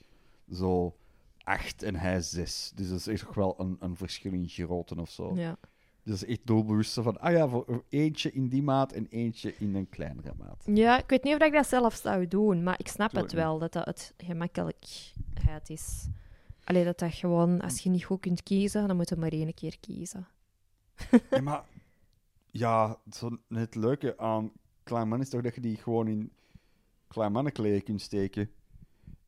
zo 0.51 0.95
acht 1.43 1.83
en 1.83 1.95
hij 1.95 2.21
zes. 2.21 2.71
Dus 2.75 2.89
dat 2.89 2.99
is 2.99 3.07
echt 3.07 3.25
nog 3.25 3.35
wel 3.35 3.55
een, 3.57 3.77
een 3.79 3.95
verschil 3.95 4.31
in 4.33 4.47
grootte 4.47 4.95
of 4.95 5.09
zo. 5.09 5.35
ja. 5.35 5.57
Dus 6.03 6.19
dat 6.19 6.29
is 6.29 6.35
echt 6.35 6.47
doelbewust 6.47 6.93
van... 6.93 7.19
Ah 7.19 7.31
ja, 7.31 7.47
voor 7.47 7.83
eentje 7.89 8.31
in 8.31 8.47
die 8.47 8.63
maat 8.63 8.91
en 8.91 9.07
eentje 9.09 9.53
in 9.57 9.75
een 9.75 9.89
kleinere 9.89 10.33
maat. 10.37 10.63
ja, 10.65 10.97
ik 10.97 11.09
weet 11.09 11.23
niet 11.23 11.35
of 11.35 11.41
ik 11.41 11.53
dat 11.53 11.67
zelf 11.67 11.93
zou 11.93 12.27
doen, 12.27 12.63
maar 12.63 12.79
ik 12.79 12.87
snap 12.87 13.11
het 13.11 13.31
wel, 13.31 13.59
dat 13.59 13.73
dat 13.73 13.85
het 13.85 14.13
gemakkelijkheid 14.17 15.69
is. 15.69 16.07
Alleen 16.63 16.85
dat 16.85 16.99
dat 16.99 17.13
gewoon, 17.13 17.61
als 17.61 17.79
je 17.79 17.89
niet 17.89 18.03
goed 18.05 18.19
kunt 18.19 18.43
kiezen, 18.43 18.87
dan 18.87 18.95
moet 18.95 19.09
je 19.09 19.15
maar 19.15 19.31
één 19.31 19.53
keer 19.53 19.77
kiezen. 19.79 20.27
Ja, 21.29 21.41
maar 21.41 21.63
ja, 22.51 22.99
zo, 23.11 23.37
het 23.49 23.75
leuke 23.75 24.17
aan 24.17 24.51
klein 24.83 25.07
man 25.07 25.21
is 25.21 25.29
toch 25.29 25.41
dat 25.41 25.55
je 25.55 25.61
die 25.61 25.77
gewoon 25.77 26.07
in 26.07 26.31
klein 27.07 27.31
mannenkleden 27.31 27.83
kunt 27.83 28.01
steken. 28.01 28.49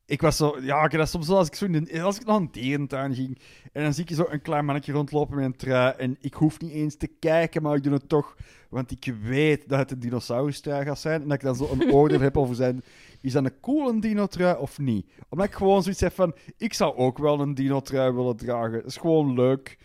Ik 0.04 0.20
was 0.20 0.36
zo, 0.36 0.60
ja, 0.60 0.84
ik 0.84 0.90
dat 0.90 1.08
soms 1.08 1.26
zo 1.26 1.36
als 1.36 1.46
ik 1.46 1.54
zo 1.54 1.64
in 1.64 1.72
de, 1.72 2.02
als 2.02 2.18
ik 2.18 2.26
naar 2.26 2.36
een 2.36 2.48
dierentuin 2.50 3.14
ging 3.14 3.38
en 3.72 3.82
dan 3.82 3.94
zie 3.94 4.04
ik 4.04 4.14
zo 4.14 4.26
een 4.28 4.42
klein 4.42 4.64
mannetje 4.64 4.92
rondlopen 4.92 5.36
met 5.36 5.44
een 5.44 5.56
trui 5.56 5.94
en 5.96 6.16
ik 6.20 6.34
hoef 6.34 6.60
niet 6.60 6.72
eens 6.72 6.96
te 6.96 7.06
kijken, 7.06 7.62
maar 7.62 7.76
ik 7.76 7.82
doe 7.82 7.92
het 7.92 8.08
toch, 8.08 8.36
want 8.68 8.90
ik 8.90 9.14
weet 9.22 9.68
dat 9.68 9.78
het 9.78 9.90
een 9.90 10.00
dinosaurus-trui 10.00 10.84
gaat 10.84 10.98
zijn 10.98 11.22
en 11.22 11.28
dat 11.28 11.36
ik 11.36 11.44
dan 11.44 11.56
zo 11.56 11.68
een 11.72 11.92
oordeel 11.94 12.20
heb 12.20 12.36
over 12.36 12.54
zijn, 12.54 12.82
is 13.20 13.32
dat 13.32 13.44
een 13.44 13.60
coole 13.60 14.00
dino-trui 14.00 14.56
of 14.56 14.78
niet? 14.78 15.06
Omdat 15.28 15.46
ik 15.46 15.54
gewoon 15.54 15.82
zoiets 15.82 16.00
heb 16.00 16.12
van, 16.12 16.34
ik 16.56 16.74
zou 16.74 16.96
ook 16.96 17.18
wel 17.18 17.40
een 17.40 17.54
dino-trui 17.54 18.12
willen 18.12 18.36
dragen. 18.36 18.72
Dat 18.72 18.86
is 18.86 18.96
gewoon 18.96 19.34
leuk. 19.34 19.78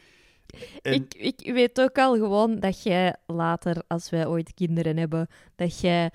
En- 0.81 0.93
Ik, 0.93 1.13
ik 1.43 1.53
weet 1.53 1.81
ook 1.81 1.97
al 1.97 2.13
gewoon 2.13 2.60
dat 2.60 2.84
jij 2.84 3.15
later, 3.25 3.84
als 3.88 4.10
wij 4.10 4.27
ooit 4.27 4.53
kinderen 4.53 4.97
hebben, 4.97 5.27
dat 5.55 5.79
jij 5.79 6.12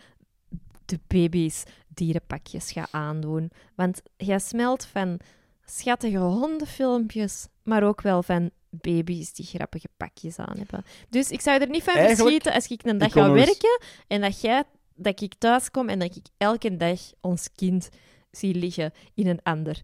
de 0.85 1.01
baby's 1.07 1.63
dierenpakjes 1.89 2.73
gaat 2.73 2.89
aandoen. 2.93 3.51
Want 3.75 4.03
jij 4.17 4.39
smelt 4.39 4.85
van 4.85 5.21
schattige 5.65 6.19
hondenfilmpjes, 6.19 7.47
maar 7.63 7.83
ook 7.83 8.01
wel 8.03 8.23
van 8.23 8.51
baby's 8.71 9.33
die 9.33 9.47
grappige 9.47 9.89
pakjes 9.97 10.39
aan 10.39 10.57
hebben. 10.59 10.85
Dus 11.09 11.31
ik 11.31 11.41
zou 11.41 11.61
er 11.61 11.69
niet 11.69 11.83
van 11.83 11.95
Eigenlijk- 11.95 12.21
verschieten 12.21 12.53
als 12.53 12.67
ik 12.69 12.85
een 12.85 12.99
dag 12.99 13.13
ga 13.13 13.31
werken 13.31 13.81
en 14.07 14.21
dat, 14.21 14.41
jij, 14.41 14.63
dat 14.95 15.21
ik 15.21 15.35
thuis 15.39 15.71
kom 15.71 15.89
en 15.89 15.99
dat 15.99 16.17
ik 16.17 16.27
elke 16.37 16.77
dag 16.77 17.01
ons 17.21 17.49
kind 17.55 17.89
zie 18.31 18.55
liggen 18.55 18.93
in 19.15 19.27
een 19.27 19.43
ander 19.43 19.81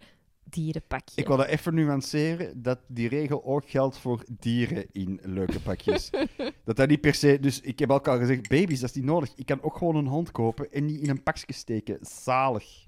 dierenpakje. 0.50 1.20
Ik 1.20 1.26
wil 1.26 1.36
dat 1.36 1.46
even 1.46 1.74
nuanceren, 1.74 2.62
dat 2.62 2.78
die 2.86 3.08
regel 3.08 3.44
ook 3.44 3.70
geldt 3.70 3.98
voor 3.98 4.24
dieren 4.28 4.86
in 4.92 5.20
leuke 5.22 5.60
pakjes. 5.60 6.10
dat 6.64 6.76
dat 6.76 6.88
niet 6.88 7.00
per 7.00 7.14
se... 7.14 7.40
Dus 7.40 7.60
ik 7.60 7.78
heb 7.78 7.90
ook 7.90 8.08
al 8.08 8.18
gezegd, 8.18 8.48
baby's, 8.48 8.80
dat 8.80 8.88
is 8.88 8.96
niet 8.96 9.04
nodig. 9.04 9.32
Ik 9.36 9.46
kan 9.46 9.62
ook 9.62 9.76
gewoon 9.76 9.96
een 9.96 10.06
hond 10.06 10.30
kopen 10.30 10.72
en 10.72 10.86
die 10.86 11.00
in 11.00 11.10
een 11.10 11.22
pakje 11.22 11.52
steken. 11.52 11.98
Zalig. 12.00 12.86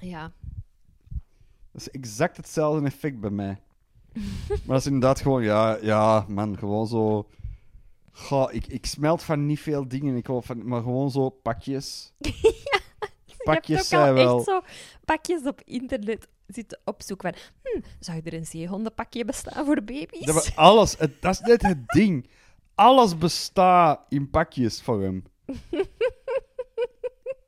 Ja. 0.00 0.32
Dat 1.72 1.80
is 1.80 1.90
exact 1.90 2.36
hetzelfde 2.36 2.86
effect 2.86 3.20
bij 3.20 3.30
mij. 3.30 3.60
maar 4.48 4.60
dat 4.66 4.78
is 4.78 4.86
inderdaad 4.86 5.20
gewoon, 5.20 5.42
ja, 5.42 5.78
ja 5.82 6.24
man, 6.28 6.58
gewoon 6.58 6.86
zo... 6.86 7.28
Goh, 8.12 8.52
ik, 8.52 8.66
ik 8.66 8.86
smelt 8.86 9.22
van 9.22 9.46
niet 9.46 9.60
veel 9.60 9.88
dingen, 9.88 10.16
ik 10.16 10.26
van, 10.38 10.68
maar 10.68 10.82
gewoon 10.82 11.10
zo 11.10 11.28
pakjes. 11.28 12.12
pakjes 13.44 13.66
je 13.66 13.72
hebt 13.72 13.80
ook 13.80 13.84
zijn 13.84 14.14
wel... 14.14 14.36
echt 14.36 14.46
zo 14.46 14.60
pakjes 15.04 15.46
op 15.46 15.60
internet 15.64 16.28
zitten 16.54 16.80
opzoeken 16.84 17.32
van... 17.34 17.42
Hm, 17.62 17.80
zou 18.00 18.20
er 18.24 18.34
een 18.34 18.46
zeehondenpakje 18.46 19.24
bestaan 19.24 19.64
voor 19.64 19.82
baby's? 19.82 20.24
Dat 20.26 20.46
we 20.46 20.52
alles, 20.54 20.98
het, 20.98 21.22
dat 21.22 21.32
is 21.32 21.40
net 21.40 21.62
het 21.62 21.88
ding. 21.88 22.30
Alles 22.74 23.18
bestaat 23.18 24.00
in 24.08 24.30
pakjesvorm. 24.30 25.22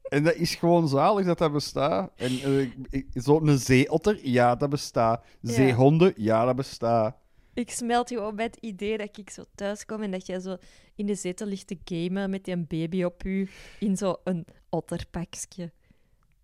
en 0.09 0.25
dat 0.25 0.35
is 0.35 0.55
gewoon 0.55 0.89
zalig 0.89 1.27
dat 1.27 1.39
dat 1.39 1.53
bestaat. 1.53 2.13
En 2.17 2.31
eh, 2.43 2.61
ik- 2.61 2.75
ik- 2.91 3.07
zo'n 3.15 3.59
zeeotter, 3.59 4.19
ja, 4.29 4.55
dat 4.57 4.71
bestaat. 4.71 5.25
Zeehonden, 5.43 6.13
ja, 6.17 6.45
dat 6.45 6.57
bestaat. 6.57 7.17
Ik 7.55 7.71
smelt 7.71 8.09
gewoon 8.09 8.37
bij 8.37 8.45
het 8.45 8.57
idee 8.57 8.99
dat 8.99 9.19
ik 9.19 9.31
zo 9.31 9.45
thuis 9.55 9.85
kom 9.85 10.03
en 10.03 10.11
dat 10.11 10.27
jij 10.27 10.41
zo 10.41 10.57
in 10.95 11.07
de 11.07 11.15
zetel 11.15 11.47
ligt 11.47 11.67
te 11.67 11.79
gamen 11.85 12.31
met 12.31 12.45
die 12.45 12.57
baby 12.57 13.03
op 13.05 13.25
u 13.25 13.49
in 13.79 13.97
zo'n 13.97 14.45
otterpakje. 14.71 15.73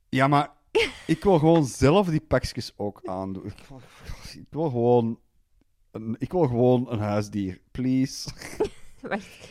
Ja, 0.09 0.29
maar 0.29 0.51
ik 1.07 1.23
wil 1.25 1.39
gewoon 1.39 1.65
zelf 1.65 2.07
die 2.09 2.21
pakjes 2.21 2.73
ook 2.77 3.01
aandoen. 3.05 3.47
Ik 3.47 3.53
wil, 3.69 3.81
ik 4.33 4.47
wil 4.51 4.71
gewoon... 4.71 5.19
Een, 5.91 6.17
ik 6.19 6.33
wil 6.33 6.47
gewoon 6.47 6.93
een 6.93 6.99
huisdier, 6.99 7.61
please. 7.71 8.31
Wacht, 9.03 9.49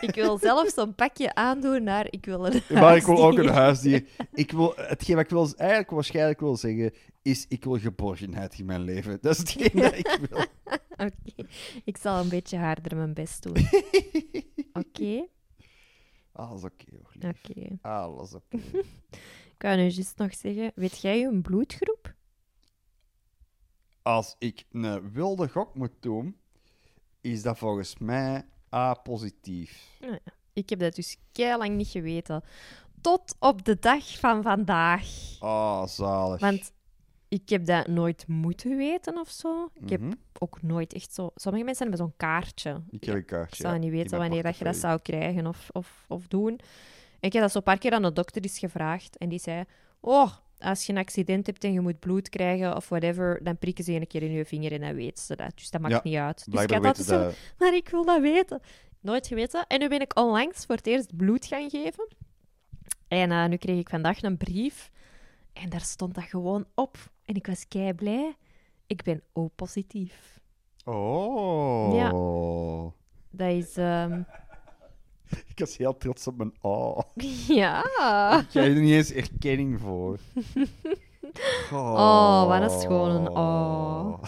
ik 0.00 0.14
wil 0.14 0.38
zelf 0.38 0.68
zo'n 0.72 0.94
pakje 0.94 1.34
aandoen 1.34 1.82
naar 1.82 2.06
ik 2.10 2.24
wil 2.24 2.46
een 2.46 2.62
Maar 2.68 2.96
ik 2.96 3.02
wil 3.04 3.24
ook 3.24 3.38
een 3.38 3.48
huisdier. 3.48 3.90
huisdier. 4.02 4.26
Ik 4.44 4.50
wil, 4.52 4.72
hetgeen 4.76 5.14
wat 5.16 5.24
ik 5.24 5.30
wil, 5.30 5.52
eigenlijk 5.56 5.90
waarschijnlijk 5.90 6.40
wil 6.40 6.56
zeggen, 6.56 6.92
is 7.22 7.46
ik 7.48 7.64
wil 7.64 7.78
geborgenheid 7.78 8.58
in 8.58 8.64
mijn 8.64 8.80
leven. 8.80 9.18
Dat 9.20 9.32
is 9.32 9.38
hetgeen 9.38 9.82
dat 9.82 9.94
ik 9.94 10.18
wil. 10.30 10.44
Oké, 10.90 11.48
ik 11.84 11.96
zal 11.96 12.20
een 12.20 12.28
beetje 12.28 12.58
harder 12.58 12.96
mijn 12.96 13.14
best 13.14 13.42
doen. 13.42 13.56
Oké? 14.72 15.26
Alles 16.32 16.64
oké, 16.64 16.84
hoor, 16.90 17.12
lief. 17.12 17.30
Oké. 17.44 17.78
Alles 17.82 18.34
oké. 18.34 18.58
Ik 19.58 19.64
kan 19.68 19.76
nu 19.76 19.82
juist 19.88 20.18
nog 20.18 20.34
zeggen, 20.34 20.72
weet 20.74 20.98
jij 21.00 21.18
je 21.18 21.40
bloedgroep? 21.40 22.14
Als 24.02 24.36
ik 24.38 24.64
een 24.72 25.12
wilde 25.12 25.48
gok 25.48 25.74
moet 25.74 25.92
doen, 26.00 26.36
is 27.20 27.42
dat 27.42 27.58
volgens 27.58 27.98
mij 27.98 28.44
A-positief. 28.74 29.98
Ik 30.52 30.68
heb 30.70 30.78
dat 30.78 30.94
dus 30.94 31.16
lang 31.32 31.76
niet 31.76 31.88
geweten. 31.88 32.42
Tot 33.00 33.36
op 33.38 33.64
de 33.64 33.78
dag 33.78 34.18
van 34.18 34.42
vandaag. 34.42 35.36
Ah, 35.40 35.86
zalig. 35.86 36.40
Want 36.40 36.72
ik 37.28 37.48
heb 37.48 37.66
dat 37.66 37.86
nooit 37.86 38.26
moeten 38.26 38.76
weten 38.76 39.18
of 39.18 39.30
zo. 39.30 39.68
Ik 39.74 39.88
heb 39.90 40.00
Mhm. 40.00 40.12
ook 40.38 40.62
nooit 40.62 40.92
echt 40.92 41.14
zo... 41.14 41.30
Sommige 41.34 41.64
mensen 41.64 41.86
hebben 41.88 42.06
zo'n 42.06 42.16
kaartje. 42.16 42.82
Ik 42.90 43.04
heb 43.04 43.14
een 43.14 43.20
Ik 43.20 43.26
kaartje. 43.26 43.62
zou 43.62 43.74
ja, 43.74 43.80
niet 43.80 43.90
weten 43.90 44.18
wanneer 44.18 44.42
dat 44.42 44.58
je 44.58 44.64
dat 44.64 44.76
zou 44.76 45.00
krijgen 45.02 45.46
of, 45.46 45.68
of, 45.72 46.04
of 46.08 46.26
doen. 46.28 46.60
Ik 47.20 47.32
heb 47.32 47.42
dat 47.42 47.50
zo 47.50 47.58
een 47.58 47.64
paar 47.64 47.78
keer 47.78 47.92
aan 47.92 48.02
de 48.02 48.12
dokter 48.12 48.42
eens 48.42 48.58
gevraagd. 48.58 49.16
En 49.16 49.28
die 49.28 49.38
zei, 49.38 49.64
oh, 50.00 50.30
als 50.58 50.86
je 50.86 50.92
een 50.92 50.98
accident 50.98 51.46
hebt 51.46 51.64
en 51.64 51.72
je 51.72 51.80
moet 51.80 51.98
bloed 51.98 52.28
krijgen 52.28 52.76
of 52.76 52.88
whatever, 52.88 53.40
dan 53.42 53.58
prikken 53.58 53.84
ze 53.84 53.92
een 53.92 54.06
keer 54.06 54.22
in 54.22 54.30
je 54.30 54.44
vinger 54.44 54.72
en 54.72 54.80
dan 54.80 54.94
weet 54.94 55.18
ze 55.18 55.36
dat. 55.36 55.52
Dus 55.54 55.70
dat 55.70 55.80
maakt 55.80 55.94
Ja, 55.94 56.00
niet 56.04 56.16
uit. 56.16 56.36
Dus 56.36 56.62
ik 56.62 56.70
had 56.70 56.70
weten 56.70 56.86
altijd 56.86 57.06
zo, 57.06 57.18
dat... 57.22 57.34
maar 57.58 57.74
ik 57.74 57.88
wil 57.88 58.04
dat 58.04 58.20
weten. 58.20 58.60
Nooit 59.00 59.26
geweten. 59.26 59.64
En 59.68 59.78
nu 59.80 59.88
ben 59.88 60.00
ik 60.00 60.18
onlangs 60.18 60.66
voor 60.66 60.76
het 60.76 60.86
eerst 60.86 61.16
bloed 61.16 61.46
gaan 61.46 61.70
geven. 61.70 62.08
En 63.08 63.30
eh, 63.30 63.44
nu 63.46 63.56
kreeg 63.56 63.78
ik 63.78 63.88
vandaag 63.88 64.22
een 64.22 64.36
brief. 64.36 64.90
En 65.52 65.68
daar 65.68 65.80
stond 65.80 66.14
dat 66.14 66.24
gewoon 66.24 66.66
op. 66.74 66.96
En 67.24 67.34
ik 67.34 67.46
was 67.46 67.68
kei 67.68 67.92
blij. 67.94 68.36
Ik 68.86 69.02
ben 69.02 69.22
O-positief. 69.32 70.40
Oh. 70.84 71.94
Ja. 71.94 72.10
Dat 73.30 73.52
is... 73.52 73.76
ehm, 73.76 74.22
Ik 75.52 75.58
was 75.58 75.76
heel 75.76 75.96
trots 75.96 76.26
op 76.26 76.36
mijn 76.36 76.52
oh. 76.60 76.98
ja. 77.48 77.82
Ik 78.40 78.48
krijg 78.48 78.74
er 78.74 78.80
niet 78.80 78.92
eens 78.92 79.12
erkenning 79.12 79.80
voor. 79.80 80.18
Oh, 81.72 82.46
wat 82.46 82.72
een 82.72 82.80
schone 82.80 83.30
oh. 83.30 84.22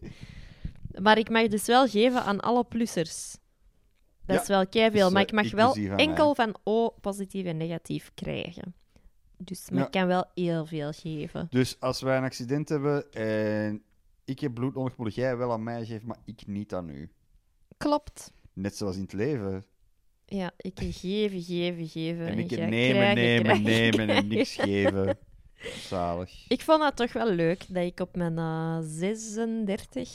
Maar 1.02 1.18
ik 1.18 1.30
mag 1.30 1.46
dus 1.48 1.66
wel 1.66 1.88
geven 1.88 2.22
aan 2.24 2.40
alle 2.40 2.64
plussers. 2.64 3.36
Dat 4.26 4.36
Ja, 4.36 4.42
is 4.42 4.48
wel 4.48 4.66
kei 4.66 4.90
veel. 4.90 5.04
dus, 5.04 5.12
maar 5.12 5.22
eh, 5.22 5.28
ik 5.28 5.34
mag 5.34 5.50
wel 5.52 5.74
enkel 5.96 6.34
van 6.34 6.56
O 6.64 6.88
positief 7.00 7.46
en 7.46 7.56
negatief 7.56 8.10
krijgen. 8.14 8.74
Dus 9.36 9.70
maar 9.70 9.78
Ja. 9.78 9.84
ik 9.86 9.90
kan 9.90 10.06
wel 10.06 10.24
heel 10.34 10.66
veel 10.66 10.92
geven. 10.92 11.46
Dus 11.50 11.80
als 11.80 12.00
wij 12.00 12.16
een 12.16 12.24
accident 12.24 12.68
hebben 12.68 13.12
en 13.12 13.82
ik 14.24 14.40
heb 14.40 14.54
bloed 14.54 14.74
nodig, 14.74 14.96
moet 14.96 15.14
jij 15.14 15.36
wel 15.36 15.52
aan 15.52 15.62
mij 15.62 15.84
geven, 15.84 16.06
maar 16.06 16.18
ik 16.24 16.46
niet 16.46 16.74
aan 16.74 16.88
u. 16.88 17.10
Klopt. 17.76 18.32
Net 18.52 18.76
zoals 18.76 18.96
in 18.96 19.02
het 19.02 19.12
leven. 19.12 19.64
Ja, 20.32 20.50
ik 20.56 20.78
geven, 20.78 21.42
geven, 21.42 21.88
geven. 21.88 22.26
En 22.26 22.38
ik 22.38 22.50
nemen, 22.50 22.68
krijgen, 22.68 23.14
nemen, 23.14 23.42
krijgen, 23.42 23.62
nemen 23.62 24.08
en 24.08 24.28
niks 24.36 24.54
geven. 24.54 25.18
Zalig. 25.88 26.44
Ik 26.48 26.60
vond 26.60 26.80
dat 26.80 26.96
toch 26.96 27.12
wel 27.12 27.30
leuk 27.30 27.64
dat 27.68 27.84
ik 27.84 28.00
op 28.00 28.16
mijn 28.16 28.38
eh, 28.38 28.78
36 28.82 30.08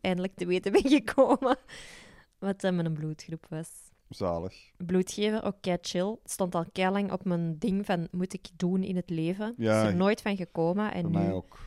eindelijk 0.00 0.34
te 0.36 0.46
weten 0.46 0.72
ben 0.72 0.88
gekomen 0.88 1.56
wat 2.38 2.60
dan 2.60 2.76
mijn 2.76 2.92
bloedgroep 2.92 3.46
was. 3.48 3.68
Zalig. 4.08 4.54
Bloed 4.76 5.12
geven, 5.12 5.42
ook 5.42 5.56
kei 5.60 5.78
chill. 5.80 6.16
Het 6.22 6.30
stond 6.30 6.54
al 6.54 6.64
kei 6.72 6.90
lang 6.90 7.12
op 7.12 7.24
mijn 7.24 7.58
ding 7.58 7.86
van 7.86 8.08
moet 8.10 8.32
ik 8.32 8.48
doen 8.56 8.82
in 8.82 8.96
het 8.96 9.10
leven. 9.10 9.54
Ja, 9.56 9.82
is 9.82 9.88
er 9.88 9.96
nooit 9.96 10.22
van 10.22 10.36
gekomen. 10.36 10.92
En 10.92 11.04
nu, 11.04 11.10
mij 11.10 11.32
ook. 11.32 11.58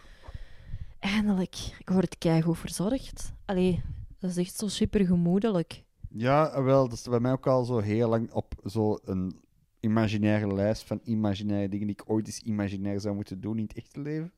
eindelijk, 0.99 1.55
ik 1.79 1.89
word 1.89 2.17
keigoed 2.17 2.57
verzorgd. 2.57 3.33
Allee, 3.45 3.81
dat 4.19 4.29
is 4.29 4.37
echt 4.37 4.55
zo 4.55 4.67
super 4.67 5.05
gemoedelijk. 5.05 5.83
Ja, 6.09 6.63
wel, 6.63 6.89
dat 6.89 6.97
is 6.97 7.07
bij 7.07 7.19
mij 7.19 7.31
ook 7.31 7.47
al 7.47 7.63
zo 7.63 7.79
heel 7.79 8.09
lang 8.09 8.31
op 8.31 8.53
zo'n 8.63 9.41
imaginaire 9.79 10.53
lijst 10.53 10.83
van 10.83 11.01
imaginaire 11.03 11.69
dingen 11.69 11.87
die 11.87 11.95
ik 11.95 12.09
ooit 12.09 12.25
eens 12.25 12.41
imaginair 12.41 12.99
zou 12.99 13.15
moeten 13.15 13.41
doen 13.41 13.57
in 13.57 13.63
het 13.63 13.77
echte 13.77 13.99
leven. 13.99 14.31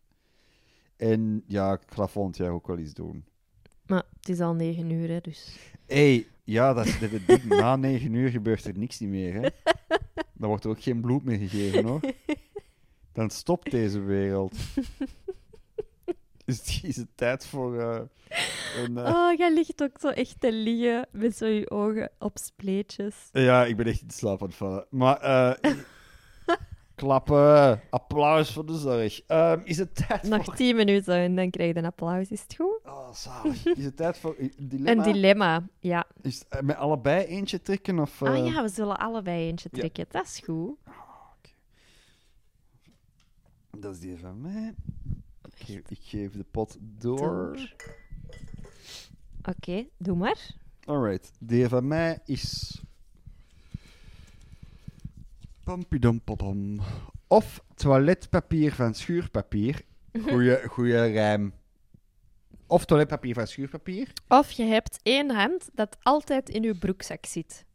En 0.95 1.43
ja, 1.47 1.73
ik 1.73 1.81
ga 1.85 2.07
volgend 2.07 2.37
jaar 2.37 2.51
ook 2.51 2.67
wel 2.67 2.77
eens 2.77 2.93
doen. 2.93 3.25
Maar 3.85 4.03
het 4.19 4.29
is 4.29 4.39
al 4.39 4.53
negen 4.53 4.89
uur, 4.89 5.09
hè, 5.09 5.21
dus... 5.21 5.57
hey, 5.85 6.27
ja, 6.43 6.73
dat. 6.73 6.99
Na 7.43 7.75
negen 7.87 8.13
uur 8.13 8.29
gebeurt 8.29 8.65
er 8.65 8.77
niks 8.77 8.99
niet 8.99 9.09
meer, 9.09 9.33
hè. 9.33 9.49
Dan 10.33 10.49
wordt 10.49 10.63
er 10.63 10.69
ook 10.69 10.81
geen 10.81 11.01
bloed 11.01 11.23
meer 11.23 11.37
gegeven, 11.37 11.85
hoor. 11.85 11.99
Dan 13.13 13.29
stopt 13.29 13.71
deze 13.71 13.99
wereld. 13.99 14.55
Is 16.51 16.57
het, 16.57 16.79
is 16.83 16.95
het 16.95 17.07
tijd 17.15 17.45
voor 17.45 17.79
eh, 17.79 18.01
een... 18.83 18.97
eh, 18.97 19.13
Oh, 19.13 19.37
jij 19.37 19.53
ligt 19.53 19.83
ook 19.83 19.97
zo 19.99 20.07
echt 20.07 20.35
te 20.39 20.51
liggen 20.51 21.07
met 21.11 21.37
zo 21.37 21.45
je 21.45 21.69
ogen 21.69 22.11
op 22.19 22.37
spleetjes. 22.37 23.15
Ja, 23.31 23.65
ik 23.65 23.77
ben 23.77 23.85
echt 23.85 24.01
in 24.01 24.09
slaap 24.09 24.41
aan 24.41 24.47
het 24.47 24.55
vallen. 24.55 24.85
Maar, 24.89 25.17
eh 25.19 25.73
klappen. 26.95 27.81
Applaus 27.89 28.53
voor 28.53 28.65
de 28.65 28.77
zorg. 28.77 29.21
Ehm, 29.27 29.59
is 29.63 29.77
het 29.77 29.95
tijd 30.07 30.23
Nog 30.23 30.43
voor... 30.43 30.55
tien 30.55 30.75
minuten 30.75 31.15
en 31.15 31.35
dan 31.35 31.49
krijg 31.49 31.73
je 31.73 31.77
een 31.79 31.85
applaus. 31.85 32.29
Is 32.31 32.41
het 32.41 32.55
goed? 32.55 32.79
Oh, 32.83 33.13
zalig. 33.13 33.65
Is 33.65 33.83
het 33.85 33.95
tijd 33.97 34.17
voor 34.17 34.35
een 34.37 34.53
dilemma? 34.57 35.05
Een 35.05 35.13
dilemma, 35.13 35.67
ja. 35.79 36.05
Is 36.21 36.43
het, 36.49 36.61
met 36.61 36.75
allebei 36.75 37.25
eentje 37.25 37.61
trekken? 37.61 37.99
Of, 37.99 38.21
Ah 38.21 38.37
eh, 38.37 38.53
ja, 38.53 38.61
we 38.61 38.69
zullen 38.69 38.97
allebei 38.99 39.47
eentje 39.47 39.69
ja. 39.71 39.79
trekken. 39.79 40.05
Dat 40.09 40.25
is 40.25 40.41
goed. 40.45 40.77
Dat 43.77 43.93
is 43.93 43.99
die 43.99 44.17
van 44.17 44.41
mij. 44.41 44.73
Ik 45.61 45.67
geef, 45.67 45.89
ik 45.89 45.99
geef 46.01 46.31
de 46.31 46.45
pot 46.51 46.77
door. 46.79 47.73
Oké, 49.43 49.87
doe 49.97 50.15
maar. 50.15 50.55
Alright. 50.85 51.31
Die 51.39 51.67
van 51.67 51.87
mij 51.87 52.19
is... 52.25 52.79
Pampidompopom. 55.63 56.79
Of 57.27 57.63
toiletpapier 57.75 58.73
van 58.73 58.93
schuurpapier. 58.93 59.81
Goeie, 60.27 60.67
goeie 60.67 61.05
rijm. 61.05 61.53
Of 62.67 62.85
toiletpapier 62.85 63.33
van 63.33 63.47
schuurpapier. 63.47 64.13
Of 64.27 64.51
je 64.51 64.63
hebt 64.63 64.99
één 65.03 65.29
hand 65.31 65.69
dat 65.73 65.97
altijd 66.01 66.49
in 66.49 66.63
je 66.63 66.77
broekzak 66.77 67.25
zit. 67.25 67.65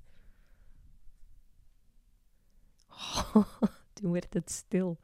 Toen 3.92 4.12
werd 4.12 4.34
het 4.34 4.50
stil. 4.50 4.98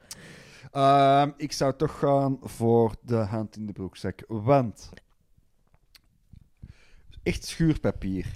Ehm, 0.72 1.30
ik 1.36 1.52
zou 1.52 1.76
toch 1.76 1.98
gaan 1.98 2.38
voor 2.40 2.94
de 3.02 3.14
hand 3.16 3.56
in 3.56 3.66
de 3.66 3.72
broekzak. 3.72 4.24
Want... 4.26 4.90
Echt 7.22 7.44
schuurpapier. 7.44 8.26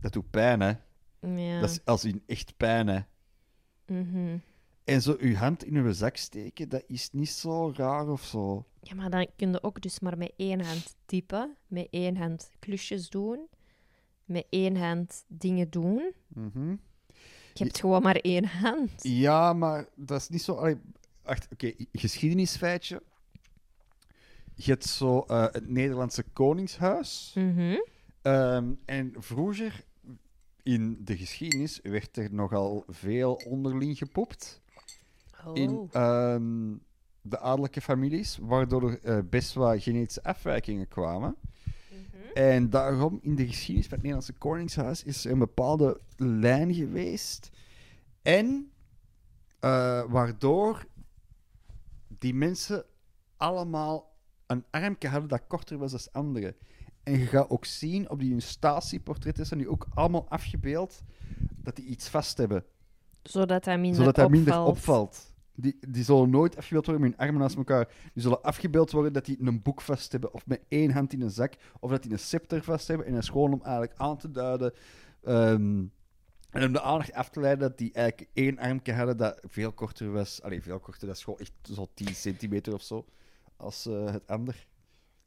Dat 0.00 0.12
doet 0.12 0.30
pijn, 0.30 0.60
hè. 0.60 0.72
Ja. 1.20 1.60
Dat 1.60 1.70
is 1.70 1.84
als 1.84 2.04
in 2.04 2.22
echt 2.26 2.56
pijn, 2.56 2.86
hè. 2.86 3.00
mhm. 3.86 4.38
En 4.84 5.02
zo 5.02 5.16
uw 5.18 5.34
hand 5.34 5.64
in 5.64 5.76
uw 5.76 5.92
zak 5.92 6.16
steken, 6.16 6.68
dat 6.68 6.82
is 6.86 7.10
niet 7.12 7.30
zo 7.30 7.72
raar 7.76 8.08
of 8.08 8.24
zo. 8.24 8.64
ja, 8.80 8.94
maar 8.94 9.10
dan 9.10 9.26
kun 9.36 9.50
je 9.50 9.62
ook 9.62 9.80
dus 9.80 10.00
maar 10.00 10.18
met 10.18 10.32
één 10.36 10.60
hand 10.60 10.96
typen. 11.04 11.56
Met 11.66 11.88
één 11.90 12.16
hand 12.16 12.50
klusjes 12.58 13.10
doen. 13.10 13.48
Met 14.24 14.46
één 14.50 14.76
hand 14.76 15.24
dingen 15.26 15.70
doen. 15.70 16.12
Mhm. 16.28 16.70
Je 17.54 17.64
hebt 17.64 17.80
gewoon 17.80 18.02
maar 18.02 18.16
één 18.16 18.44
hand. 18.44 18.92
Ja, 19.02 19.52
maar 19.52 19.88
dat 19.94 20.20
is 20.20 20.28
niet 20.28 20.42
zo... 20.42 20.76
wacht, 21.28 21.48
oké, 21.52 21.72
geschiedenisfeitje. 21.92 23.02
Je 24.54 24.70
hebt 24.70 24.84
zo 24.84 25.20
eh, 25.20 25.46
het 25.52 25.68
Nederlandse 25.68 26.22
Koningshuis. 26.22 27.32
Mhm. 27.34 27.76
Ehm, 28.22 28.72
en 28.84 29.14
vroeger, 29.16 29.84
in 30.62 30.98
de 31.04 31.16
geschiedenis, 31.16 31.80
werd 31.82 32.16
er 32.16 32.34
nogal 32.34 32.84
veel 32.88 33.34
onderling 33.34 33.98
gepopt. 33.98 34.60
in 35.54 35.70
Oh. 35.70 35.88
ehm, 35.92 36.76
de 37.22 37.38
adellijke 37.38 37.80
families, 37.80 38.38
waardoor 38.40 38.90
er 38.90 39.00
eh, 39.02 39.18
best 39.30 39.54
wel 39.54 39.78
genetische 39.78 40.22
afwijkingen 40.22 40.88
kwamen. 40.88 41.36
En 42.34 42.70
daarom, 42.70 43.18
in 43.22 43.34
de 43.34 43.46
geschiedenis 43.46 43.86
van 43.88 43.98
het 43.98 44.06
Nederlandse 44.06 44.32
Koningshuis, 44.32 45.04
is 45.04 45.24
er 45.24 45.30
een 45.30 45.38
bepaalde 45.38 46.00
lijn 46.16 46.74
geweest. 46.74 47.50
En 48.22 48.70
eh, 49.60 50.02
waardoor 50.08 50.86
die 52.18 52.34
mensen 52.34 52.84
allemaal 53.36 54.16
een 54.46 54.64
armje 54.70 55.08
hadden 55.08 55.28
dat 55.28 55.46
korter 55.46 55.78
was 55.78 55.90
dan 55.90 56.22
anderen. 56.22 56.54
En 57.02 57.18
je 57.18 57.26
gaat 57.26 57.50
ook 57.50 57.64
zien 57.64 58.10
op 58.10 58.20
die 58.20 58.40
statieportretten 58.40 59.46
zijn 59.46 59.60
die 59.60 59.70
ook 59.70 59.86
allemaal 59.94 60.26
afgebeeld 60.28 61.02
dat 61.62 61.76
die 61.76 61.84
iets 61.84 62.08
vast 62.08 62.38
hebben 62.38 62.64
Zodat 63.22 63.64
hij 63.64 63.78
minder 63.78 63.98
zodat 64.00 64.16
hij 64.16 64.24
opvalt. 64.24 64.44
minder 64.44 64.62
opvalt. 64.64 65.34
Die, 65.54 65.78
die 65.88 66.04
zullen 66.04 66.30
nooit 66.30 66.56
afgebeeld 66.56 66.86
worden 66.86 67.02
met 67.04 67.14
hun 67.16 67.26
armen 67.26 67.40
naast 67.40 67.56
elkaar. 67.56 67.88
Die 68.12 68.22
zullen 68.22 68.42
afgebeeld 68.42 68.90
worden 68.90 69.12
dat 69.12 69.24
die 69.24 69.36
een 69.40 69.62
boek 69.62 69.80
vast 69.80 70.12
hebben, 70.12 70.32
of 70.34 70.46
met 70.46 70.60
één 70.68 70.90
hand 70.90 71.12
in 71.12 71.20
een 71.20 71.30
zak, 71.30 71.54
of 71.80 71.90
dat 71.90 72.02
die 72.02 72.12
een 72.12 72.18
scepter 72.18 72.62
vast 72.62 72.88
hebben. 72.88 73.06
En 73.06 73.12
dat 73.12 73.22
is 73.22 73.28
gewoon 73.28 73.52
om 73.52 73.62
eigenlijk 73.62 73.92
aan 73.96 74.16
te 74.16 74.30
duiden. 74.30 74.72
ehm, 75.22 75.84
en 76.50 76.64
om 76.64 76.72
de 76.72 76.80
aandacht 76.80 77.12
af 77.12 77.28
te 77.28 77.40
leiden 77.40 77.68
dat 77.68 77.78
die 77.78 77.92
eigenlijk 77.92 78.30
één 78.32 78.58
armje 78.58 78.92
hadden 78.92 79.16
dat 79.16 79.40
veel 79.44 79.72
korter 79.72 80.12
was. 80.12 80.42
Allee, 80.42 80.62
veel 80.62 80.78
korter, 80.78 81.06
dat 81.06 81.16
is 81.16 81.24
gewoon 81.24 81.38
echt 81.38 81.52
zo 81.62 81.88
10 81.94 82.14
centimeter 82.14 82.74
of 82.74 82.82
zo. 82.82 83.04
Als 83.56 83.86
eh, 83.86 84.12
het 84.12 84.26
ander. 84.26 84.66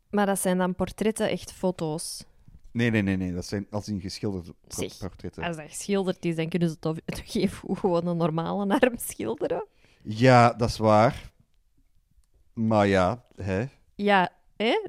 Maar 0.09 0.25
dat 0.25 0.39
zijn 0.39 0.57
dan 0.57 0.75
portretten, 0.75 1.29
echt 1.29 1.51
foto's. 1.51 2.25
Nee, 2.71 2.91
nee, 2.91 3.01
nee, 3.01 3.17
nee. 3.17 3.33
Dat 3.33 3.45
zijn 3.45 3.67
als 3.69 3.87
in 3.87 4.01
geschilderde 4.01 4.55
Zeg, 4.67 4.97
portretten. 4.97 5.43
Als 5.43 5.55
dat 5.55 5.67
geschilderd 5.67 6.25
is, 6.25 6.35
dan 6.35 6.49
kunnen 6.49 6.69
ze 6.69 6.79
toch 6.79 6.97
toch 7.05 7.35
even 7.35 7.77
gewoon 7.77 8.07
een 8.07 8.17
normale 8.17 8.79
arm 8.79 8.97
schilderen. 8.97 9.65
Ja, 10.03 10.53
dat 10.53 10.69
is 10.69 10.77
waar. 10.77 11.31
Maar 12.53 12.87
ja, 12.87 13.25
hè. 13.35 13.65
Ja, 13.95 14.31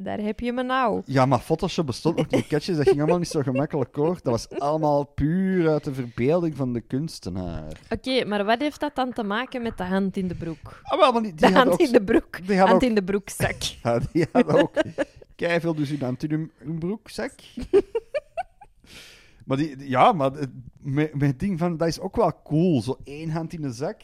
daar 0.03 0.19
heb 0.19 0.41
je 0.41 0.53
me 0.53 0.63
nou. 0.63 1.03
Ja, 1.05 1.27
maar 1.27 1.39
Photoshop 1.41 1.87
bestond 1.87 2.17
nog 2.17 2.31
niet. 2.31 2.47
Catches, 2.47 2.77
dat 2.77 2.87
ging 2.89 2.99
allemaal 2.99 3.19
niet 3.19 3.29
zo 3.29 3.41
gemakkelijk 3.43 3.95
hoor. 3.97 4.15
Dat 4.23 4.23
was 4.33 4.49
allemaal 4.61 5.05
puur 5.05 5.69
uit 5.71 5.85
de 5.85 5.95
verbeelding 5.95 6.57
van 6.57 6.73
de 6.73 6.81
kunstenaar. 6.81 7.81
Oké, 7.91 8.25
maar 8.25 8.45
wat 8.45 8.59
heeft 8.61 8.81
dat 8.81 8.95
dan 8.95 9.13
te 9.13 9.23
maken 9.23 9.63
met 9.63 9.77
de 9.79 9.85
hand 9.85 10.17
in 10.17 10.29
de 10.29 10.35
broek? 10.35 10.81
Ah, 10.83 10.99
wel, 10.99 11.13
maar 11.13 11.23
die, 11.23 11.35
die 11.35 11.41
De 11.41 11.47
had 11.47 11.55
hand 11.67 11.73
ook... 11.73 11.81
in 11.87 11.93
de 11.93 12.03
broek. 12.05 12.47
die 12.47 12.59
had 12.59 12.69
hand 12.69 12.83
ook- 12.83 12.89
in 12.89 12.95
de 12.95 13.03
broekzak. 13.05 13.57
Ja, 13.83 14.01
die 14.13 14.27
had 14.33 14.47
ook 14.49 14.75
keiveel 15.37 15.75
dus 15.75 15.91
in 15.91 16.03
hand 16.03 16.23
in 16.23 16.31
hun, 16.31 16.51
hun 16.59 16.79
broekzak. 16.79 17.33
Maar 19.47 19.57
die, 19.57 19.77
die- 19.77 19.89
ja, 19.89 20.13
maar 20.13 20.31
het- 20.33 21.39
ding 21.39 21.59
van, 21.59 21.77
dat 21.77 21.89
is 21.89 22.01
ook 22.01 22.17
wel 22.17 22.41
cool. 22.45 22.83
Zo 22.83 22.97
één 23.05 23.31
hand 23.31 23.53
in 23.53 23.61
de 23.63 23.73
zak. 23.73 24.01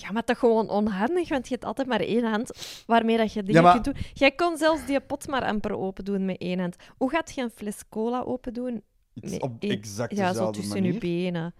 Ja, 0.00 0.12
maar 0.12 0.24
toch 0.24 0.38
gewoon 0.38 0.68
onhandig, 0.68 1.28
want 1.28 1.48
je 1.48 1.54
hebt 1.54 1.64
altijd 1.66 1.88
maar 1.88 2.00
één 2.00 2.24
hand 2.24 2.50
waarmee 2.86 3.16
dat 3.16 3.32
je 3.32 3.42
dingen 3.42 3.54
Ja, 3.54 3.62
maar- 3.62 3.80
kunt 3.80 3.84
doen. 3.84 4.04
Jij 4.14 4.30
kon 4.30 4.56
zelfs 4.56 4.86
die 4.86 5.00
pot 5.00 5.26
maar 5.28 5.44
amper 5.44 5.76
open 5.78 6.04
doen 6.04 6.24
met 6.24 6.38
één 6.40 6.58
hand. 6.58 6.76
Hoe 6.96 7.10
gaat 7.10 7.34
je 7.34 7.42
een 7.42 7.50
fles 7.50 7.82
cola 7.88 8.20
open 8.22 8.52
doen? 8.54 8.82
Nee, 9.14 9.40
op 9.40 9.56
één- 9.58 9.70
exact 9.70 10.16
Ja, 10.16 10.32
zo 10.32 10.50
tussen 10.50 10.74
manier. 10.74 10.92
je 10.92 10.98
benen. 10.98 11.54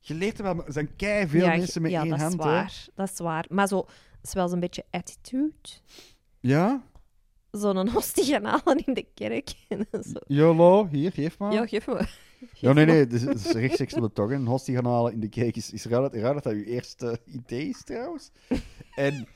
Je 0.00 0.14
leert 0.14 0.38
er 0.38 0.44
wel, 0.44 0.64
er 0.66 0.72
zijn 0.72 0.96
kei 0.96 1.26
veel 1.28 1.44
ja, 1.44 1.56
mensen 1.56 1.82
met 1.82 1.90
ja, 1.90 2.00
één 2.00 2.10
dat 2.10 2.18
hand. 2.20 2.32
is 2.38 2.44
hè. 2.44 2.50
waar. 2.50 2.84
Dat 2.94 3.10
is 3.10 3.18
waar. 3.18 3.44
Maar 3.48 3.66
zo, 3.68 3.76
dat 3.76 3.88
is 4.22 4.32
wel 4.32 4.48
zo'n 4.48 4.60
beetje 4.60 4.84
attitude. 4.90 5.54
Ja? 6.40 6.82
Zo'n 7.56 7.88
hostie 7.96 8.24
gaan 8.24 8.44
halen 8.44 8.82
in 8.86 8.94
de 8.94 9.06
kerk. 9.14 9.54
YOLO, 10.26 10.88
hier, 10.90 11.12
geef 11.12 11.38
maar. 11.38 11.52
Ja, 11.52 11.66
geef. 11.66 11.86
Ja, 12.52 12.72
nee, 12.72 12.86
nee, 12.86 13.06
dus, 13.06 13.22
dus 13.22 13.52
rechtstreeks 13.52 13.94
op 13.94 14.02
de 14.02 14.12
tong. 14.12 14.32
Een 14.32 14.46
hostie 14.46 14.74
gaan 14.74 14.84
halen 14.86 15.12
in 15.12 15.20
de 15.20 15.28
kerk 15.28 15.56
is, 15.56 15.72
is 15.72 15.84
raar, 15.84 16.00
dat, 16.00 16.14
raar 16.14 16.34
dat 16.34 16.42
dat 16.42 16.52
uw 16.52 16.62
eerste 16.62 17.18
idee 17.24 17.68
is, 17.68 17.84
trouwens. 17.84 18.30
En, 18.94 19.26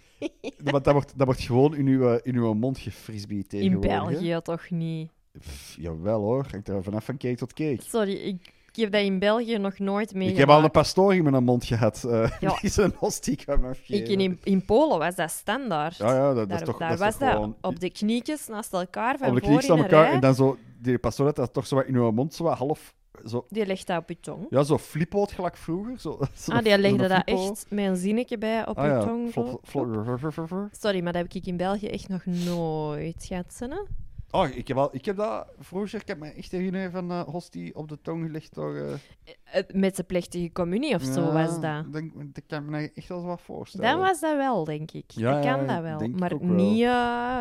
want 0.62 0.84
dat 0.84 0.92
wordt, 0.92 1.12
dat 1.16 1.26
wordt 1.26 1.40
gewoon 1.40 1.74
in 1.76 1.86
uw, 1.86 2.08
in 2.22 2.34
uw 2.34 2.54
mond 2.54 2.78
gefrisbee 2.78 3.38
In 3.38 3.46
tegenwoordig. 3.46 3.90
hè. 3.92 3.98
België 4.10 4.40
toch 4.42 4.70
niet? 4.70 5.10
Pff, 5.38 5.76
jawel 5.80 6.20
hoor, 6.20 6.46
hangt 6.50 6.68
er 6.68 6.82
vanaf 6.82 7.04
van 7.04 7.16
kerk 7.16 7.36
tot 7.36 7.52
kerk. 7.52 7.82
Sorry, 7.82 8.12
ik 8.12 8.52
heb 8.76 8.92
dat 8.92 9.02
in 9.02 9.18
België 9.18 9.58
nog 9.58 9.78
nooit 9.78 10.10
Ik 10.10 10.16
meegemaakt. 10.16 10.46
heb 10.48 10.56
al 10.58 10.64
een 10.64 10.70
pastoor 10.70 11.14
in 11.14 11.30
mijn 11.30 11.44
mond 11.44 11.64
gehad. 11.64 12.04
eh 12.04 12.30
Ja. 12.40 12.56
Die 12.60 12.70
zijn 12.70 12.92
hostie. 12.96 13.38
Ik 13.86 14.08
in, 14.08 14.38
in 14.42 14.64
Polen 14.64 14.98
was 14.98 15.14
dat 15.14 15.30
standaard. 15.30 15.96
Ja, 15.96 16.14
ja, 16.14 16.34
dat, 16.34 16.48
daar 16.48 16.60
is 16.60 16.66
toch, 16.66 16.78
daar 16.78 16.88
dat 16.90 16.98
was 16.98 17.10
toch 17.10 17.20
dat 17.20 17.32
gewoon... 17.32 17.56
op 17.60 17.80
de 17.80 17.90
knietjes 17.90 18.46
naast 18.46 18.72
elkaar, 18.72 19.18
van 19.18 19.28
op 19.28 19.34
de 19.34 19.40
voor 19.40 19.48
knie 19.48 19.62
staan 19.62 19.76
in 19.76 19.82
een 19.84 19.88
elkaar 19.90 20.04
rij. 20.04 20.14
en 20.14 20.20
dan 20.20 20.34
zo... 20.34 20.56
Die 20.82 20.98
pastoor 20.98 21.26
had 21.26 21.36
dat 21.36 21.52
toch 21.52 21.66
zo 21.66 21.74
wat 21.74 21.86
in 21.86 21.94
uw 21.94 22.10
mond, 22.10 22.34
zo 22.34 22.44
wat 22.44 22.58
half... 22.58 22.94
Zo, 23.26 23.46
Die 23.48 23.66
legt 23.66 23.86
dat 23.86 23.98
op 23.98 24.08
je 24.08 24.20
tong. 24.20 24.46
ja, 24.50 24.62
zo 24.62 24.78
flippoot 24.78 25.32
gelijk 25.32 25.56
vroeger. 25.56 25.98
Zo, 25.98 26.18
zo 26.42 26.52
ah, 26.52 26.62
die 26.62 26.78
legde 26.78 27.08
dat 27.08 27.22
echt 27.24 27.66
met 27.68 27.84
een 27.86 27.96
zinnetje 27.96 28.38
bij 28.38 28.66
op 28.68 28.78
Ah, 28.78 28.84
je 28.84 28.90
ja. 28.90 29.00
tong. 29.00 29.32
zo. 29.32 29.46
Flop, 29.46 29.60
flop, 29.66 30.68
Sorry, 30.80 31.02
maar 31.02 31.12
dat 31.12 31.22
heb 31.22 31.32
ik 31.34 31.46
in 31.46 31.56
België 31.56 31.86
echt 31.86 32.08
nog 32.08 32.24
nooit 32.26 33.24
gehad. 33.28 33.56
hè? 33.58 33.82
Oh, 34.30 34.48
ik 34.48 34.68
heb, 34.68 34.76
al, 34.76 34.94
ik 34.94 35.04
heb 35.04 35.16
dat 35.16 35.46
vroeger, 35.58 36.00
ik 36.00 36.08
heb 36.08 36.18
me 36.18 36.28
echt 36.28 36.50
herinneren 36.52 36.90
van 36.90 37.10
eh 37.10 37.22
hostie 37.22 37.74
op 37.74 37.88
de 37.88 38.00
tong 38.02 38.24
gelegd 38.24 38.54
door... 38.54 38.76
Eh, 38.76 39.62
Met 39.72 39.94
zijn 39.94 40.06
plechtige 40.06 40.52
communie 40.52 40.94
of 40.94 41.02
zo 41.02 41.20
ja, 41.20 41.32
was 41.32 41.60
dat. 41.60 41.92
Denk, 41.92 42.34
dat 42.34 42.44
kan 42.46 42.62
ik 42.62 42.68
me 42.68 42.90
echt 42.94 43.08
wel 43.08 43.22
wat 43.22 43.40
voorstellen. 43.40 43.90
Dan 43.90 43.98
was 44.00 44.20
dat 44.20 44.36
wel, 44.36 44.64
denk 44.64 44.90
ik. 44.90 45.10
Ja, 45.10 45.32
dat 45.40 45.44
kan 45.44 45.66
dat 45.66 45.82
wel. 45.82 46.08
Maar 46.08 46.36
niet 46.40 46.86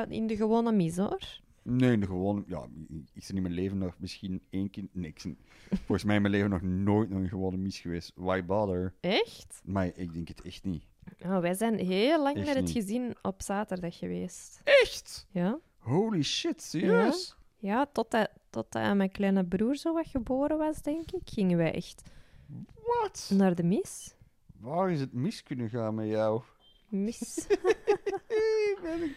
in 0.10 0.28
de 0.28 0.36
gewone 0.36 0.72
mis, 0.72 0.98
hoor. 0.98 1.40
Nee, 1.64 1.98
de 1.98 2.06
gewoon... 2.06 2.44
Ja, 2.48 2.68
ik 3.14 3.24
ben 3.28 3.36
in 3.36 3.42
mijn 3.42 3.54
leven 3.54 3.78
nog 3.78 3.96
misschien 3.98 4.42
één 4.50 4.70
keer... 4.70 4.84
Nee, 4.92 5.14
ben 5.24 5.38
volgens 5.70 6.04
mij 6.04 6.16
in 6.16 6.22
mijn 6.22 6.34
leven 6.34 6.50
nog 6.50 6.62
nooit 6.62 7.10
nog 7.10 7.20
een 7.20 7.30
gewone 7.30 7.58
mis 7.58 7.80
geweest. 7.80 8.12
Why 8.16 8.46
bother? 8.46 8.94
Echt? 9.00 9.62
Maar 9.64 9.86
ik 9.96 10.14
denk 10.14 10.28
het 10.28 10.42
echt 10.42 10.64
niet. 10.64 10.84
Oh, 11.26 11.40
wij 11.40 11.54
zijn 11.54 11.78
heel 11.78 12.24
lang 12.24 12.36
Echt 12.38 12.46
met 12.46 12.56
het 12.56 12.64
niet. 12.66 12.74
gezin 12.74 13.16
op 13.22 13.42
zaterdag 13.42 13.98
geweest. 13.98 14.62
Echt? 14.64 15.28
Ja? 15.32 15.60
Holy 15.80 16.22
shit, 16.24 16.62
serieus? 16.62 17.36
Ja, 17.58 17.86
totdat, 17.92 18.30
totdat 18.50 18.96
mijn 18.96 19.12
kleine 19.12 19.46
broer 19.46 19.76
zo 19.76 19.94
wat 19.94 20.08
geboren 20.08 20.58
was, 20.58 20.82
denk 20.82 21.12
ik, 21.12 21.22
gingen 21.26 21.58
wij 21.58 21.74
echt 21.74 22.04
Wat? 23.02 23.32
naar 23.34 23.56
de 23.56 23.64
mis. 23.64 24.14
Waar 24.60 24.92
is 24.92 25.00
het 25.00 25.14
mis 25.14 25.44
kunnen 25.44 25.70
gaan 25.70 25.96
met 25.96 26.08
jou? 26.08 26.42
Mis. 26.90 27.48
Ik- 28.28 29.16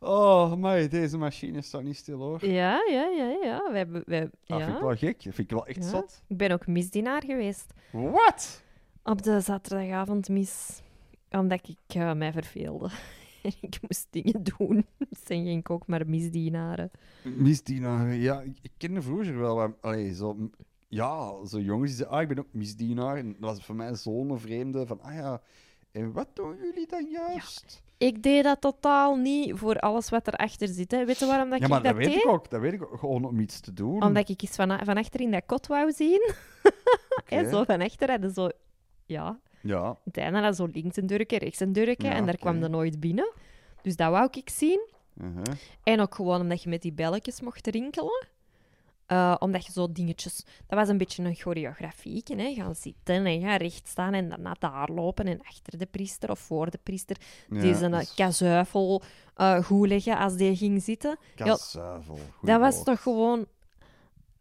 Oh, 0.00 0.54
maar 0.54 0.88
deze 0.88 1.18
machine 1.18 1.62
staat 1.62 1.82
niet 1.82 1.96
stil 1.96 2.18
hoor. 2.18 2.46
ja, 2.46 2.84
ja, 2.90 3.06
ja, 3.06 3.36
ja. 3.42 3.70
We 3.72 3.76
hebben, 3.76 4.02
we, 4.06 4.18
Dat 4.20 4.58
vind 4.58 4.60
ik 4.60 4.66
ja. 4.78 4.80
wel 4.82 4.96
gek. 4.96 5.24
Dat 5.24 5.34
vind 5.34 5.38
ik 5.38 5.56
wel 5.56 5.66
echt 5.66 5.84
Ja. 5.84 5.88
zot. 5.90 6.22
Ik 6.26 6.36
ben 6.36 6.50
ook 6.50 6.66
misdienaar 6.66 7.22
geweest 7.24 7.72
Wat? 7.92 8.62
op 9.02 9.22
de 9.22 9.40
zaterdagavond 9.40 10.28
mis, 10.28 10.82
omdat 11.30 11.68
ik 11.68 11.94
eh, 11.94 12.12
mij 12.12 12.32
verveelde. 12.32 12.90
Ik 13.60 13.78
moest 13.80 14.06
dingen 14.10 14.42
doen. 14.42 14.86
Dan 14.98 15.08
ging 15.24 15.58
ik 15.58 15.70
ook 15.70 15.86
maar 15.86 16.08
misdienaren. 16.08 16.90
Misdienaar. 17.22 18.14
Ja, 18.14 18.40
ik, 18.40 18.72
kende 18.76 19.02
vroeger 19.02 19.38
wel 19.38 19.56
wat... 19.56 19.70
Allee, 19.80 20.14
zo... 20.14 20.50
Ja, 20.88 21.44
zo 21.44 21.60
jongens 21.60 21.90
die 21.90 21.96
zeiden, 21.96 22.16
ah, 22.16 22.22
ik 22.22 22.28
ben 22.28 22.38
ook 22.38 22.52
misdienaar. 22.52 23.16
En 23.16 23.36
dat 23.40 23.50
was 23.50 23.64
voor 23.64 23.74
mij 23.74 23.94
zo'n 23.94 24.38
vreemde 24.38 24.86
van, 24.86 25.00
ah 25.00 25.14
ja, 25.14 25.40
en 25.96 26.12
wat 26.12 26.28
doen 26.34 26.56
jullie 26.62 26.86
dan 26.86 27.10
juist? 27.10 27.82
Ik 27.98 28.22
deed 28.22 28.44
dat 28.44 28.60
totaal 28.60 29.16
niet 29.16 29.58
voor 29.58 29.78
alles 29.78 30.08
wat 30.08 30.26
erachter 30.26 30.68
zit. 30.68 30.90
Hè. 30.90 31.04
Weet 31.04 31.18
je 31.18 31.26
waarom 31.26 31.50
dat 31.50 31.58
Ja, 31.58 31.64
ik 31.64 31.70
maar 31.70 31.82
dat, 31.82 31.92
dat 31.92 32.02
weet 32.02 32.12
deed? 32.12 32.24
ik 32.24 32.30
ook. 32.30 32.50
Dat 32.50 32.60
weet 32.60 32.72
ik 32.72 32.82
ook. 32.82 32.98
Gewoon 32.98 33.24
om 33.24 33.40
iets 33.40 33.60
te 33.60 33.72
doen. 33.72 34.02
Omdat 34.02 34.28
ik 34.28 34.42
eens 34.42 34.54
van, 34.54 34.78
van 34.84 34.96
achter 34.96 35.20
in 35.20 35.30
dat 35.30 35.42
kot 35.46 35.66
wou 35.66 35.92
zien. 35.92 36.30
Zo 37.50 37.64
van 37.64 37.80
achter 37.80 38.10
hadden 38.10 38.30
zo... 38.30 38.48
Ja, 39.04 39.40
Ja. 39.66 39.98
het 40.04 40.16
einde 40.16 40.38
had 40.38 40.56
zo 40.56 40.68
links 40.72 40.96
een 40.96 41.06
durken, 41.06 41.38
rechts 41.38 41.60
een 41.60 41.72
durken. 41.72 42.08
Ja, 42.08 42.14
en 42.14 42.26
daar 42.26 42.36
kwam 42.36 42.62
er 42.62 42.70
nooit 42.70 43.00
binnen. 43.00 43.32
Dus 43.82 43.96
dat 43.96 44.10
wou 44.10 44.28
ik 44.30 44.50
zien. 44.50 44.88
uh-huh. 45.20 45.42
En 45.82 46.00
ook 46.00 46.14
gewoon 46.14 46.40
omdat 46.40 46.62
je 46.62 46.68
met 46.68 46.82
die 46.82 46.92
belletjes 46.92 47.40
mocht 47.40 47.66
rinkelen. 47.66 48.26
Eh, 49.06 49.34
omdat 49.38 49.66
je 49.66 49.72
zo 49.72 49.92
dingetjes... 49.92 50.44
Dat 50.66 50.78
was 50.78 50.88
een 50.88 50.98
beetje 50.98 51.24
een 51.24 51.34
choreografie. 51.34 52.22
Hè? 52.36 52.54
Gaan 52.54 52.74
zitten 52.74 53.26
en 53.26 53.40
gaan 53.40 53.56
recht 53.56 53.88
staan 53.88 54.14
en 54.14 54.28
dan 54.28 54.42
naar 54.42 54.56
daar 54.58 54.88
lopen. 54.90 55.26
En 55.26 55.40
achter 55.42 55.78
de 55.78 55.86
priester 55.86 56.30
of 56.30 56.38
voor 56.38 56.70
de 56.70 56.78
priester. 56.82 57.16
Ja, 57.50 57.72
dat 57.72 57.92
uh, 57.92 58.00
is 58.00 58.14
kazuifel 58.14 59.02
eh, 59.34 59.64
goed 59.64 59.88
leggen 59.88 60.18
als 60.18 60.36
die 60.36 60.56
ging 60.56 60.82
zitten. 60.82 61.18
kazuivel. 61.34 62.18
Goed 62.32 62.48
Dat 62.48 62.60
was 62.60 62.84
toch 62.84 63.02
gewoon 63.02 63.46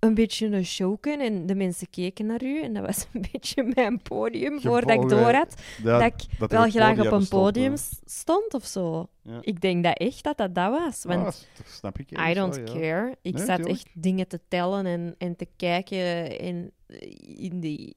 een 0.06 0.14
beetje 0.14 0.48
een 0.48 0.66
showken. 0.66 1.20
En 1.20 1.46
de 1.46 1.56
mensen 1.56 1.90
keken 1.90 2.26
naar 2.26 2.44
u. 2.44 2.62
En 2.62 2.74
dat 2.74 2.86
was 2.86 3.06
een 3.14 3.26
beetje 3.32 3.72
mijn 3.76 4.02
podium 4.02 4.62
voordat 4.62 5.04
ik 5.04 5.10
door 5.10 5.34
had. 5.34 5.56
Dat 5.84 6.02
ik 6.02 6.40
dat 6.40 6.52
wel 6.52 6.70
graag 6.70 7.00
op 7.00 7.06
een 7.12 7.20
bestond, 7.20 7.42
podium 7.42 7.74
stond 8.06 8.54
of 8.54 8.66
zo. 8.66 9.08
Ja. 9.22 9.38
Ik 9.42 9.62
denk 9.62 9.84
dat 9.84 9.98
echt 9.98 10.24
dat 10.24 10.38
dat 10.38 10.56
dat 10.56 10.72
was. 10.72 11.04
Want 11.04 11.48
snap 11.66 12.00
ik. 12.00 12.12
I 12.30 12.34
don't 12.34 12.64
care. 12.64 13.18
Ik 13.22 13.34
Nee, 13.34 13.46
zat 13.46 13.56
tuurlijk. 13.56 13.78
echt 13.78 13.88
dingen 13.94 14.28
te 14.28 14.40
tellen 14.48 14.86
en, 14.86 15.16
en 15.18 15.36
te 15.36 15.48
kijken 15.56 16.40
in, 16.40 16.72
in 17.38 17.60
die 17.60 17.96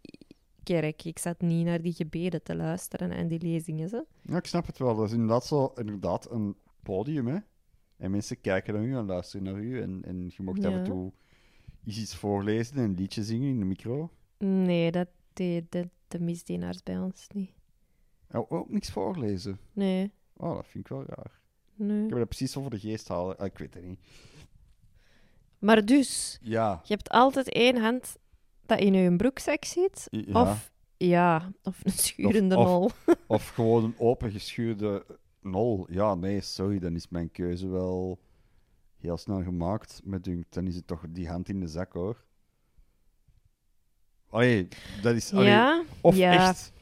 kerk. 0.62 1.04
Ik 1.04 1.18
zat 1.18 1.40
niet 1.40 1.64
naar 1.64 1.82
die 1.82 1.92
gebeden 1.92 2.42
te 2.42 2.56
luisteren 2.56 3.10
en 3.10 3.28
die 3.28 3.40
lezingen. 3.42 3.88
Zo. 3.88 4.04
Ja, 4.22 4.36
ik 4.36 4.46
snap 4.46 4.66
het 4.66 4.78
wel. 4.78 4.96
Dat 4.96 5.06
is 5.06 5.12
inderdaad 5.12 5.46
zo 5.46 5.72
inderdaad 5.74 6.30
een 6.30 6.56
podium, 6.82 7.26
hè. 7.26 7.38
En 7.96 8.10
mensen 8.10 8.40
kijken 8.40 8.74
naar 8.74 8.82
u 8.82 8.96
en 8.96 9.06
luisteren 9.06 9.44
naar 9.44 9.62
u. 9.62 9.80
En, 9.82 10.02
en 10.04 10.24
je 10.36 10.42
mocht 10.42 10.64
af 10.64 10.72
en 10.72 10.84
toe 10.84 11.12
eens 11.88 11.98
iets 12.00 12.16
voorlezen 12.16 12.76
en 12.76 12.82
een 12.82 12.94
liedje 12.94 13.24
zingen 13.24 13.48
in 13.48 13.58
de 13.58 13.64
micro. 13.64 14.10
Nee, 14.38 14.90
dat 14.90 15.08
deed 15.32 15.72
de, 15.72 15.88
de 16.08 16.20
misdienaars 16.20 16.82
bij 16.82 16.98
ons 16.98 17.26
niet. 17.34 17.50
Oh, 18.32 18.52
ook 18.52 18.70
niks 18.70 18.90
voorlezen. 18.90 19.58
Nee, 19.72 20.12
Oh, 20.36 20.54
dat 20.54 20.66
vind 20.66 20.84
ik 20.84 20.90
wel 20.90 21.04
raar. 21.06 21.40
nee. 21.74 22.02
Ik 22.04 22.08
heb 22.08 22.18
dat 22.18 22.28
precies 22.28 22.52
zo 22.52 22.60
voor 22.60 22.70
de 22.70 22.78
geest 22.78 23.08
halen. 23.08 23.36
Ah, 23.38 23.46
ik 23.46 23.58
weet 23.58 23.74
het 23.74 23.84
niet. 23.84 23.98
Maar 25.58 25.84
dus, 25.84 26.38
Ja. 26.42 26.80
je 26.84 26.94
hebt 26.94 27.08
altijd 27.10 27.48
één 27.52 27.76
hand 27.76 28.16
dat 28.66 28.78
in 28.80 28.94
je 28.94 29.16
broekzak 29.16 29.64
zit. 29.64 30.06
ja. 30.10 30.42
Of, 30.42 30.72
ja, 30.96 31.52
of 31.62 31.84
een 31.84 31.90
schurende 31.92 32.56
Of- 32.56 32.64
nol. 32.66 32.90
Of 33.26 33.48
gewoon 33.48 33.84
een 33.84 33.94
opengeschuurde 33.98 35.06
nol. 35.40 35.86
Ja, 35.90 36.14
nee, 36.14 36.40
sorry, 36.40 36.78
dan 36.78 36.94
is 36.94 37.08
mijn 37.08 37.30
keuze 37.30 37.68
wel 37.68 38.18
heel 38.98 39.16
snel 39.16 39.42
gemaakt. 39.42 40.00
Met 40.04 40.24
dunkt, 40.24 40.54
dan 40.54 40.66
is 40.66 40.74
het 40.74 40.86
toch 40.86 41.04
die 41.08 41.28
hand 41.28 41.48
in 41.48 41.60
de 41.60 41.66
zak, 41.66 41.92
hoor. 41.92 42.24
Allee, 44.30 44.68
dat 45.02 45.14
is... 45.14 45.32
allee, 45.32 45.46
ja, 45.46 45.84
Of 46.00 46.16
ja. 46.16 46.48
echt... 46.48 46.72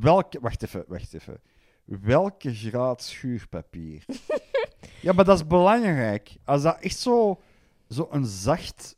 Welke... 0.00 0.40
Wacht 0.40 0.62
even, 0.62 0.84
wacht 0.88 1.14
even. 1.14 1.40
Welke 1.84 2.54
graad 2.54 3.02
schuurpapier? 3.02 4.04
ja, 5.02 5.12
maar 5.12 5.24
dat 5.24 5.36
is 5.36 5.46
belangrijk. 5.46 6.36
Als 6.44 6.62
dat 6.62 6.80
echt 6.80 6.98
zo, 6.98 7.40
zo 7.88 8.08
een 8.10 8.26
zacht 8.26 8.96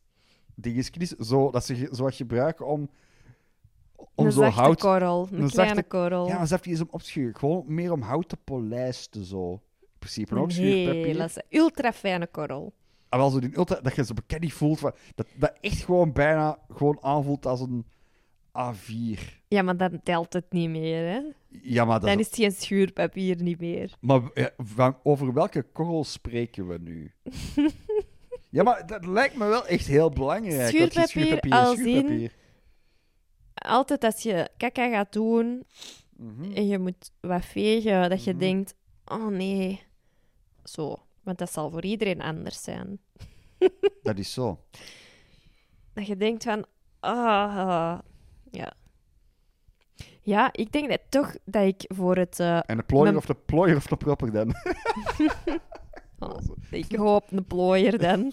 ding 0.55 0.77
is, 0.77 0.91
is, 0.91 1.09
zo, 1.09 1.51
dat 1.51 1.65
ze 1.65 1.89
zo 1.93 2.03
wat 2.03 2.15
gebruiken 2.15 2.67
om, 2.67 2.91
om 4.15 4.27
een 4.27 4.33
zo 4.33 4.41
zachte 4.41 4.61
hout... 4.61 4.81
korrel, 4.81 5.29
een, 5.31 5.43
een 5.43 5.49
kleine 5.51 5.75
zachte- 5.75 5.89
korrel. 5.89 6.27
Ja, 6.27 6.39
maar 6.39 6.49
niet 6.51 6.67
eens 6.67 6.81
om 6.81 6.89
opschuren. 6.91 7.37
Gewoon 7.37 7.65
meer 7.67 7.93
om 7.93 8.03
hout 8.03 8.29
te 8.29 8.37
polijsten, 8.37 9.25
zo. 9.25 9.63
In 10.03 10.09
principe 10.09 10.35
ook 10.37 10.45
een 10.47 10.51
schuurpapier. 10.51 11.05
hele 11.07 11.29
sa- 11.29 11.43
ultra 11.49 11.93
fijne 11.93 12.27
korrel. 12.27 12.73
Ah, 13.09 13.19
wel 13.21 13.31
zo 13.31 13.39
die 13.41 13.57
ultra, 13.57 13.81
dat 13.81 13.95
je 13.97 14.05
zo 14.05 14.15
bekend 14.15 14.53
voelt. 14.53 14.79
van- 14.79 14.93
Dat, 15.15 15.27
dat 15.37 15.53
echt 15.61 15.85
gewoon 15.85 16.13
bijna 16.13 16.59
gewoon 16.71 16.99
aanvoelt 17.03 17.47
als 17.47 17.61
een 17.61 17.87
A4. 18.59 19.21
Ja, 19.49 19.63
maar 19.63 19.77
dan 19.77 20.01
telt 20.03 20.33
het 20.33 20.53
niet 20.53 20.69
meer, 20.69 21.07
hè? 21.13 21.21
Ja, 21.63 21.85
maar 21.85 22.01
dat 22.01 22.09
Dan 22.09 22.19
is 22.19 22.21
is 22.21 22.27
het 22.27 22.37
geen 22.37 22.53
schuurpapier 22.53 23.43
niet 23.43 23.61
meer. 23.61 23.95
Maar 24.01 24.21
ja, 24.35 24.51
van, 24.57 24.97
over 25.03 25.33
welke 25.33 25.63
korrel 25.63 26.05
spreken 26.05 26.69
we 26.69 26.79
nu? 26.79 27.13
ja, 28.57 28.63
maar 28.63 28.87
dat 28.87 29.07
lijkt 29.07 29.37
me 29.37 29.47
wel 29.47 29.67
echt 29.67 29.87
heel 29.87 30.11
belangrijk. 30.11 30.69
Schuurpapier 30.69 31.03
is 31.03 31.11
schuurpapier. 31.79 32.33
Altijd 33.55 34.05
als 34.05 34.23
je 34.23 34.49
kaka 34.57 34.91
gaat 34.91 35.13
doen 35.13 35.67
Mhm. 36.17 36.53
en 36.53 36.67
je 36.67 36.79
moet 36.79 37.11
wat 37.21 37.45
vegen, 37.45 38.11
dat 38.11 38.25
je 38.25 38.31
Mhm. 38.31 38.41
denkt, 38.41 38.75
oh 39.05 39.27
nee, 39.27 39.83
zo. 40.65 40.97
Want 41.23 41.39
dat 41.39 41.53
zal 41.53 41.71
voor 41.71 41.85
iedereen 41.85 42.23
anders 42.23 42.63
zijn. 42.63 42.99
Dat 44.03 44.19
is 44.19 44.33
zo. 44.33 44.65
dat 45.93 46.07
je 46.07 46.17
denkt 46.17 46.45
van... 46.45 46.65
Ah, 47.01 47.99
ja. 48.51 48.73
Ja, 50.23 50.49
ik 50.53 50.73
denk 50.73 50.89
dat 50.89 51.01
toch 51.09 51.35
dat 51.45 51.63
ik 51.67 51.85
voor 51.89 52.17
het... 52.17 52.41
eh, 52.41 52.61
En 52.67 52.77
de 52.77 52.83
plooier 52.83 53.13
Mijn- 53.13 53.17
of 53.17 53.27
de 53.27 53.35
plooier 53.35 53.77
of 53.77 53.87
de 53.87 53.97
propper 53.97 54.33
dan? 54.33 54.55
oh, 56.19 56.39
ik 56.71 56.95
hoop 56.97 57.33
een 57.33 57.45
plooier 57.45 57.99
dan. 57.99 58.33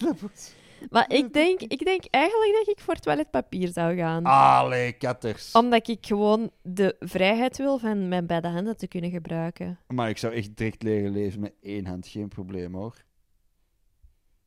Maar 0.90 1.10
ik 1.12 1.32
denk, 1.42 1.60
ik 1.60 1.84
denk 1.84 2.04
eigenlijk 2.10 2.54
dat 2.64 2.76
ik 2.76 2.82
voor 2.82 2.94
toiletpapier 2.94 3.68
zou 3.72 3.96
gaan. 3.96 4.24
Allee, 4.24 4.92
katters. 4.92 5.52
Omdat 5.52 5.88
ik 5.88 6.06
gewoon 6.06 6.50
de 6.62 6.96
vrijheid 7.00 7.56
wil 7.56 7.78
van 7.78 8.08
mijn 8.08 8.26
beide 8.26 8.48
handen 8.48 8.76
te 8.76 8.88
kunnen 8.88 9.10
gebruiken. 9.10 9.78
Maar 9.88 10.08
ik 10.08 10.18
zou 10.18 10.34
echt 10.34 10.56
direct 10.56 10.82
leren 10.82 11.12
leven 11.12 11.40
met 11.40 11.54
één 11.62 11.86
hand, 11.86 12.06
geen 12.06 12.28
probleem 12.28 12.74
hoor. 12.74 12.94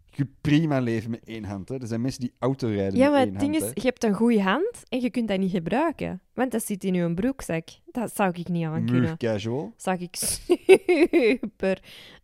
Je 0.05 0.23
kunt 0.23 0.41
prima 0.41 0.79
leven 0.79 1.09
met 1.11 1.23
één 1.25 1.43
hand. 1.43 1.69
Hè. 1.69 1.75
Er 1.81 1.87
zijn 1.87 2.01
mensen 2.01 2.21
die 2.21 2.33
auto 2.39 2.67
rijden 2.67 2.99
Ja, 2.99 3.03
met 3.03 3.11
maar 3.11 3.19
één 3.21 3.29
het 3.31 3.39
ding 3.39 3.51
hand. 3.51 3.63
is, 3.63 3.69
hè. 3.69 3.73
je 3.81 3.87
hebt 3.87 4.03
een 4.03 4.13
goede 4.13 4.41
hand 4.41 4.83
en 4.89 4.99
je 5.01 5.09
kunt 5.09 5.27
dat 5.27 5.39
niet 5.39 5.51
gebruiken. 5.51 6.21
Want 6.33 6.51
dat 6.51 6.65
zit 6.65 6.83
in 6.83 6.93
je 6.93 7.13
broekzak. 7.13 7.67
Dat 7.91 8.15
zou 8.15 8.31
ik 8.33 8.47
niet 8.47 8.65
aan 8.65 8.85
kunnen. 8.85 9.17
casual. 9.17 9.73
zou 9.77 9.97
ik 9.99 10.15
super 11.25 11.79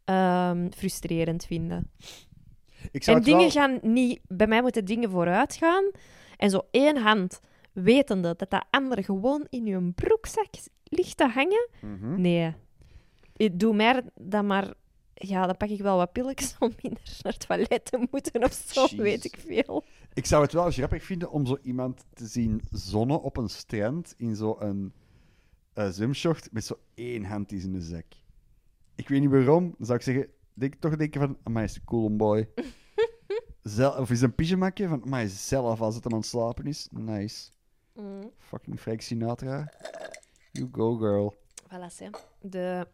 ehm, 0.05 0.69
frustrerend 0.71 1.45
vinden. 1.45 1.91
Ik 2.91 3.03
zou 3.03 3.17
En 3.17 3.23
dingen 3.23 3.39
wel... 3.39 3.49
gaan 3.49 3.79
niet... 3.81 4.19
Bij 4.27 4.47
mij 4.47 4.61
moeten 4.61 4.85
dingen 4.85 5.09
vooruit 5.09 5.55
gaan. 5.55 5.91
En 6.37 6.49
zo 6.49 6.61
één 6.71 6.97
hand, 6.97 7.39
wetende 7.73 8.35
dat 8.35 8.49
dat 8.49 8.65
andere 8.69 9.03
gewoon 9.03 9.45
in 9.49 9.65
je 9.65 9.91
broekzak 9.95 10.47
ligt 10.83 11.17
te 11.17 11.27
hangen. 11.27 11.69
Mhm. 11.81 12.21
Nee. 12.21 12.53
Ik 13.35 13.59
doe 13.59 13.75
mij 13.75 14.03
dan 14.15 14.45
maar... 14.45 14.73
Ja, 15.13 15.45
dan 15.45 15.57
pak 15.57 15.69
ik 15.69 15.81
wel 15.81 15.97
wat 15.97 16.11
pilletjes 16.11 16.55
om 16.59 16.71
minder 16.81 17.01
naar 17.21 17.33
het 17.33 17.47
toilet 17.47 17.85
te 17.85 18.07
moeten 18.11 18.43
of 18.43 18.53
zo, 18.53 18.81
Jeez. 18.81 18.93
weet 18.93 19.25
ik 19.25 19.37
veel. 19.45 19.83
Ik 20.13 20.25
zou 20.25 20.43
het 20.43 20.53
wel 20.53 20.71
grappig 20.71 21.03
vinden 21.03 21.31
om 21.31 21.45
zo 21.45 21.57
iemand 21.61 22.05
te 22.13 22.25
zien 22.25 22.61
zonnen 22.71 23.21
op 23.21 23.37
een 23.37 23.49
strand 23.49 24.13
in 24.17 24.35
zo'n 24.35 24.93
uh, 25.75 25.89
zwemshort 25.89 26.51
met 26.51 26.65
zo 26.65 26.79
één 26.93 27.23
hand 27.23 27.51
is 27.51 27.63
in 27.63 27.71
de 27.71 27.81
zak. 27.81 28.05
Ik 28.95 29.07
weet 29.07 29.19
niet 29.19 29.29
waarom. 29.29 29.73
Dan 29.77 29.85
zou 29.85 29.97
ik 29.97 30.03
zeggen, 30.03 30.27
denk, 30.53 30.73
toch 30.79 30.95
denken 30.95 31.21
van, 31.21 31.37
amai, 31.43 31.65
is 31.65 31.75
een 31.75 31.83
cool 31.83 32.15
boy. 32.15 32.49
Zel 33.63 33.91
of 33.91 34.09
is 34.11 34.21
een 34.21 34.35
pyjamakje 34.35 34.87
van, 34.87 35.03
amai, 35.03 35.27
zelf 35.27 35.81
als 35.81 35.95
het 35.95 36.03
hem 36.03 36.13
aan 36.13 36.19
het 36.19 36.27
slapen 36.27 36.65
is. 36.65 36.87
Nice. 36.91 37.49
Fucking 38.37 38.79
Frank 38.79 39.01
Sinatra. 39.01 39.71
You 40.51 40.69
go, 40.71 40.95
girl. 40.97 41.35
Voilà, 41.67 41.97
hè. 41.97 42.09
De 42.41 42.87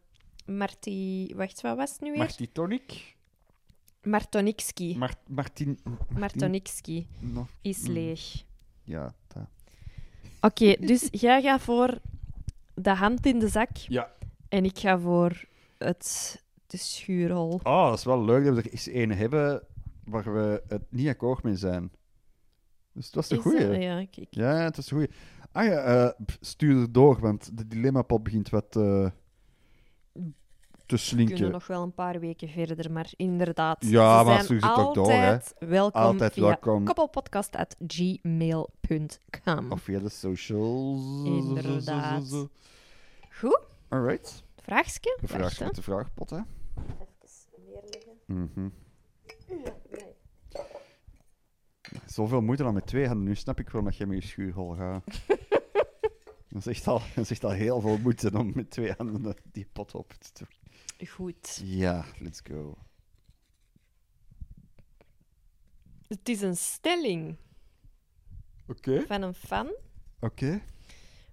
Marti... 0.45 1.31
Wacht, 1.35 1.61
wat 1.61 1.77
was 1.77 1.91
het 1.91 2.01
nu 2.01 2.09
weer? 2.09 2.17
Marty 2.17 2.47
Tonic? 2.51 3.15
Martonikski. 4.03 4.97
Mar 4.97 5.13
Martin... 5.27 5.79
Martonikski 6.09 7.07
No, 7.19 7.47
is 7.61 7.87
Mm. 7.87 7.93
leeg. 7.93 8.43
ja, 8.83 9.13
dat. 9.27 9.47
Oké, 10.41 10.75
dus 10.79 11.07
jij 11.11 11.41
gaat 11.41 11.61
voor 11.61 11.99
de 12.73 12.89
hand 12.95 13.25
in 13.25 13.39
de 13.39 13.47
zak 13.47 13.77
Ja. 13.77 14.11
en 14.49 14.65
ik 14.65 14.77
ga 14.77 14.99
voor 14.99 15.45
het, 15.77 16.41
de 16.67 16.77
schuurhol. 16.77 17.59
Oh, 17.63 17.89
dat 17.89 17.97
is 17.97 18.03
wel 18.03 18.23
leuk 18.23 18.45
dat 18.45 18.55
we 18.55 18.61
er 18.61 18.71
eens 18.71 18.87
een 18.91 19.11
hebben 19.11 19.63
waar 20.03 20.33
we 20.33 20.63
het 20.67 20.81
niet 20.89 21.07
akkoord 21.07 21.43
mee 21.43 21.55
zijn. 21.55 21.91
Dus 22.93 23.05
dat 23.11 23.15
was 23.15 23.27
de 23.27 23.35
Is 23.35 23.41
goeie. 23.41 23.67
dat- 23.67 23.81
Ja, 23.81 24.05
kijk. 24.05 24.27
Ja, 24.29 24.53
het 24.55 24.75
was 24.75 24.85
de 24.85 24.91
goeie. 24.95 25.09
Ah 25.51 25.65
ja, 25.65 25.77
eh, 25.79 26.09
stuur 26.39 26.81
er 26.81 26.91
door, 26.91 27.19
want 27.19 27.57
de 27.57 27.67
dilemma-pot 27.67 28.23
begint 28.23 28.49
wat 28.49 28.65
eh, 28.65 28.71
te 28.73 29.11
We 30.13 30.21
kunnen 30.85 31.05
slinken. 31.27 31.51
nog 31.51 31.67
wel 31.67 31.83
een 31.83 31.93
paar 31.93 32.19
weken 32.19 32.49
verder, 32.49 32.91
maar 32.91 33.11
inderdaad. 33.15 33.85
Ja, 33.85 34.19
ze 34.19 34.25
maar 34.25 34.43
zijn 34.43 34.59
toch 34.59 34.93
door, 34.93 35.11
hè. 35.11 35.31
altijd 35.31 35.53
welkom 35.59 36.01
Altijd 36.01 36.33
via 36.33 36.43
welkom. 36.43 36.85
koppelpodcast.gmail.com. 36.85 39.71
Of 39.71 39.81
via 39.81 39.99
de 39.99 40.09
socials. 40.09 41.23
Inderdaad. 41.25 42.47
Goed, 43.39 43.59
Alright. 43.89 44.43
Vraagje? 44.65 45.17
Hè. 45.57 45.65
met 45.65 45.75
de 45.75 45.81
vraagpot, 45.81 46.29
hè. 46.29 46.39
Mhm. 48.25 48.69
Zoveel 52.05 52.41
moeite 52.41 52.63
dan 52.63 52.73
met 52.73 52.87
twee 52.87 53.07
handen. 53.07 53.25
Nu 53.25 53.35
snap 53.35 53.59
ik 53.59 53.65
waarom 53.65 53.85
dat 53.85 53.97
jij 53.97 54.07
met 54.07 54.21
je 54.23 54.27
schuurhol 54.27 54.75
gaat. 54.75 55.03
dat, 56.49 56.65
is 56.65 56.67
echt 56.67 56.87
al, 56.87 56.99
dat 57.15 57.23
is 57.23 57.31
echt 57.31 57.43
al 57.43 57.51
heel 57.51 57.81
veel 57.81 57.97
moeite 57.97 58.37
om 58.37 58.51
met 58.55 58.69
twee 58.69 58.93
handen 58.97 59.35
die 59.51 59.67
pot 59.71 59.95
op 59.95 60.13
te 60.13 60.29
doen. 60.33 61.07
Goed. 61.07 61.61
Ja, 61.63 62.05
let's 62.19 62.41
go. 62.43 62.77
Het 66.07 66.29
is 66.29 66.41
een 66.41 66.57
stelling 66.57 67.37
Oké. 68.67 69.01
van 69.01 69.21
een 69.21 69.33
fan. 69.33 69.75
Oké. 70.19 70.61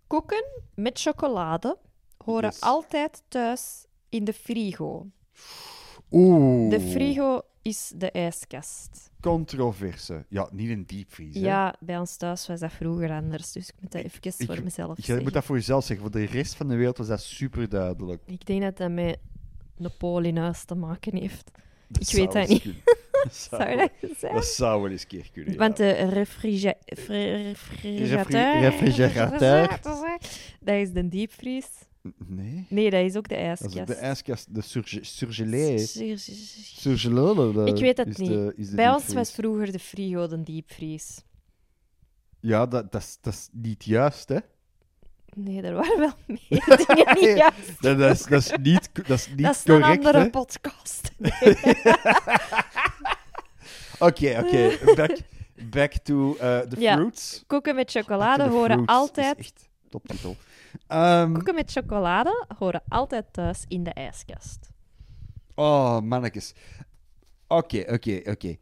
Koeken 0.06 0.44
met 0.74 1.00
chocolade 1.00 1.78
horen 2.24 2.44
Yes. 2.50 2.60
altijd 2.60 3.22
thuis 3.28 3.84
in 4.08 4.24
de 4.24 4.32
frigo. 4.32 5.06
Oeh. 6.10 6.70
De 6.70 6.80
frigo 6.80 7.40
is 7.62 7.92
de 7.96 8.10
ijskast. 8.10 9.10
Controverse. 9.20 10.24
Ja, 10.28 10.48
niet 10.52 10.70
een 10.70 10.86
diepvries. 10.86 11.34
hè. 11.34 11.40
Ja, 11.40 11.74
bij 11.80 11.98
ons 11.98 12.16
thuis 12.16 12.46
was 12.46 12.60
dat 12.60 12.72
vroeger 12.72 13.10
anders, 13.10 13.52
dus 13.52 13.68
ik 13.68 13.74
moet 13.80 13.92
dat 13.92 14.02
even 14.04 14.18
ik- 14.22 14.46
voor 14.46 14.62
mezelf 14.64 14.96
Je 14.96 15.02
zeggen. 15.02 15.24
moet 15.24 15.32
dat 15.32 15.44
voor 15.44 15.56
jezelf 15.56 15.84
zeggen. 15.84 16.10
Voor 16.10 16.20
de 16.20 16.26
rest 16.26 16.54
van 16.54 16.68
de 16.68 16.74
wereld 16.76 16.98
was 16.98 17.06
dat 17.06 17.20
super 17.22 17.68
duidelijk. 17.68 18.22
Ik 18.26 18.46
denk 18.46 18.62
dat 18.62 18.76
dat 18.76 18.90
met 18.90 19.18
Napoleon 19.76 20.24
in 20.24 20.36
huis 20.42 20.64
te 20.64 20.74
maken 20.74 21.16
heeft. 21.16 21.50
Ik 21.98 22.08
weet 22.08 22.32
dat 22.32 22.48
niet. 22.48 22.62
kunnen. 22.62 22.80
Dat 23.22 23.34
zou, 23.34 23.62
Zou 23.62 23.70
je 23.80 23.90
dat 24.00 24.10
zijn? 24.18 24.34
dat 24.34 24.44
zou 24.44 24.82
wel 24.82 24.90
eens 24.90 25.02
een 25.02 25.08
keer 25.08 25.30
kunnen. 25.32 25.56
Want 25.56 25.78
ja. 25.78 25.84
de 25.84 25.92
refrige- 26.08 26.76
fri- 26.96 27.42
refrigerateur... 27.42 28.60
refrigerateur. 28.60 29.78
Dat 30.60 30.74
is 30.74 30.92
de 30.92 31.08
diepvries. 31.08 31.66
Nee. 32.26 32.66
Nee, 32.68 32.90
dat 32.90 33.04
is 33.04 33.16
ook 33.16 33.28
de 33.28 33.34
Dat 33.34 33.44
ijskast. 33.44 33.76
is 33.76 33.84
de 33.86 33.94
ijskast. 33.94 34.54
De 34.54 34.60
surge- 34.62 35.04
surgelé. 35.04 35.78
Sur- 35.78 36.18
Surgelé. 36.18 37.64
Ik 37.64 37.76
weet 37.78 37.96
het 37.96 38.08
is 38.08 38.16
niet. 38.16 38.28
de- 38.28 38.54
de 38.56 38.74
Bij 38.74 38.90
ons 38.90 39.12
was 39.12 39.32
vroeger 39.32 39.72
de 39.72 39.78
frigo 39.78 40.26
de 40.28 40.42
diepvries. 40.42 41.22
Ja, 42.40 42.66
dat, 42.66 42.92
dat, 42.92 43.00
is, 43.02 43.18
dat 43.20 43.32
is 43.32 43.48
niet 43.52 43.84
juist, 43.84 44.28
hè? 44.28 44.38
Nee, 45.34 45.62
er 45.62 45.74
waren 45.74 45.98
wel 45.98 46.12
meer 46.48 46.84
dingen 46.86 47.14
niet 47.20 47.36
juist. 47.38 47.82
Dat, 47.82 47.98
dat, 47.98 48.14
is, 48.14 48.22
dat 48.24 48.40
is 48.42 48.52
niet, 48.62 48.90
dat 48.94 49.18
is 49.18 49.28
niet 49.28 49.42
Dat 49.42 49.54
is 49.54 49.62
een 49.64 49.82
andere 49.82 50.18
hè? 50.18 50.30
podcast. 50.30 51.10
Oké, 53.98 54.38
oké. 54.44 54.94
Back, 54.94 55.18
back 55.70 55.92
to 55.92 56.36
eh 56.36 56.58
the 56.58 56.80
Ja. 56.80 56.92
fruits. 56.94 57.44
Koeken 57.46 57.74
met 57.74 57.90
chocolade 57.90 58.48
horen 58.48 58.84
altijd... 58.86 59.38
is 59.38 59.44
echt 59.46 59.68
toptitel. 59.88 60.36
Ehm, 60.86 61.32
Koeken 61.32 61.54
met 61.54 61.70
chocolade 61.70 62.46
horen 62.58 62.82
altijd 62.88 63.32
thuis 63.32 63.64
in 63.68 63.84
de 63.84 63.92
ijskast. 63.92 64.70
oh, 65.54 66.00
mannetjes. 66.00 66.54
Oké, 67.46 67.84
oké, 67.92 68.20
oké. 68.24 68.56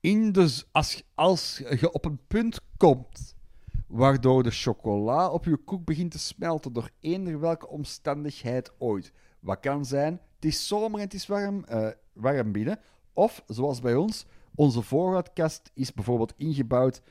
In 0.00 0.32
de, 0.32 0.62
als, 0.72 1.02
als 1.14 1.62
je 1.80 1.92
op 1.92 2.04
een 2.04 2.20
punt 2.26 2.60
komt 2.76 3.36
waardoor 3.92 4.42
de 4.42 4.50
chocola 4.50 5.30
op 5.30 5.44
je 5.44 5.56
koek 5.56 5.84
begint 5.84 6.10
te 6.10 6.18
smelten 6.18 6.72
door 6.72 6.90
eender 7.00 7.40
welke 7.40 7.68
omstandigheid 7.68 8.72
ooit. 8.78 9.12
Wat 9.40 9.60
kan 9.60 9.84
zijn, 9.84 10.20
het 10.34 10.44
is 10.44 10.66
zomer 10.66 10.98
en 10.98 11.04
het 11.04 11.14
is 11.14 11.26
warm, 11.26 11.64
eh, 11.64 11.88
warm 12.12 12.52
binnen. 12.52 12.78
Of, 13.12 13.42
zoals 13.46 13.80
bij 13.80 13.94
ons, 13.94 14.26
onze 14.54 14.82
voorraadkast 14.82 15.70
is 15.74 15.92
bijvoorbeeld 15.92 16.34
ingebouwd 16.36 17.02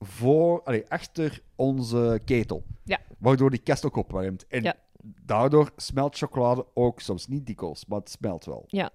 voor, 0.00 0.62
allee, 0.62 0.84
achter 0.90 1.42
onze 1.54 2.20
ketel. 2.24 2.64
Ja. 2.84 2.98
Waardoor 3.18 3.50
die 3.50 3.60
kast 3.62 3.84
ook 3.84 3.96
opwarmt. 3.96 4.46
En 4.46 4.62
Ja. 4.62 4.74
daardoor 5.02 5.72
smelt 5.76 6.16
chocolade 6.16 6.66
ook 6.74 7.00
soms 7.00 7.26
niet 7.26 7.46
dikwijls, 7.46 7.86
maar 7.86 7.98
het 7.98 8.10
smelt 8.10 8.44
wel. 8.44 8.64
Ja. 8.66 8.90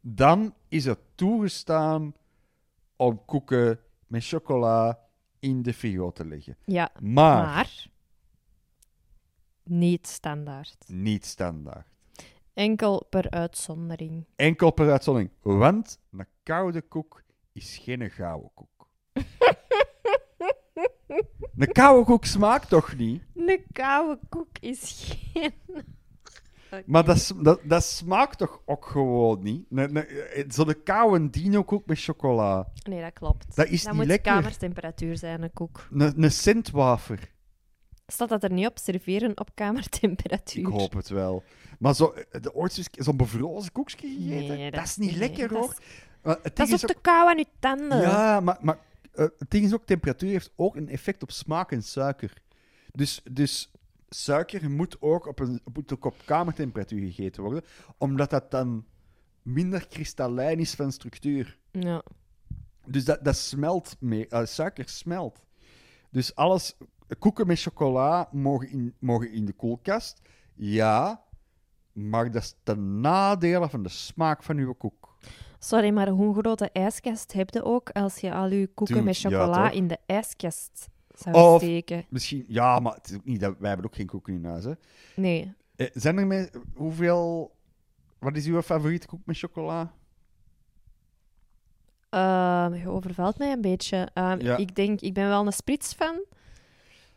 Dan 0.00 0.54
is 0.68 0.84
het 0.84 0.98
toegestaan 1.14 2.14
om 2.96 3.24
koeken 3.24 3.80
met 4.06 4.24
chocola 4.26 4.98
in 5.38 5.62
de 5.62 5.74
frigo 5.74 6.10
te 6.12 6.24
leggen. 6.26 6.56
Ja, 6.64 6.90
Maar, 7.00 7.44
maar... 7.44 7.88
Niet 9.64 10.06
standaard. 10.06 10.76
niet 10.86 11.26
standaard. 11.26 11.86
Enkel 12.54 13.04
per 13.10 13.30
uitzondering. 13.30 14.24
Enkel 14.36 14.70
per 14.70 14.90
uitzondering. 14.90 15.30
Want 15.42 15.98
een 16.10 16.26
koude 16.42 16.82
koek 16.82 17.22
is 17.52 17.78
geen 17.78 18.10
gouden 18.10 18.50
koek. 18.54 18.88
een 21.60 21.72
koude 21.72 22.04
koek 22.04 22.24
smaakt 22.24 22.68
toch 22.68 22.96
niet? 22.96 23.22
Een 23.34 23.64
koude 23.72 24.18
koek 24.28 24.48
is 24.60 25.10
geen... 25.32 25.52
Maar 26.86 27.04
dat, 27.04 27.32
dat, 27.42 27.60
dat 27.64 27.84
smaakt 27.84 28.38
toch 28.38 28.60
ook 28.64 28.86
gewoon 28.86 29.42
niet? 29.42 29.64
Een- 29.70 30.06
Zo'n 30.48 30.82
koude 30.84 31.30
dino-koek 31.30 31.86
met 31.86 32.00
chocola. 32.02 32.68
Nee, 32.88 33.00
dat 33.02 33.12
klopt. 33.12 33.56
Dat 33.56 33.66
is 33.68 33.82
dat 33.82 33.90
niet 33.92 34.00
moet 34.00 34.10
lekker. 34.10 34.32
kamertemperatuur 34.32 35.16
zijn, 35.16 35.42
een 35.42 35.52
koek. 35.52 35.88
Een, 35.92 36.30
centwafer. 36.32 37.30
Staat 38.06 38.28
dat 38.28 38.42
er 38.42 38.52
niet 38.52 38.66
op? 38.66 38.78
Serveren 38.78 39.38
op 39.40 39.50
kamertemperatuur. 39.54 40.60
Ik 40.68 40.72
hoop 40.72 40.92
het 40.92 41.08
wel. 41.08 41.42
Maar 41.78 41.94
zo, 41.94 42.14
de 42.40 42.54
ooit 42.54 42.88
zo'n 42.92 43.16
bevrozen 43.16 43.72
koekje 43.72 43.96
gegeten? 44.08 44.56
Nee, 44.56 44.70
dat, 44.70 44.84
is 44.84 44.96
niet 44.96 45.10
nee, 45.10 45.18
lekker, 45.18 45.48
dat 45.48 45.58
hoor. 45.58 45.70
is- 45.70 46.42
Dat 46.54 46.58
is 46.58 46.60
ook 46.60 46.66
is 46.74 46.82
ook- 46.84 46.90
te 46.90 46.96
kou 47.00 47.28
aan 47.28 47.38
je 47.38 47.46
tanden. 47.58 48.00
Ja, 48.00 48.40
maar, 48.40 48.58
maar 48.60 48.78
eh, 49.12 49.26
het 49.38 49.50
ding 49.50 49.64
is 49.64 49.74
ook, 49.74 49.86
temperatuur 49.86 50.30
heeft 50.30 50.52
ook 50.56 50.76
een 50.76 50.88
effect 50.88 51.22
op 51.22 51.30
smaak 51.30 51.72
en 51.72 51.82
suiker. 51.82 52.42
Dus, 52.92 53.22
dus 53.30 53.70
suiker 54.08 54.70
moet 54.70 54.96
ook 55.00 55.26
op, 55.26 55.38
een, 55.38 55.60
moet 55.74 55.92
ook 55.92 56.04
op 56.04 56.16
kamertemperatuur 56.24 57.06
gegeten 57.06 57.42
worden, 57.42 57.62
omdat 57.98 58.30
dat 58.30 58.50
dan 58.50 58.84
minder 59.42 59.86
kristallijn 59.86 60.58
is 60.58 60.74
van 60.74 60.92
structuur. 60.92 61.58
Ja. 61.70 62.02
Dus 62.86 63.04
dat, 63.04 63.24
dat 63.24 63.36
smelt 63.36 63.96
meer. 64.00 64.28
eh, 64.28 64.44
suiker 64.44 64.88
smelt. 64.88 65.42
Dus 66.10 66.34
alles, 66.34 66.76
koeken 67.18 67.46
met 67.46 67.60
chocola 67.60 68.28
mogen 68.32 68.68
in, 68.70 68.94
mogen 68.98 69.32
in 69.32 69.44
de 69.44 69.52
koelkast. 69.52 70.20
Ja, 70.54 71.24
maar 71.92 72.30
dat 72.30 72.42
is 72.42 72.54
ten 72.62 73.00
nadele 73.00 73.68
van 73.68 73.82
de 73.82 73.88
smaak 73.88 74.42
van 74.42 74.56
uw 74.56 74.72
koek. 74.72 74.99
Sorry, 75.62 75.90
maar 75.90 76.08
hoe 76.08 76.34
grote 76.40 76.70
ijskast 76.72 77.32
heb 77.32 77.50
je 77.50 77.64
ook 77.64 77.90
als 77.90 78.18
je 78.18 78.32
al 78.34 78.50
je 78.50 78.66
koeken 78.66 78.94
Dude, 78.94 79.06
met 79.06 79.18
chocola 79.18 79.70
in 79.70 79.88
de 79.88 79.98
ijskast 80.06 80.88
zou 81.14 81.36
Of- 81.36 81.60
steken? 81.62 82.04
Misschien, 82.08 82.44
ja, 82.48 82.78
maar 82.78 82.94
het 82.94 83.10
is 83.10 83.16
ook 83.16 83.24
niet 83.24 83.40
dat, 83.40 83.54
wij 83.58 83.68
hebben 83.68 83.86
ook 83.86 83.94
geen 83.94 84.06
koeken 84.06 84.34
in 84.34 84.44
huis. 84.44 84.64
Hè. 84.64 84.72
Nee. 85.16 85.52
Eh, 85.76 85.86
zijn 85.92 86.18
er 86.18 86.26
mee, 86.26 86.48
hoeveel, 86.74 87.52
wat 88.18 88.36
is 88.36 88.46
uw 88.46 88.62
favoriete 88.62 89.06
koek 89.06 89.20
met 89.26 89.38
chocola? 89.38 89.92
Ehm, 92.08 92.74
je 92.74 92.88
overvalt 92.88 93.38
mij 93.38 93.52
een 93.52 93.60
beetje. 93.60 94.08
Ehm, 94.14 94.40
Ja. 94.40 94.56
Ik 94.56 94.74
denk, 94.74 95.00
ik 95.00 95.14
ben 95.14 95.28
wel 95.28 95.46
een 95.46 95.52
sprits 95.52 95.92
fan. 95.92 96.20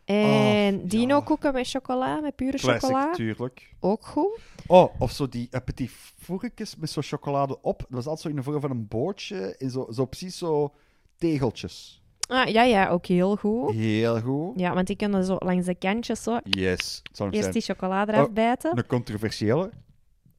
En 0.04 0.74
Oh, 0.74 0.80
dino 0.88 1.14
ja. 1.16 1.20
koeken 1.22 1.52
met 1.52 1.68
chocola, 1.68 2.20
met 2.20 2.36
pure 2.36 2.58
Classic, 2.58 2.80
chocola. 2.80 3.12
tuurlijk. 3.12 3.74
Ook 3.80 4.06
goed. 4.06 4.38
Oh, 4.66 5.00
of 5.00 5.10
zo 5.10 5.28
die 5.28 5.48
petit 5.64 5.90
fourkes 6.18 6.76
met 6.76 6.90
zo 6.90 7.00
chocolade 7.04 7.58
op. 7.62 7.78
Dat 7.78 7.88
was 7.88 8.06
altijd 8.06 8.20
zo 8.20 8.28
in 8.28 8.36
de 8.36 8.42
vorm 8.42 8.60
van 8.60 8.70
een 8.70 8.88
boordje. 8.88 9.56
En 9.56 9.70
zo, 9.70 9.86
zo 9.90 10.04
precies 10.04 10.38
zo 10.38 10.74
tegeltjes. 11.16 12.02
Ah, 12.28 12.48
ja, 12.48 12.62
ja, 12.62 12.88
ook 12.88 13.06
heel 13.06 13.36
goed. 13.36 13.74
Heel 13.74 14.20
goed. 14.20 14.60
Ja, 14.60 14.74
want 14.74 14.96
kan 14.96 15.14
er 15.14 15.24
zo 15.24 15.36
langs 15.38 15.66
de 15.66 15.74
kantjes 15.74 16.22
zo 16.22 16.38
Yes. 16.44 17.02
Eerst 17.32 17.42
zijn. 17.42 17.52
die 17.52 17.62
chocolade 17.62 18.12
eraf 18.12 18.26
Oh, 18.26 18.32
bijten. 18.32 18.78
Een 18.78 18.86
controversiële. 18.86 19.70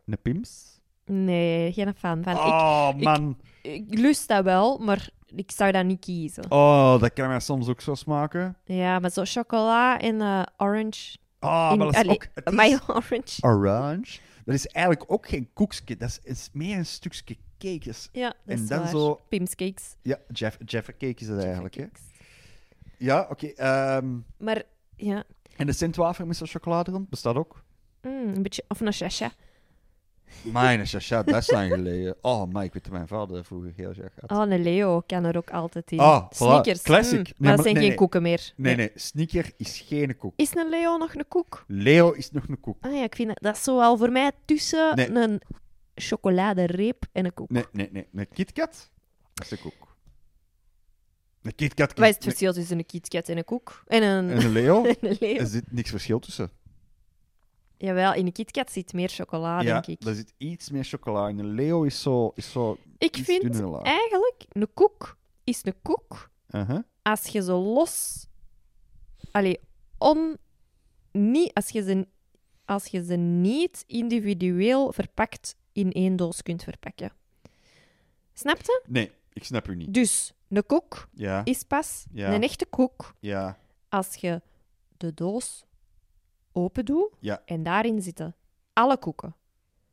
Een 0.05 0.17
pims. 0.21 0.79
Nee, 1.05 1.71
geen 1.73 1.93
fan 1.95 2.23
van. 2.23 2.35
Oh, 2.35 2.93
man. 2.95 3.37
Ik, 3.61 3.71
ik 3.91 3.97
lust 3.99 4.27
dat 4.27 4.43
wel, 4.43 4.77
maar 4.77 5.09
ik 5.35 5.51
zou 5.51 5.71
dat 5.71 5.85
niet 5.85 5.99
kiezen. 5.99 6.51
Oh, 6.51 6.99
dat 6.99 7.13
kan 7.13 7.27
mij 7.27 7.39
soms 7.39 7.67
ook 7.67 7.81
zo 7.81 7.95
smaken. 7.95 8.57
Ja, 8.65 8.99
maar 8.99 9.09
zo 9.11 9.21
chocola 9.25 9.99
en 9.99 10.21
eh, 10.21 10.43
orange. 10.57 11.17
Oh, 11.39 11.69
in, 11.71 11.77
maar 11.77 11.85
dat 11.87 11.95
is 11.95 12.01
allee, 12.01 12.13
ook... 12.15 12.27
Het 12.33 12.45
is 12.47 12.53
my 12.53 12.79
orange. 12.87 13.41
orange. 13.41 14.19
Dat 14.45 14.55
is 14.55 14.67
eigenlijk 14.67 15.11
ook 15.11 15.27
geen 15.27 15.49
koekje. 15.53 15.97
Dat 15.97 16.09
is, 16.09 16.19
is 16.23 16.49
meer 16.53 16.77
een 16.77 16.85
stukje 16.85 17.37
cake. 17.57 17.93
Ja, 18.11 18.27
dat 18.27 18.35
En 18.45 18.61
is 18.61 18.67
dan 18.67 18.79
waar. 18.79 18.87
zo- 18.89 19.19
Pimscakes. 19.29 19.95
Ja, 20.01 20.17
Jeff, 20.31 20.57
Jaffa 20.65 20.91
cake 20.91 21.21
is 21.21 21.27
het 21.27 21.43
eigenlijk. 21.43 21.75
Hè? 21.75 21.85
Ja, 22.97 23.27
oké. 23.29 23.47
ehm, 23.47 24.17
Maar 24.37 24.63
ja, 24.95 25.23
en 25.57 25.65
de 25.65 25.73
centwafer 25.73 26.27
met 26.27 26.37
zo'n 26.37 26.47
chocolade 26.47 26.91
rond 26.91 27.09
bestaat 27.09 27.35
ook. 27.35 27.63
mm, 28.01 28.11
een 28.35 28.41
beetje... 28.41 28.63
Of 28.67 28.79
een 28.79 28.91
chacha. 28.93 29.31
Mijn 30.41 30.85
chacha, 30.85 31.23
dat 31.23 31.35
is 31.35 31.51
lang 31.51 31.71
geleden. 31.71 32.15
Oh, 32.21 32.51
maar 32.51 32.63
ik 32.63 32.73
weet 32.73 32.83
dat 32.83 32.91
mijn 32.91 33.07
vader 33.07 33.45
vroeger 33.45 33.71
heel 33.75 33.93
graag 33.93 34.11
had. 34.19 34.31
Oh, 34.31 34.51
een 34.51 34.63
Leo 34.63 35.01
kan 35.05 35.23
er 35.23 35.37
ook 35.37 35.51
altijd 35.51 35.91
in. 35.91 35.97
Voilà. 35.97 36.27
Sneakers. 36.29 36.81
Classic. 36.81 37.17
mm, 37.17 37.23
Nee, 37.23 37.33
maar 37.37 37.55
dat 37.55 37.61
zijn 37.61 37.73
nee, 37.73 37.83
geen 37.83 37.91
nee. 37.91 37.97
koeken 37.97 38.21
meer. 38.21 38.53
Nee, 38.55 38.75
nee, 38.75 38.91
sneaker 38.95 39.51
is 39.57 39.83
geen 39.87 40.17
koek. 40.17 40.33
Is 40.35 40.55
een 40.55 40.69
Leo 40.69 40.97
nog 40.97 41.15
een 41.15 41.27
koek? 41.27 41.63
Leo 41.67 42.11
is 42.11 42.31
nog 42.31 42.47
een 42.47 42.59
koek. 42.59 42.77
Ah 42.85 42.93
ja, 42.93 43.03
ik 43.03 43.15
vind 43.15 43.27
dat, 43.27 43.37
dat 43.41 43.55
is 43.55 43.63
zo 43.63 43.95
voor 43.95 44.11
mij 44.11 44.31
tussen 44.45 45.15
een 45.17 45.41
chocoladereep 45.95 47.05
en 47.11 47.25
een 47.25 47.33
koek. 47.33 47.49
Nee, 47.49 47.65
nee, 47.71 47.89
nee. 47.91 48.07
Een 48.13 48.27
KitKat, 48.33 48.91
is 49.41 49.51
een 49.51 49.59
koek. 49.59 49.95
Een 51.41 51.55
KitKat... 51.55 51.97
Wat 51.97 52.07
is 52.07 52.15
het 52.15 52.23
verschil 52.23 52.53
tussen 52.53 52.77
een 52.77 52.85
KitKat 52.85 53.29
en 53.29 53.37
een 53.37 53.45
koek? 53.45 53.83
En 53.87 54.03
een, 54.03 54.29
En 54.29 54.37
een 54.45 54.51
Leo? 54.51 54.83
en 54.85 54.95
een 54.99 55.17
Leo? 55.19 55.35
Er 55.35 55.47
zit 55.47 55.71
niks 55.71 55.89
verschil 55.89 56.19
tussen. 56.19 56.51
Jawel, 57.77 58.13
in 58.13 58.25
een 58.25 58.31
KitKat 58.31 58.71
zit 58.71 58.93
meer 58.93 59.09
chocola, 59.09 59.61
ja, 59.61 59.73
denk 59.81 59.99
ik. 59.99 60.07
er 60.07 60.15
zit 60.15 60.33
iets 60.37 60.69
meer 60.69 60.83
chocola 60.83 61.27
in. 61.29 61.45
Leo 61.53 61.83
is 61.83 62.01
zo... 62.01 62.31
Is 62.35 62.51
zo 62.51 62.77
Ik 62.97 63.15
vind 63.15 63.41
dunner 63.41 63.81
eigenlijk, 63.81 64.45
een 64.51 64.67
koek 64.73 65.17
is 65.43 65.61
een 65.65 65.75
koek 65.81 66.29
Uh-huh. 66.49 66.79
als 67.01 67.25
je 67.27 67.41
ze 67.43 67.51
los... 67.51 68.25
Allee, 69.31 69.59
on... 69.97 70.37
Niet, 71.11 71.53
als, 71.53 71.69
je 71.69 71.83
ze, 71.83 72.07
als 72.65 72.85
je 72.85 73.03
ze 73.03 73.15
niet 73.15 73.83
individueel 73.87 74.91
verpakt 74.91 75.55
in 75.71 75.91
één 75.91 76.15
doos 76.15 76.41
kunt 76.41 76.63
verpakken. 76.63 77.11
Snap 78.33 78.57
je? 78.61 78.81
Nee, 78.87 79.11
ik 79.33 79.43
snap 79.43 79.67
u 79.67 79.75
niet. 79.75 79.93
Dus, 79.93 80.33
een 80.49 80.65
koek 80.65 81.07
Ja, 81.13 81.41
is 81.45 81.63
pas 81.63 82.05
Ja. 82.13 82.33
een 82.33 82.43
echte 82.43 82.65
koek 82.65 83.13
ja, 83.19 83.57
als 83.89 84.15
je 84.15 84.41
de 84.97 85.13
doos 85.13 85.64
open 86.55 86.85
doet 86.85 87.09
Ja. 87.19 87.41
en 87.45 87.63
daarin 87.63 88.01
zitten 88.01 88.35
alle 88.73 88.97
koeken, 88.97 89.35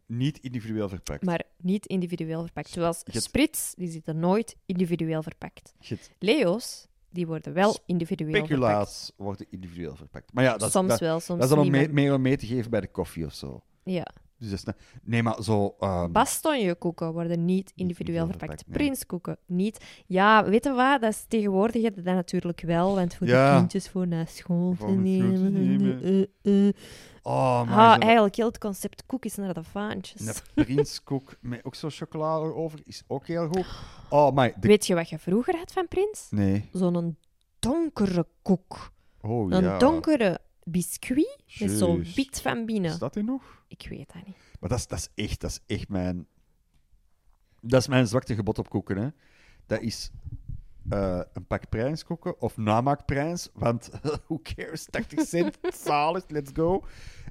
niet 0.07 0.39
individueel 0.39 0.89
verpakt. 0.89 1.25
maar 1.25 1.43
niet 1.57 1.87
individueel 1.87 2.41
verpakt. 2.43 2.69
Zoals 2.69 3.01
hebt- 3.05 3.23
sprits, 3.23 3.75
die 3.77 3.91
zitten 3.91 4.19
nooit 4.19 4.57
individueel 4.67 5.23
verpakt. 5.23 5.75
Leo's, 6.19 6.87
die 7.11 7.27
worden 7.27 7.53
wel 7.53 7.77
individueel 7.87 8.31
verpakt. 8.33 8.53
Speculaas 8.53 9.13
worden 9.17 9.47
individueel 9.51 9.97
verpakt. 9.97 10.33
Maar 10.33 10.45
ja, 10.45 10.57
dat 10.57 10.71
soms 10.71 10.89
dat, 10.89 11.01
wel, 11.01 11.21
soms 11.21 11.41
dat 11.41 11.49
is 11.51 11.55
dan 11.55 11.65
om 11.65 11.71
mee, 11.71 11.89
meer 11.89 12.15
om 12.15 12.23
mee 12.23 12.37
te 12.37 12.47
geven 12.47 12.71
bij 12.71 12.81
de 12.81 12.91
koffie 12.91 13.25
of 13.25 13.35
zo. 13.35 13.63
Ja. 13.85 14.07
Dus 14.51 14.65
nee, 15.03 15.23
maar 15.23 15.43
zo... 15.43 15.75
ehm, 15.79 16.13
Bastonjekoeken 16.13 17.13
worden 17.13 17.45
niet 17.45 17.73
individueel 17.75 18.27
verpakt. 18.27 18.67
nee. 18.67 18.77
Prinskoeken 18.77 19.37
niet. 19.47 19.85
Ja, 20.07 20.45
weet 20.45 20.65
je 20.65 20.73
wat? 20.73 21.01
Dat 21.01 21.11
is 21.13 21.25
tegenwoordig 21.29 21.83
heb 21.83 21.95
je 21.97 22.03
dat 22.03 22.15
natuurlijk 22.15 22.61
wel, 22.61 22.95
want 22.95 23.15
voor 23.15 23.27
Ja. 23.27 23.53
de 23.53 23.59
kindjes 23.59 23.89
voor 23.89 24.07
naar 24.09 24.29
school 24.29 24.75
te 24.79 24.87
nemen. 24.87 26.03
eh, 26.43 26.67
eh. 26.69 26.75
Oh, 27.23 27.63
maar 27.69 27.79
Ah, 27.97 28.03
eigenlijk 28.03 28.37
heel 28.37 28.47
het 28.47 28.59
concept 28.59 29.07
koekjes 29.07 29.35
naar 29.35 29.55
de 29.55 29.63
vaantjes. 29.65 30.27
een 30.27 30.65
prinskoek 30.65 31.37
met 31.41 31.65
ook 31.65 31.75
zo 31.75 31.89
chocolade 31.91 32.55
over 32.55 32.81
is 32.85 33.03
ook 33.07 33.27
heel 33.27 33.49
goed. 33.49 33.67
Oh, 34.11 34.33
maar... 34.35 34.53
De... 34.61 34.69
Weet 34.69 34.87
je 34.87 34.95
wat 34.95 35.09
je 35.09 35.19
vroeger 35.19 35.57
had 35.57 35.73
van 35.73 35.89
Prins? 35.89 36.27
Nee. 36.31 36.69
Zo'n 36.73 37.17
donkere 37.59 38.27
koek. 38.43 38.93
Oh, 39.21 39.51
Een 39.53 39.63
ja. 39.63 39.79
donkere 39.79 40.39
biscuit 40.65 41.37
met 41.59 41.71
zo 41.71 41.95
Juist. 41.95 42.15
wit 42.15 42.41
van 42.41 42.67
binnen. 42.67 42.91
Is 42.91 42.99
dat 42.99 43.17
er 43.17 43.25
nog? 43.25 43.62
Ik 43.73 43.87
weet 43.89 44.13
dat 44.13 44.27
niet. 44.27 44.37
Maar 44.61 44.71
dat 44.71 44.79
is, 44.79 44.87
dat 44.87 44.99
is 44.99 45.25
echt, 45.25 45.41
dat 45.41 45.51
is 45.51 45.77
echt 45.77 45.89
mijn... 45.89 46.27
Dat 47.61 47.81
is 47.81 47.89
mijn 47.89 48.07
zwakte 48.07 48.35
gebod 48.35 48.59
op 48.59 48.69
koeken, 48.69 48.97
hè. 48.97 49.09
Dat 49.67 49.81
is 49.81 50.11
eh, 50.89 51.21
een 51.33 51.47
pak 51.47 51.69
prijskoeken 51.69 52.41
of 52.41 52.57
namaakprijs, 52.57 53.49
want 53.55 53.91
who 54.27 54.41
cares, 54.43 54.87
80 54.91 55.27
cent, 55.27 55.59
zalig, 55.85 56.25
let's 56.29 56.51
go. 56.55 56.85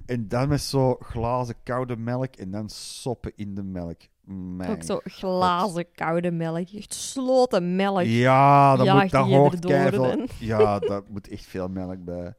En 0.06 0.28
dan 0.28 0.50
met 0.50 0.62
zo 0.62 0.96
glazen 1.00 1.56
koude 1.64 1.98
melk 1.98 2.36
en 2.36 2.52
dan 2.52 2.70
soppen 2.70 3.32
in 3.36 3.56
de 3.56 3.64
melk. 3.64 4.02
Mijn 4.24 4.70
Ook 4.70 4.84
zo 4.84 5.00
glazen 5.04 5.92
koude 5.92 6.32
melk. 6.32 6.70
Echt 6.70 6.94
sloten 6.94 7.76
melk. 7.76 8.04
Ja, 8.04 8.76
dat, 8.76 8.86
Jaag 8.86 9.02
moet, 9.02 9.12
dat 9.12 9.28
hoort 9.28 9.60
keiveel-. 9.60 10.28
Ja, 10.40 10.80
daar 10.80 11.02
moet 11.08 11.28
echt 11.28 11.46
veel 11.46 11.68
melk 11.68 12.04
bij. 12.04 12.34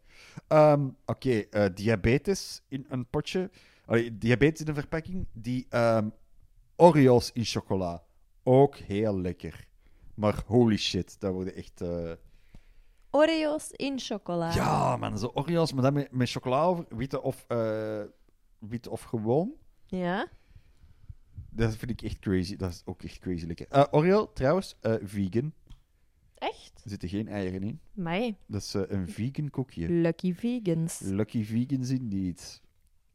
Ehm, 0.49 0.89
Oké, 1.07 1.31
eh, 1.31 1.65
diabetes 1.75 2.63
in 2.69 2.87
een 2.89 3.07
potje. 3.07 3.51
Allee, 3.85 4.19
diabetes 4.19 4.61
in 4.61 4.69
een 4.69 4.75
verpakking. 4.75 5.27
Die 5.33 5.67
ehm, 5.69 6.09
Oreos 6.77 7.33
in 7.33 7.45
chocola. 7.45 8.03
Ook 8.43 8.77
heel 8.77 9.21
lekker. 9.21 9.67
Maar 10.15 10.43
holy 10.47 10.77
shit, 10.77 11.21
dat 11.21 11.33
worden 11.33 11.55
echt... 11.55 11.81
eh, 11.81 12.13
Oreo's 13.11 13.71
in 13.71 13.99
chocola. 13.99 14.55
Ja, 14.55 14.97
man, 14.97 15.19
zo 15.19 15.31
Oreos, 15.35 15.73
maar 15.73 15.83
dan 15.83 15.93
met, 15.93 16.13
met 16.13 16.31
chocola 16.31 16.63
over. 16.65 16.85
Witte 16.89 17.23
of, 17.23 17.45
eh, 17.49 18.03
witte 18.59 18.91
of 18.91 19.03
gewoon. 19.03 19.53
Ja? 19.87 20.29
Dat 21.51 21.77
vind 21.77 21.91
ik 21.91 22.03
echt 22.03 22.19
crazy. 22.19 22.57
Dat 22.57 22.71
is 22.71 22.83
ook 22.85 23.03
echt 23.03 23.19
crazy 23.19 23.47
lekker. 23.47 23.67
Eh, 23.69 23.85
Oreo, 23.91 24.33
trouwens, 24.33 24.77
vegan. 25.03 25.53
Echt? 26.35 26.81
Er 26.85 26.91
zitten 26.91 27.09
geen 27.09 27.29
eieren 27.29 27.63
in. 27.63 27.81
Mij. 27.93 28.37
Dat 28.47 28.61
is 28.61 28.75
een 28.75 29.09
vegan 29.09 29.51
koekje. 29.51 29.89
Lucky 29.89 30.35
vegans. 30.35 30.99
Lucky 30.99 31.45
vegans 31.45 31.91
indeed. 31.91 32.63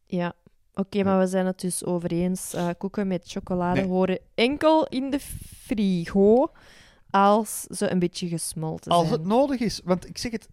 Ja. 0.06 0.36
Oké, 0.80 1.04
maar 1.04 1.20
we 1.20 1.28
zijn 1.28 1.46
het 1.46 1.60
dus 1.60 1.86
over 1.86 2.12
eens. 2.12 2.54
Eh, 2.54 2.70
koeken 2.78 3.08
met 3.08 3.24
chocolade 3.26 3.80
Nee. 3.80 3.90
horen 3.90 4.20
enkel 4.36 4.88
in 4.88 5.10
de 5.10 5.20
frigo 5.66 6.52
als 7.10 7.62
ze 7.62 7.92
een 7.92 8.00
beetje 8.00 8.28
gesmolten 8.28 8.92
Als 8.92 9.08
zijn. 9.08 9.20
het 9.20 9.28
nodig 9.30 9.60
is. 9.60 9.82
Want 9.84 10.08
ik 10.10 10.18
zeg 10.18 10.32
het, 10.32 10.48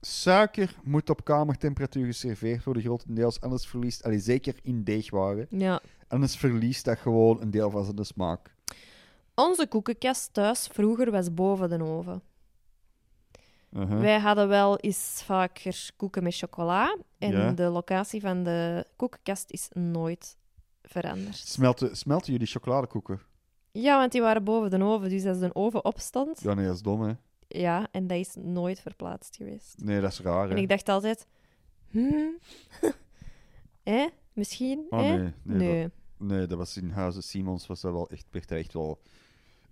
suiker 0.00 0.74
moet 0.84 1.10
op 1.10 1.24
kamertemperatuur 1.24 2.06
geserveerd 2.06 2.64
worden, 2.64 2.82
grotendeels. 2.82 3.40
Anders 3.40 3.66
verliest, 3.66 4.04
allee, 4.04 4.18
zeker 4.18 4.54
in 4.62 4.84
deegwaren, 4.84 5.46
Ja. 5.50 5.80
anders 6.08 6.36
verliest 6.36 6.84
dat 6.84 6.98
gewoon 6.98 7.40
een 7.40 7.50
deel 7.50 7.70
van 7.70 7.84
zijn 7.84 8.04
smaak. 8.04 8.54
Onze 9.34 9.66
koekenkast 9.68 10.32
thuis 10.32 10.66
vroeger 10.72 11.10
was 11.10 11.34
boven 11.34 11.68
de 11.68 11.82
oven. 11.84 12.22
Uh-huh. 13.72 14.00
Wij 14.00 14.18
hadden 14.18 14.48
wel 14.48 14.78
eens 14.78 15.22
vaker 15.24 15.90
koeken 15.96 16.22
met 16.22 16.36
chocola. 16.36 16.96
En 17.18 17.30
Ja. 17.32 17.52
de 17.52 17.62
locatie 17.62 18.20
van 18.20 18.42
de 18.44 18.86
koekenkast 18.96 19.50
is 19.50 19.68
nooit 19.72 20.36
veranderd. 20.82 21.36
Smelten, 21.36 21.96
smelten 21.96 22.32
jullie 22.32 22.46
chocoladekoeken? 22.46 23.20
Ja, 23.72 23.98
want 23.98 24.12
die 24.12 24.20
waren 24.20 24.44
boven 24.44 24.70
de 24.70 24.82
oven. 24.84 25.08
Dus 25.08 25.24
als 25.26 25.38
de 25.38 25.54
oven 25.54 25.84
opstond, 25.84 26.40
Ja, 26.40 26.54
nee, 26.54 26.66
dat 26.66 26.74
is 26.74 26.82
dom, 26.82 27.02
hè. 27.02 27.12
ja, 27.48 27.88
en 27.90 28.06
dat 28.06 28.18
is 28.18 28.34
nooit 28.38 28.80
verplaatst 28.80 29.36
geweest. 29.36 29.74
Nee, 29.76 30.00
dat 30.00 30.12
is 30.12 30.20
raar, 30.20 30.44
hè. 30.44 30.50
En 30.50 30.56
ik 30.62 30.68
dacht 30.68 30.88
altijd, 30.88 31.26
hmm, 31.90 32.38
hè, 33.82 34.06
misschien, 34.32 34.86
Oh, 34.90 35.00
hè? 35.00 35.16
nee. 35.16 35.32
Nee, 35.42 35.56
Nee. 35.68 35.82
Dat, 35.82 36.28
nee, 36.28 36.46
dat 36.46 36.58
was 36.58 36.76
in 36.76 36.90
Huizen 36.90 37.22
Simons, 37.22 37.66
was 37.66 37.80
dat 37.80 37.92
wel 37.92 38.08
echt, 38.10 38.26
werd 38.30 38.50
echt 38.50 38.72
wel... 38.72 39.00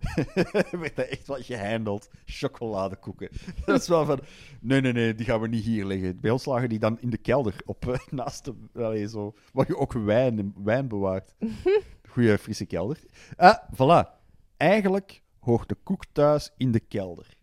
werd 0.81 0.95
dat 0.95 1.05
echt 1.07 1.27
wel 1.27 1.41
gehandeld. 1.41 2.09
Chocoladekoeken. 2.25 3.29
dat 3.65 3.81
is 3.81 3.87
wel 3.87 4.05
van... 4.05 4.19
Nee, 4.61 4.81
nee, 4.81 4.93
nee, 4.93 5.15
die 5.15 5.25
gaan 5.25 5.41
we 5.41 5.47
niet 5.47 5.63
hier 5.63 5.85
leggen. 5.85 6.19
Bij 6.19 6.31
ons 6.31 6.45
lagen 6.45 6.69
die 6.69 6.79
dan 6.79 6.99
in 6.99 7.09
de 7.09 7.17
kelder, 7.17 7.55
op, 7.65 7.87
eh, 7.87 7.99
naast 8.11 8.45
de... 8.45 8.53
Allee, 8.73 9.07
zo, 9.07 9.33
waar 9.53 9.67
je 9.67 9.77
ook 9.77 9.93
wijn, 9.93 10.53
wijn 10.63 10.87
bewaart. 10.87 11.35
Goeie 12.09 12.37
frisse 12.37 12.65
kelder. 12.65 12.99
Ah, 13.35 13.57
voilà. 13.73 14.09
Eigenlijk 14.57 15.21
hoort 15.39 15.69
de 15.69 15.75
koek 15.83 16.03
thuis 16.11 16.51
in 16.57 16.71
de 16.71 16.79
kelder. 16.79 17.35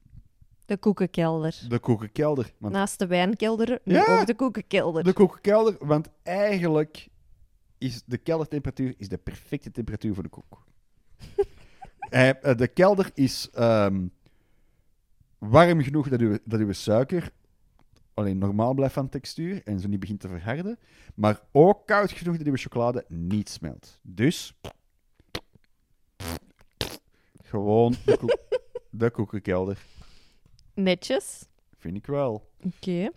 De 0.66 0.76
koekenkelder. 0.76 1.64
De 1.68 1.78
koekenkelder. 1.78 2.52
Want 2.58 2.72
Naast 2.72 2.98
de 2.98 3.06
wijnkelder, 3.06 3.80
nu 3.84 3.94
Ja. 3.94 4.20
ook 4.20 4.26
de 4.26 4.34
koekenkelder. 4.34 5.04
De 5.04 5.12
koekenkelder, 5.12 5.76
want 5.86 6.08
eigenlijk 6.22 7.08
is 7.78 8.02
de 8.06 8.18
keldertemperatuur 8.18 8.94
is 8.96 9.08
de 9.08 9.18
perfecte 9.18 9.70
temperatuur 9.70 10.14
voor 10.14 10.22
de 10.22 10.28
koek. 10.28 10.64
Eh, 12.10 12.54
de 12.56 12.68
kelder 12.68 13.10
is 13.14 13.50
ehm, 13.50 14.06
warm 15.38 15.82
genoeg 15.82 16.08
dat 16.08 16.20
uw, 16.20 16.38
dat 16.44 16.60
uw 16.60 16.72
suiker 16.72 17.30
alleen 18.14 18.38
normaal 18.38 18.74
blijft 18.74 18.94
van 18.94 19.08
textuur 19.08 19.62
en 19.64 19.80
zo 19.80 19.88
niet 19.88 20.00
begint 20.00 20.20
te 20.20 20.28
verharden, 20.28 20.78
maar 21.14 21.40
ook 21.52 21.86
koud 21.86 22.10
genoeg 22.12 22.36
dat 22.36 22.46
uw 22.46 22.56
chocolade 22.56 23.04
niet 23.08 23.48
smelt. 23.48 23.98
Dus 24.02 24.54
gewoon 27.42 27.94
de, 28.04 28.16
koek, 28.16 28.36
de 28.90 29.10
koekenkelder, 29.10 29.78
Netjes. 30.74 31.46
vind 31.78 31.96
ik 31.96 32.06
wel. 32.06 32.50
Oké. 32.64 33.10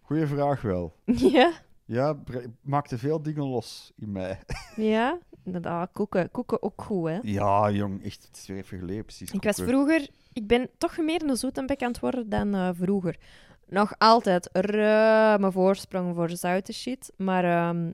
Goeie 0.00 0.26
vraag 0.26 0.60
wel. 0.62 0.94
Ja, 1.32 1.52
Ja, 1.84 2.22
maakte 2.60 2.98
veel 2.98 3.22
dingen 3.22 3.44
los 3.44 3.92
in 3.96 4.12
mij. 4.12 4.38
ja. 4.76 5.18
Inderdaad, 5.48 5.90
koeken. 5.92 6.30
Koeken 6.30 6.62
ook 6.62 6.82
goed, 6.82 7.08
hè. 7.08 7.18
Ja, 7.22 7.70
jong, 7.70 8.04
echt, 8.04 8.26
het 8.26 8.36
is 8.36 8.46
weer 8.46 8.56
even 8.56 8.78
geleden, 8.78 9.04
precies. 9.04 9.30
Ik 9.30 9.42
was 9.42 9.56
vroeger... 9.56 10.08
Ik 10.32 10.46
ben 10.46 10.70
toch 10.78 10.98
meer 10.98 11.22
een 11.22 11.36
zoetenbek 11.36 11.82
aan 11.82 11.88
het 11.88 12.00
worden 12.00 12.28
dan 12.28 12.54
eh, 12.54 12.70
vroeger. 12.72 13.18
Nog 13.66 13.94
altijd 13.98 14.48
ruime 14.52 15.52
voorsprong 15.52 16.14
voor 16.14 16.30
zoute 16.30 16.72
shit. 16.72 17.12
Maar 17.16 17.44
ehm, 17.44 17.90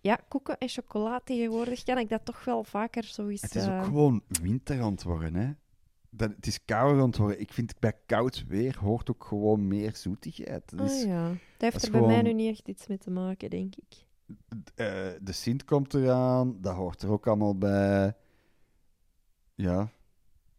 ja, 0.00 0.18
koeken 0.28 0.58
en 0.58 0.68
chocola 0.68 1.20
tegenwoordig 1.24 1.82
kan 1.82 1.98
ik 1.98 2.08
dat 2.08 2.24
toch 2.24 2.44
wel 2.44 2.64
vaker 2.64 3.04
zoiets... 3.04 3.42
Het 3.42 3.54
is 3.54 3.64
ook 3.64 3.70
eh, 3.70 3.84
gewoon 3.84 4.22
winter 4.42 4.80
aan 4.80 4.92
het 4.92 5.02
worden, 5.02 5.34
hè. 5.34 5.50
Dat, 6.10 6.30
het 6.36 6.46
is 6.46 6.64
kouder 6.64 7.02
aan 7.02 7.08
het 7.08 7.16
worden. 7.16 7.40
Ik 7.40 7.52
vind 7.52 7.78
bij 7.78 7.92
koud 8.06 8.44
weer 8.48 8.78
hoort 8.80 9.10
ook 9.10 9.24
gewoon 9.24 9.68
meer 9.68 9.96
zoetigheid. 9.96 10.78
Dat 10.78 10.90
ah, 10.90 11.04
ja. 11.04 11.28
Dat 11.28 11.72
heeft 11.72 11.84
er 11.84 11.90
bij 11.90 12.00
mij 12.00 12.22
nu 12.22 12.32
niet 12.32 12.50
echt 12.50 12.68
iets 12.68 12.86
mee 12.86 12.98
te 12.98 13.10
maken, 13.10 13.50
denk 13.50 13.74
ik. 13.76 14.08
Eh, 14.74 14.86
de 15.20 15.32
Sint 15.32 15.64
komt 15.64 15.94
eraan, 15.94 16.56
dat 16.60 16.74
hoort 16.74 17.02
er 17.02 17.10
ook 17.10 17.26
allemaal 17.26 17.58
bij. 17.58 18.14
Ja, 19.54 19.88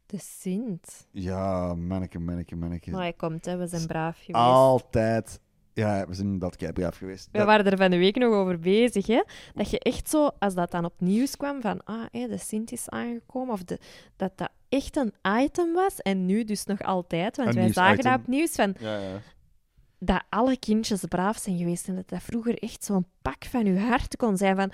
De 0.05 0.17
Sint. 0.19 1.07
ja, 1.11 1.73
manneke, 1.75 2.19
manneke, 2.19 2.55
manneke. 2.55 2.91
Maar 2.91 3.01
hij 3.01 3.13
komt, 3.13 3.45
hè. 3.45 3.57
We 3.57 3.67
zijn 3.67 3.87
braaf 3.87 4.15
geweest. 4.17 4.45
Altijd. 4.45 5.39
Ja, 5.73 6.07
we 6.07 6.13
zijn 6.13 6.25
inderdaad 6.27 6.55
keibraaf 6.55 6.97
geweest. 6.97 7.27
We 7.31 7.37
Dat- 7.37 7.47
waren 7.47 7.65
er 7.65 7.77
van 7.77 7.89
de 7.91 7.97
week 7.97 8.15
nog 8.15 8.33
over 8.33 8.59
bezig, 8.59 9.07
hè? 9.07 9.23
Dat 9.53 9.69
je 9.69 9.79
echt 9.79 10.09
zo, 10.09 10.29
als 10.39 10.53
dat 10.53 10.71
dan 10.71 10.85
op 10.85 10.93
nieuws 10.97 11.37
kwam, 11.37 11.61
van 11.61 11.83
ah, 11.83 12.05
hé, 12.11 12.27
de 12.27 12.37
Sint 12.37 12.71
is 12.71 12.89
aangekomen, 12.89 13.53
of 13.53 13.63
de, 13.63 13.79
dat 14.15 14.37
dat 14.37 14.49
echt 14.69 14.95
een 14.97 15.13
item 15.39 15.73
was, 15.73 15.97
en 15.97 16.25
nu 16.25 16.43
dus 16.43 16.65
nog 16.65 16.81
altijd, 16.81 17.37
want 17.37 17.49
Een 17.49 17.55
wij 17.55 17.71
zagen 17.73 17.89
nieuwsitem. 17.93 18.11
dat 18.11 18.21
op 18.21 18.27
nieuws, 18.27 18.51
van 18.51 18.75
ja, 18.79 18.97
ja. 18.97 19.19
Dat 20.03 20.23
alle 20.29 20.57
kindjes 20.57 21.03
braaf 21.05 21.37
zijn 21.37 21.57
geweest 21.57 21.87
en 21.87 21.95
dat 21.95 22.09
dat 22.09 22.21
vroeger 22.21 22.57
echt 22.57 22.83
zo'n 22.83 23.05
pak 23.21 23.45
van 23.45 23.65
je 23.65 23.79
hart 23.79 24.15
kon 24.15 24.37
zijn 24.37 24.55
van 24.55 24.71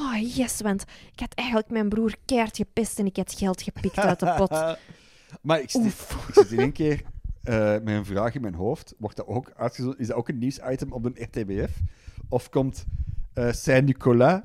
oh 0.00 0.34
yes, 0.36 0.60
want 0.60 0.84
ik 1.12 1.20
had 1.20 1.34
eigenlijk 1.34 1.70
mijn 1.70 1.88
broer 1.88 2.14
keihard 2.24 2.56
gepest 2.56 2.98
en 2.98 3.06
ik 3.06 3.16
had 3.16 3.32
geld 3.32 3.62
gepikt 3.62 3.98
uit 3.98 4.20
de 4.20 4.34
pot. 4.36 4.50
maar 5.46 5.60
ik 5.60 5.70
zit, 5.70 5.84
ik 5.84 6.30
zit 6.32 6.50
in 6.50 6.58
één 6.58 6.72
keer 6.72 7.02
eh, 7.42 7.70
met 7.70 7.88
een 7.88 8.04
vraag 8.04 8.34
in 8.34 8.40
mijn 8.40 8.54
hoofd. 8.54 8.94
Wordt 8.98 9.16
dat 9.16 9.26
ook 9.26 9.52
uitgezonden? 9.56 9.98
Is 9.98 10.06
dat 10.06 10.16
ook 10.16 10.28
een 10.28 10.38
nieuwsitem 10.38 10.92
op 10.92 11.02
de 11.02 11.22
RTBF? 11.22 11.80
Of 12.28 12.48
komt 12.48 12.84
eh 13.32 13.52
Saint-Nicolas 13.52 14.40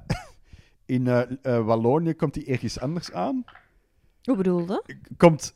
in 0.86 1.07
eh, 1.07 1.65
Wallonië 1.65 2.13
komt 2.13 2.34
die 2.34 2.45
ergens 2.45 2.79
anders 2.79 3.11
aan? 3.11 3.43
Hoe 4.23 4.36
bedoelde? 4.36 4.84
Komt 5.17 5.55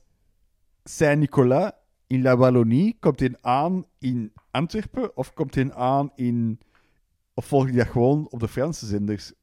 Saint-Nicolas 0.83 1.71
in 2.07 2.21
La 2.21 2.37
Wallonie, 2.37 2.97
komt 2.99 3.19
hij 3.19 3.35
aan 3.41 3.85
in 3.99 4.31
Antwerpen? 4.51 5.17
Of 5.17 5.33
komt 5.33 5.55
hij 5.55 5.73
aan 5.73 6.11
in... 6.15 6.59
Of 7.33 7.45
volg 7.45 7.67
je 7.69 7.75
dat 7.75 7.87
gewoon 7.87 8.27
op 8.29 8.39
de 8.39 8.47
Franse 8.47 8.85
zenders? 8.85 9.33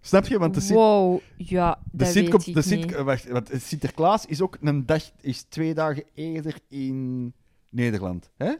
Snap 0.00 0.26
je? 0.26 0.38
Want 0.38 0.54
de 0.54 0.60
Sint- 0.60 0.78
Wow, 0.78 1.20
ja, 1.36 1.78
de 1.92 2.04
Sint 2.04 2.28
komt, 2.28 2.46
ik 2.46 2.54
de 2.54 2.62
Sint, 2.62 2.84
niet. 2.84 2.94
wacht, 2.94 3.28
want 3.28 3.50
Sinterklaas 3.56 4.26
is 4.26 4.40
ook 4.40 4.56
een 4.60 4.86
dag, 4.86 5.10
is 5.20 5.42
twee 5.42 5.74
dagen 5.74 6.04
eerder 6.14 6.58
in 6.68 7.32
Nederland. 7.68 8.30
Hè? 8.36 8.54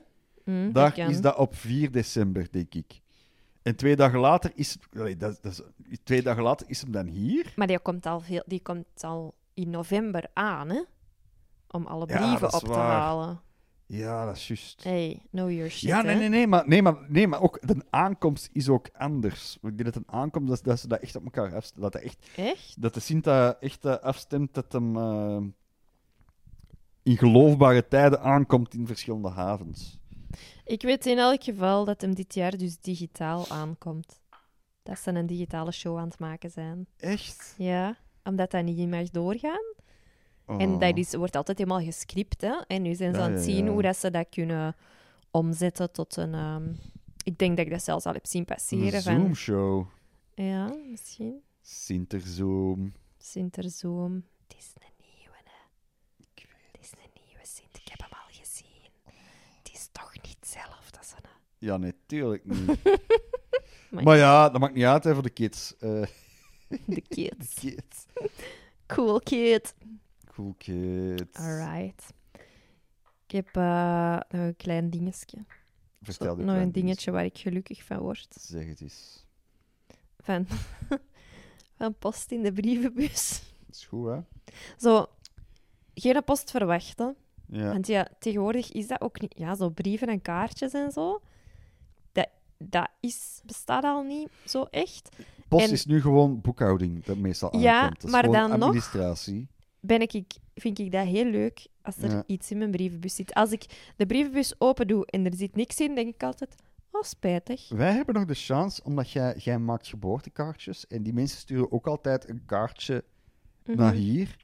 Hm, 0.44 0.72
Daar 0.72 0.98
is 0.98 1.20
dat 1.20 1.36
op 1.36 1.54
4 1.56 1.90
december, 1.90 2.46
denk 2.50 2.74
ik. 2.74 3.00
En 3.62 3.76
twee 3.76 3.96
dagen 3.96 4.18
later 4.18 4.50
is, 4.54 4.76
dat, 4.90 5.18
dat 5.18 5.44
is, 5.88 5.98
twee 6.02 6.22
dagen 6.22 6.42
later 6.42 6.66
is 6.68 6.80
hem 6.80 6.92
dan 6.92 7.06
hier. 7.06 7.52
Maar 7.56 7.66
die 7.66 7.78
komt 7.78 8.06
al, 8.06 8.20
veel, 8.20 8.42
die 8.46 8.60
komt 8.62 8.86
al 9.04 9.34
in 9.54 9.70
november 9.70 10.26
aan, 10.32 10.68
hè? 10.70 10.82
Om 11.74 11.86
alle 11.86 12.06
Ja, 12.08 12.16
brieven 12.26 12.52
op 12.54 12.60
te 12.60 12.66
waar. 12.68 12.90
halen. 13.00 13.40
Ja, 13.86 14.26
dat 14.26 14.36
is 14.36 14.46
juist. 14.48 14.84
Hey, 14.84 15.22
know 15.30 15.50
your 15.50 15.70
shit, 15.70 15.88
Ja, 15.88 16.02
nee, 16.02 16.16
nee, 16.16 16.28
nee, 16.28 16.46
maar, 16.46 16.68
nee, 16.68 16.82
maar, 16.82 16.96
nee, 17.08 17.26
maar 17.28 17.40
ook 17.42 17.58
de 17.66 17.84
aankomst 17.90 18.48
is 18.52 18.68
ook 18.68 18.88
anders. 18.92 19.54
Ik 19.62 19.78
denk 19.78 19.84
dat 19.84 19.96
een 19.96 20.14
aankomst, 20.14 20.48
dat, 20.48 20.64
dat 20.64 20.80
ze 20.80 20.88
dat 20.88 21.00
echt 21.00 21.16
op 21.16 21.24
elkaar 21.24 21.54
afstemmen. 21.54 21.90
Dat, 21.90 21.92
dat, 21.92 22.02
echt, 22.02 22.30
Echt? 22.36 22.82
dat 22.82 22.94
de 22.94 23.00
Sint 23.00 23.24
dat 23.24 23.56
echt 23.60 23.84
eh, 23.84 23.96
afstemt 23.96 24.54
dat 24.54 24.72
hem 24.72 24.96
eh, 24.96 25.40
in 27.02 27.16
geloofbare 27.16 27.88
tijden 27.88 28.20
aankomt 28.20 28.74
in 28.74 28.86
verschillende 28.86 29.28
havens. 29.30 29.98
Ik 30.64 30.82
weet 30.82 31.06
in 31.06 31.18
elk 31.18 31.42
geval 31.44 31.84
dat 31.84 32.00
hem 32.00 32.14
dit 32.14 32.34
jaar 32.34 32.56
dus 32.56 32.78
digitaal 32.80 33.48
aankomt. 33.48 34.20
Dat 34.82 34.98
ze 34.98 35.10
een 35.10 35.26
digitale 35.26 35.72
show 35.72 35.98
aan 35.98 36.08
het 36.08 36.18
maken 36.18 36.50
zijn. 36.50 36.86
Echt? 36.96 37.54
Ja, 37.58 37.96
omdat 38.24 38.50
dat 38.50 38.64
niet 38.64 38.88
mag 38.88 39.10
doorgaan. 39.10 39.73
Oh. 40.46 40.62
En 40.62 40.78
dat 40.78 40.96
is, 40.96 41.14
wordt 41.14 41.36
altijd 41.36 41.58
helemaal 41.58 41.80
gescript, 41.84 42.40
hè? 42.40 42.54
En 42.66 42.82
nu 42.82 42.94
zijn 42.94 43.12
ze 43.14 43.18
Ja, 43.18 43.24
aan 43.26 43.32
het 43.32 43.42
zien 43.44 43.68
hoe 43.68 43.82
dat 43.82 43.96
ze 43.96 44.10
dat 44.10 44.26
kunnen 44.30 44.76
omzetten 45.30 45.92
tot 45.92 46.16
een... 46.16 46.34
ehm, 46.34 46.68
ik 47.24 47.38
denk 47.38 47.56
dat 47.56 47.66
ik 47.66 47.72
dat 47.72 47.82
zelfs 47.82 48.04
al 48.06 48.12
heb 48.12 48.26
zien 48.26 48.44
passeren. 48.44 48.94
Een 48.94 49.00
Zoom-show. 49.02 49.86
ja, 50.34 50.74
misschien. 50.90 51.42
Sinterzoom. 51.62 52.92
Sinterzoom. 53.18 54.24
Het 54.48 54.56
is 54.58 54.72
een 54.74 54.92
nieuwe, 55.18 55.36
hè. 55.44 55.62
Het 56.72 56.80
is 56.80 56.90
een 56.90 57.10
nieuwe 57.26 57.46
Sint. 57.46 57.76
Ik 57.76 57.88
heb 57.88 58.00
hem 58.00 58.10
al 58.12 58.26
gezien. 58.30 58.90
Het 59.62 59.72
is 59.72 59.88
toch 59.92 60.12
niet 60.12 60.36
hetzelfde 60.40 60.98
als 60.98 61.12
een... 61.16 61.28
Ja, 61.58 61.76
nee, 61.76 61.92
tuurlijk 62.06 62.44
niet. 62.44 62.66
Maar- 63.90 64.02
maar 64.04 64.16
ja, 64.16 64.48
dat 64.50 64.60
maakt 64.60 64.74
niet 64.74 64.84
uit 64.84 65.04
hè, 65.04 65.14
voor 65.14 65.22
de 65.22 65.30
kids. 65.30 65.74
Eh, 65.78 66.02
De 66.68 66.78
de 66.94 67.00
kids. 67.00 67.54
kids. 67.54 68.06
Cool 68.86 69.18
kid. 69.20 69.74
Cool 70.34 70.54
kids. 70.58 71.38
Alright. 71.38 72.12
Ik 73.26 73.30
heb 73.30 73.56
eh, 73.56 74.18
nog 74.28 74.42
een 74.42 74.56
klein 74.56 74.90
dingetje. 74.90 75.38
Vertel 76.02 76.36
nog 76.36 76.56
een 76.56 76.72
dingetje 76.72 77.10
waar 77.10 77.24
ik 77.24 77.38
gelukkig 77.38 77.84
van 77.84 77.98
word. 77.98 78.34
Zeg 78.40 78.66
het 78.66 78.80
eens. 78.80 79.26
Van, 80.20 80.46
van 81.78 81.94
post 81.98 82.30
in 82.32 82.42
de 82.42 82.52
brievenbus. 82.52 83.42
Dat 83.66 83.74
is 83.76 83.84
goed, 83.86 84.06
hè? 84.08 84.18
Zo, 84.78 85.06
geen 85.94 86.24
post 86.24 86.50
verwachten. 86.50 87.16
Ja. 87.46 87.72
Want 87.72 87.86
ja, 87.86 88.08
tegenwoordig 88.18 88.72
is 88.72 88.86
dat 88.86 89.00
ook 89.00 89.20
niet... 89.20 89.34
Ja, 89.38 89.54
zo 89.54 89.68
brieven 89.70 90.08
en 90.08 90.22
kaartjes 90.22 90.72
en 90.72 90.90
zo. 90.92 91.20
Dat, 92.12 92.28
dat 92.58 92.88
is, 93.00 93.40
bestaat 93.44 93.84
al 93.84 94.02
niet 94.02 94.28
zo 94.44 94.62
echt. 94.70 95.08
Post 95.48 95.66
en- 95.66 95.72
is 95.72 95.86
nu 95.86 96.00
gewoon 96.00 96.40
boekhouding, 96.40 97.04
dat 97.04 97.16
meestal 97.16 97.56
Ja, 97.58 97.80
aankomt. 97.80 98.04
Is 98.04 98.10
maar 98.10 98.22
dan 98.30 98.50
nog- 98.50 98.60
administratie. 98.60 99.48
Ben 99.86 100.00
ik, 100.00 100.12
ik, 100.12 100.32
vind 100.54 100.78
ik 100.78 100.92
dat 100.92 101.06
heel 101.06 101.24
leuk 101.24 101.66
als 101.82 101.96
er 101.96 102.10
Ja. 102.10 102.22
iets 102.26 102.50
in 102.50 102.58
mijn 102.58 102.70
brievenbus 102.70 103.14
zit. 103.14 103.34
Als 103.34 103.52
ik 103.52 103.92
de 103.96 104.06
brievenbus 104.06 104.54
open 104.60 104.86
doe 104.86 105.06
en 105.06 105.24
er 105.26 105.34
zit 105.34 105.56
niks 105.56 105.80
in, 105.80 105.94
denk 105.94 106.14
ik 106.14 106.22
altijd... 106.22 106.54
Oh, 106.90 107.02
spijtig. 107.02 107.68
Wij 107.68 107.92
hebben 107.92 108.14
nog 108.14 108.24
de 108.24 108.34
chance, 108.34 108.84
omdat 108.84 109.10
jij, 109.10 109.34
jij 109.36 109.58
maakt 109.58 109.86
geboortekaartjes 109.86 110.86
en 110.86 111.02
die 111.02 111.12
mensen 111.12 111.38
sturen 111.38 111.72
ook 111.72 111.86
altijd 111.86 112.28
een 112.28 112.42
kaartje 112.46 113.04
Mhm. 113.64 113.76
naar 113.78 113.92
hier. 113.92 114.36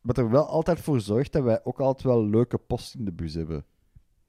Wat 0.00 0.18
er 0.18 0.30
wel 0.30 0.46
altijd 0.46 0.80
voor 0.80 1.00
zorgt 1.00 1.32
dat 1.32 1.42
wij 1.42 1.64
ook 1.64 1.80
altijd 1.80 2.02
wel 2.06 2.24
leuke 2.26 2.58
post 2.58 2.94
in 2.94 3.04
de 3.04 3.12
bus 3.12 3.34
hebben. 3.34 3.64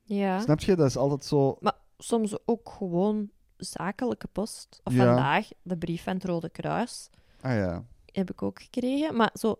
Ja. 0.04 0.40
Snap 0.40 0.60
je? 0.60 0.76
Dat 0.76 0.88
is 0.88 0.98
altijd 0.98 1.26
zo... 1.26 1.58
Maar 1.60 1.78
soms 1.98 2.38
ook 2.46 2.70
gewoon 2.70 3.30
zakelijke 3.58 4.28
post. 4.28 4.82
Of 4.84 4.94
Ja. 4.94 5.06
vandaag 5.06 5.50
de 5.62 5.78
brief 5.78 6.04
van 6.04 6.14
het 6.14 6.24
Rode 6.26 6.50
Kruis. 6.50 7.10
Ah 7.42 7.52
ja. 7.56 7.86
heb 8.06 8.32
ik 8.32 8.42
ook 8.42 8.62
gekregen. 8.62 9.16
Maar 9.16 9.30
zo, 9.34 9.56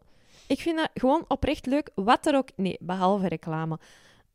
ik 0.54 0.62
vind 0.62 0.78
dat 0.78 0.90
gewoon 0.94 1.26
oprecht 1.28 1.66
leuk. 1.66 1.90
Wat 1.96 2.26
er 2.26 2.36
ook... 2.36 2.50
Nee, 2.56 2.78
behalve 2.80 3.28
reclame. 3.28 3.80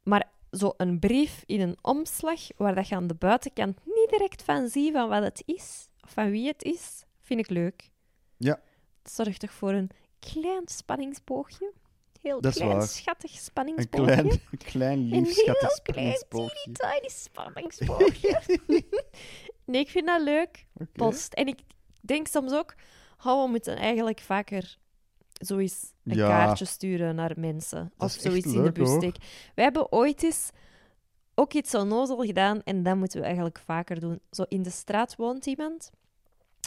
Maar 0.02 0.30
zo 0.50 0.74
een 0.76 0.98
brief 0.98 1.42
in 1.46 1.60
een 1.60 1.76
omslag, 1.82 2.40
waar 2.56 2.74
dat 2.74 2.88
je 2.88 2.94
aan 2.94 3.06
de 3.06 3.14
buitenkant 3.14 3.78
niet 3.84 4.08
direct 4.10 4.42
van 4.42 4.68
ziet 4.68 4.92
van 4.92 5.08
wat 5.08 5.22
het 5.22 5.42
is, 5.46 5.88
of 6.04 6.10
van 6.10 6.30
wie 6.30 6.46
het 6.46 6.62
is, 6.62 7.04
vind 7.20 7.40
ik 7.40 7.48
leuk. 7.50 7.90
Ja. 8.36 8.60
Het 9.02 9.12
zorgt 9.12 9.40
toch 9.40 9.52
voor 9.52 9.72
een 9.72 9.90
klein 10.18 10.62
spanningsboogje. 10.64 11.72
Heel 12.20 12.40
Dat 12.40 12.54
klein, 12.54 12.82
schattig 12.82 13.32
Een 13.32 13.38
spanningsboogje. 13.38 14.14
klein, 14.14 14.26
een 14.50 14.58
klein 14.58 14.98
Een 14.98 15.22
lief 15.22 15.32
schattig 15.32 15.60
heel 15.60 15.80
klein, 15.82 16.16
spanningsboogje. 16.16 16.72
teeny 16.72 16.98
tiny 16.98 17.08
spanningsboogje. 17.08 18.40
nee, 19.64 19.80
ik 19.80 19.88
vind 19.88 20.06
dat 20.06 20.22
leuk. 20.22 20.66
Post. 20.92 21.32
En 21.32 21.46
ik 21.46 21.60
denk 22.00 22.26
soms 22.26 22.52
ook, 22.52 22.74
oh, 23.24 23.42
we 23.44 23.50
moeten 23.50 23.76
eigenlijk 23.76 24.20
vaker 24.20 24.78
zoiets 25.38 25.92
een 26.04 26.16
Ja. 26.16 26.28
kaartje 26.28 26.64
sturen 26.64 27.14
naar 27.14 27.32
mensen. 27.36 27.92
Dat 27.96 28.08
of 28.08 28.20
zoiets 28.20 28.52
in 28.54 28.62
de 28.62 28.72
bus 28.72 28.90
steken. 28.92 29.22
We 29.54 29.62
hebben 29.62 29.92
ooit 29.92 30.22
eens 30.22 30.50
ook 31.34 31.52
iets 31.52 31.74
onnozel 31.74 32.18
gedaan 32.24 32.62
en 32.64 32.82
dat 32.82 32.96
moeten 32.96 33.18
we 33.20 33.24
eigenlijk 33.26 33.58
vaker 33.64 34.00
doen. 34.00 34.20
Zo 34.30 34.44
in 34.48 34.62
de 34.62 34.70
straat 34.70 35.16
woont 35.16 35.46
iemand 35.46 35.90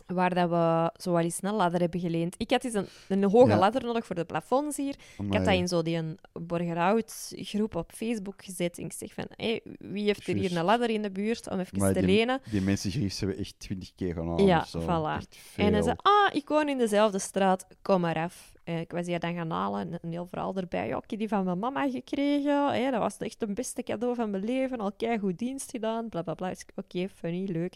waar 0.08 0.34
dat 0.34 0.50
we 0.50 0.92
zo 1.02 1.12
wel 1.12 1.22
eens 1.22 1.38
een 1.42 1.54
ladder 1.54 1.80
hebben 1.80 2.00
geleend. 2.00 2.36
Ik 2.38 2.52
had 2.52 2.64
eens 2.64 2.74
een, 2.74 2.88
een 3.08 3.24
hoge 3.24 3.50
Ja. 3.50 3.58
ladder 3.58 3.84
nodig 3.84 4.06
voor 4.06 4.16
de 4.16 4.26
plafonds 4.26 4.78
hier. 4.78 4.96
Ik 5.18 5.34
had 5.34 5.46
dat 5.46 5.54
in 5.54 5.68
zo 5.68 5.82
die 5.82 5.98
een 5.98 6.20
Borgerhout 6.34 7.32
groep 7.36 7.76
op 7.76 7.92
Facebook 7.96 8.44
gezet. 8.46 8.78
En 8.78 8.86
ik 8.86 8.94
zeg 8.94 9.14
van, 9.14 9.26
hey, 9.36 9.62
wie 9.80 10.06
heeft 10.06 10.28
er 10.28 10.36
hier 10.36 10.58
een 10.58 10.64
ladder 10.66 10.90
in 10.90 11.02
de 11.02 11.12
buurt 11.12 11.50
om 11.50 11.60
even 11.60 11.78
te 11.80 11.94
die- 11.94 12.04
lenen? 12.04 12.42
Die 12.52 12.62
mensen 12.62 12.92
gerief 12.92 13.20
hebben 13.20 13.38
echt 13.38 13.60
twintig 13.60 13.92
keer 13.96 14.14
gedaan. 14.14 14.46
Ja, 14.46 14.66
zo. 14.66 14.80
voilà. 14.82 15.28
En 15.56 15.74
hij 15.74 15.82
zei, 15.82 15.96
ah, 15.98 16.36
ik 16.36 16.48
woon 16.48 16.70
in 16.70 16.78
dezelfde 16.78 17.20
straat, 17.20 17.68
kom 17.82 18.02
maar 18.02 18.16
af. 18.16 18.54
Eh, 18.72 18.80
ik 18.80 18.92
was 18.92 19.06
die 19.06 19.20
dan 19.20 19.34
gaan 19.34 19.52
halen, 19.52 19.80
en 19.92 20.00
een 20.02 20.12
heel 20.12 20.28
verhaal 20.30 20.56
erbij. 20.56 20.88
Ja, 20.88 20.98
ik 20.98 21.10
heb 21.10 21.20
die 21.20 21.28
van 21.28 21.44
mijn 21.44 21.60
mama 21.60 21.90
gekregen. 21.90 22.74
Hè, 22.74 22.92
dat 22.92 23.00
was 23.00 23.18
echt 23.18 23.40
het 23.40 23.54
beste 23.54 23.84
cadeau 23.84 24.16
van 24.16 24.30
mijn 24.30 24.44
leven. 24.44 24.80
Al 24.80 24.92
goed 25.20 25.38
dienst 25.38 25.72
gedaan, 25.72 26.10
bla 26.10 26.22
bla 26.22 26.34
bla. 26.34 26.50
Dus 26.50 26.66
Oké, 26.76 27.10
funny, 27.10 27.52
leuk. 27.52 27.76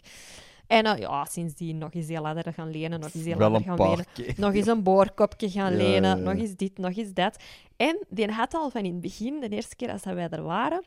En 0.66 0.84
eh, 0.84 0.98
ja, 0.98 1.24
sindsdien 1.24 1.78
nog 1.78 1.92
eens 1.94 2.06
die 2.06 2.20
ladder 2.20 2.52
gaan 2.52 2.70
lenen, 2.70 3.00
nog 3.00 3.14
eens 3.14 3.24
die 3.24 3.36
Wel 3.36 3.50
ladder 3.50 3.76
gaan 3.76 3.88
lenen. 3.88 4.06
keer. 4.12 4.34
Nog 4.36 4.54
eens 4.54 4.66
een 4.66 4.82
boorkopje 4.82 5.50
gaan 5.50 5.72
Ja, 5.72 5.76
lenen, 5.76 6.18
ja, 6.18 6.24
nog 6.24 6.34
eens 6.34 6.56
dit, 6.56 6.78
nog 6.78 6.96
eens 6.96 7.12
dat. 7.12 7.42
En 7.76 8.04
die 8.08 8.30
had 8.30 8.54
al 8.54 8.70
van 8.70 8.84
in 8.84 8.92
het 8.92 9.00
begin, 9.00 9.40
de 9.40 9.48
eerste 9.48 9.76
keer 9.76 9.90
als 9.90 10.04
wij 10.04 10.28
er 10.28 10.42
waren, 10.42 10.82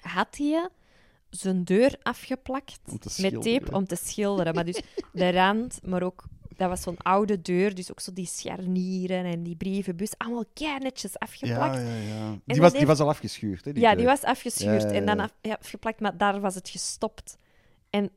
had 0.00 0.36
hij 0.36 0.68
zijn 1.30 1.64
deur 1.64 1.96
afgeplakt 2.02 2.80
met 3.20 3.42
tape 3.42 3.72
om 3.72 3.86
te 3.86 3.96
schilderen. 3.96 4.54
Maar 4.54 4.64
dus 4.64 4.82
de 5.12 5.30
rand, 5.30 5.78
maar 5.82 6.02
ook... 6.02 6.24
Dat 6.58 6.68
was 6.68 6.82
zo'n 6.82 6.96
oude 6.96 7.42
deur, 7.42 7.74
dus 7.74 7.90
ook 7.90 8.00
zo 8.00 8.12
die 8.12 8.26
scharnieren 8.26 9.24
en 9.24 9.42
die 9.42 9.56
brievenbus. 9.56 10.12
Allemaal 10.16 10.44
kei 10.54 10.78
netjes 10.78 11.18
afgeplakt. 11.18 11.76
Ja, 11.76 11.82
ja, 11.82 11.96
ja. 11.96 12.38
Die, 12.44 12.60
was, 12.60 12.72
die 12.72 12.86
was 12.86 13.00
al 13.00 13.08
afgeschuurd, 13.08 13.64
hè? 13.64 13.70
Ja, 13.74 13.94
die 13.94 14.06
was 14.06 14.22
afgeschuurd 14.22 14.82
Ja, 14.82 14.88
ja, 14.88 14.94
en 14.94 15.06
dan 15.06 15.20
af- 15.20 15.32
afgeplakt, 15.60 16.00
maar 16.00 16.16
daar 16.16 16.40
was 16.40 16.54
het 16.54 16.68
gestopt. 16.68 17.38
En 17.90 18.10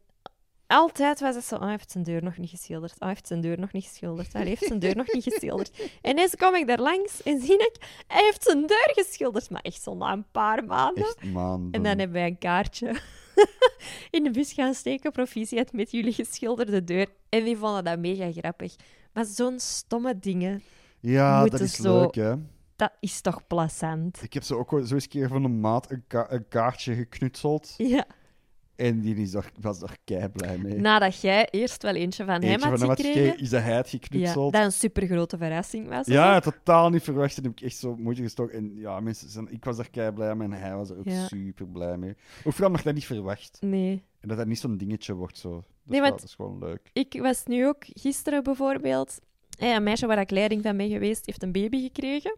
altijd 0.67 1.19
was 1.19 1.35
het 1.35 1.43
zo, 1.43 1.55
oh, 1.55 1.61
hij 1.61 1.69
heeft 1.71 1.91
zijn 1.91 2.03
deur 2.03 2.23
nog 2.23 2.37
niet 2.37 2.49
geschilderd. 2.49 2.91
Oh, 2.93 2.99
hij 2.99 3.09
heeft 3.09 3.27
zijn 3.27 3.41
deur 3.41 3.59
nog 3.59 3.71
niet 3.71 3.83
geschilderd. 3.83 4.33
Hij 4.33 4.45
heeft 4.45 4.65
zijn 4.65 4.79
deur 4.79 4.95
nog 4.95 5.13
niet 5.13 5.23
geschilderd. 5.23 5.71
En 6.01 6.11
ineens 6.11 6.35
kom 6.35 6.55
ik 6.55 6.67
daar 6.67 6.79
langs 6.79 7.23
en 7.23 7.41
zie 7.41 7.57
ik, 7.57 8.03
hij 8.07 8.23
heeft 8.23 8.43
zijn 8.43 8.67
deur 8.67 8.91
geschilderd. 8.93 9.49
Maar 9.49 9.61
echt 9.61 9.81
zo 9.81 9.95
na 9.95 10.11
een 10.11 10.25
paar 10.31 10.65
maanden. 10.65 11.03
Echt 11.03 11.23
maanden. 11.23 11.71
En 11.71 11.83
dan 11.83 11.97
hebben 11.97 12.11
wij 12.11 12.27
een 12.27 12.37
kaartje 12.37 12.95
in 14.17 14.23
de 14.23 14.31
bus 14.31 14.53
gaan 14.53 14.73
steken, 14.73 15.11
proficiat 15.11 15.73
met 15.73 15.91
jullie 15.91 16.13
geschilderde 16.13 16.83
deur. 16.83 17.07
En 17.29 17.43
die 17.43 17.57
vonden 17.57 17.83
dat 17.83 17.99
mega 17.99 18.31
grappig. 18.31 18.75
Maar 19.13 19.25
zo'n 19.25 19.59
stomme 19.59 20.19
dingen, 20.19 20.61
Ja, 20.99 21.45
dat 21.45 21.59
is 21.59 21.75
zo- 21.75 21.99
leuk, 21.99 22.15
hè? 22.15 22.33
dat 22.75 22.91
is 22.99 23.21
toch 23.21 23.47
plezant. 23.47 24.21
Ik 24.23 24.33
heb 24.33 24.43
zo 24.43 24.57
ook 24.57 24.69
zo 24.69 24.77
eens 24.77 24.91
een 24.91 25.07
keer 25.07 25.27
van 25.27 25.43
een 25.43 25.59
maat 25.59 25.91
een, 25.91 26.03
ka- 26.07 26.27
een 26.31 26.47
kaartje 26.47 26.95
geknutseld. 26.95 27.73
Ja. 27.77 28.05
En 28.81 29.01
die 29.01 29.15
is 29.15 29.31
daar, 29.31 29.51
was 29.59 29.79
daar 29.79 29.97
kei 30.03 30.29
blij 30.29 30.57
mee. 30.57 30.75
Nadat 30.79 31.21
jij 31.21 31.47
eerst 31.51 31.83
wel 31.83 31.95
eentje 31.95 32.25
van 32.25 32.41
hem 32.43 32.51
had 32.51 32.61
van 32.69 32.79
hem 32.79 32.87
had 32.87 33.01
gekregen. 33.01 33.39
is 33.39 33.49
dat 33.49 33.61
hij 33.61 33.75
het 33.75 33.89
Ja, 33.91 33.97
geknutseld. 33.99 34.53
dat 34.53 34.63
een 34.63 34.71
supergrote 34.71 35.37
verrassing 35.37 35.87
was. 35.89 36.07
Ja, 36.07 36.35
ook. 36.35 36.41
totaal 36.43 36.89
niet 36.89 37.03
verwacht. 37.03 37.37
En 37.37 37.43
heb 37.43 37.51
ik 37.51 37.61
echt 37.61 37.77
zo 37.77 37.95
moeite 37.95 38.21
gestoken. 38.21 38.57
En 38.57 38.71
ja, 38.75 38.99
mensen 38.99 39.29
zijn, 39.29 39.51
ik 39.51 39.63
was 39.63 39.77
er 39.77 39.89
kei 39.89 40.11
blij 40.11 40.35
mee 40.35 40.47
en 40.47 40.53
hij 40.53 40.75
was 40.75 40.89
er 40.89 40.97
ook 40.97 41.05
Ja. 41.05 41.27
super 41.27 41.67
blij 41.67 41.97
mee. 41.97 42.15
Ook 42.43 42.53
vooral 42.53 42.71
nog 42.71 42.81
dat 42.81 42.93
niet 42.93 43.05
verwacht. 43.05 43.57
Nee. 43.61 44.03
En 44.19 44.27
dat 44.27 44.37
dat 44.37 44.47
niet 44.47 44.59
zo'n 44.59 44.77
dingetje 44.77 45.13
wordt 45.13 45.37
zo. 45.37 45.49
Dat, 45.51 45.63
Nee, 45.83 45.99
is, 46.01 46.07
wel, 46.07 46.17
dat 46.17 46.23
is 46.27 46.33
gewoon 46.35 46.57
leuk. 46.59 46.89
Ik 46.93 47.17
was 47.21 47.43
nu 47.45 47.67
ook 47.67 47.83
gisteren 47.87 48.43
bijvoorbeeld. 48.43 49.19
Een 49.57 49.83
meisje 49.83 50.07
waar 50.07 50.19
ik 50.19 50.31
leiding 50.31 50.61
van 50.61 50.77
ben 50.77 50.89
geweest, 50.89 51.25
heeft 51.25 51.43
een 51.43 51.51
baby 51.51 51.81
gekregen. 51.81 52.37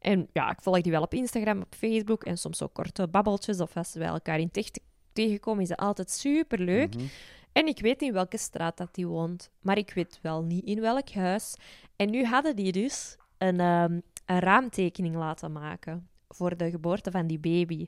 En 0.00 0.28
ja, 0.32 0.50
ik 0.50 0.60
volg 0.62 0.80
die 0.80 0.92
wel 0.92 1.02
op 1.02 1.14
Instagram, 1.14 1.60
op 1.60 1.74
Facebook 1.74 2.24
en 2.24 2.38
soms 2.38 2.62
ook 2.62 2.72
korte 2.74 3.08
babbeltjes. 3.08 3.60
Of 3.60 3.76
als 3.76 3.92
we 3.94 4.04
elkaar 4.04 4.38
in 4.40 4.50
tegenkomen, 5.12 5.62
is 5.62 5.68
dat 5.68 5.78
altijd 5.78 6.10
super 6.10 6.58
leuk. 6.58 6.94
Mhm. 6.94 7.04
En 7.52 7.66
ik 7.66 7.80
weet 7.80 8.02
in 8.02 8.12
welke 8.12 8.38
straat 8.38 8.76
dat 8.76 8.94
die 8.94 9.06
woont, 9.06 9.50
maar 9.60 9.78
ik 9.78 9.92
weet 9.94 10.18
wel 10.22 10.42
niet 10.42 10.64
in 10.64 10.80
welk 10.80 11.10
huis. 11.10 11.54
En 11.96 12.10
nu 12.10 12.24
hadden 12.24 12.56
die 12.56 12.72
dus 12.72 13.16
een, 13.38 13.60
ehm, 13.60 14.00
een 14.26 14.38
raamtekening 14.38 15.14
laten 15.16 15.52
maken 15.52 16.08
voor 16.28 16.56
de 16.56 16.70
geboorte 16.70 17.10
van 17.10 17.26
die 17.26 17.38
baby. 17.38 17.86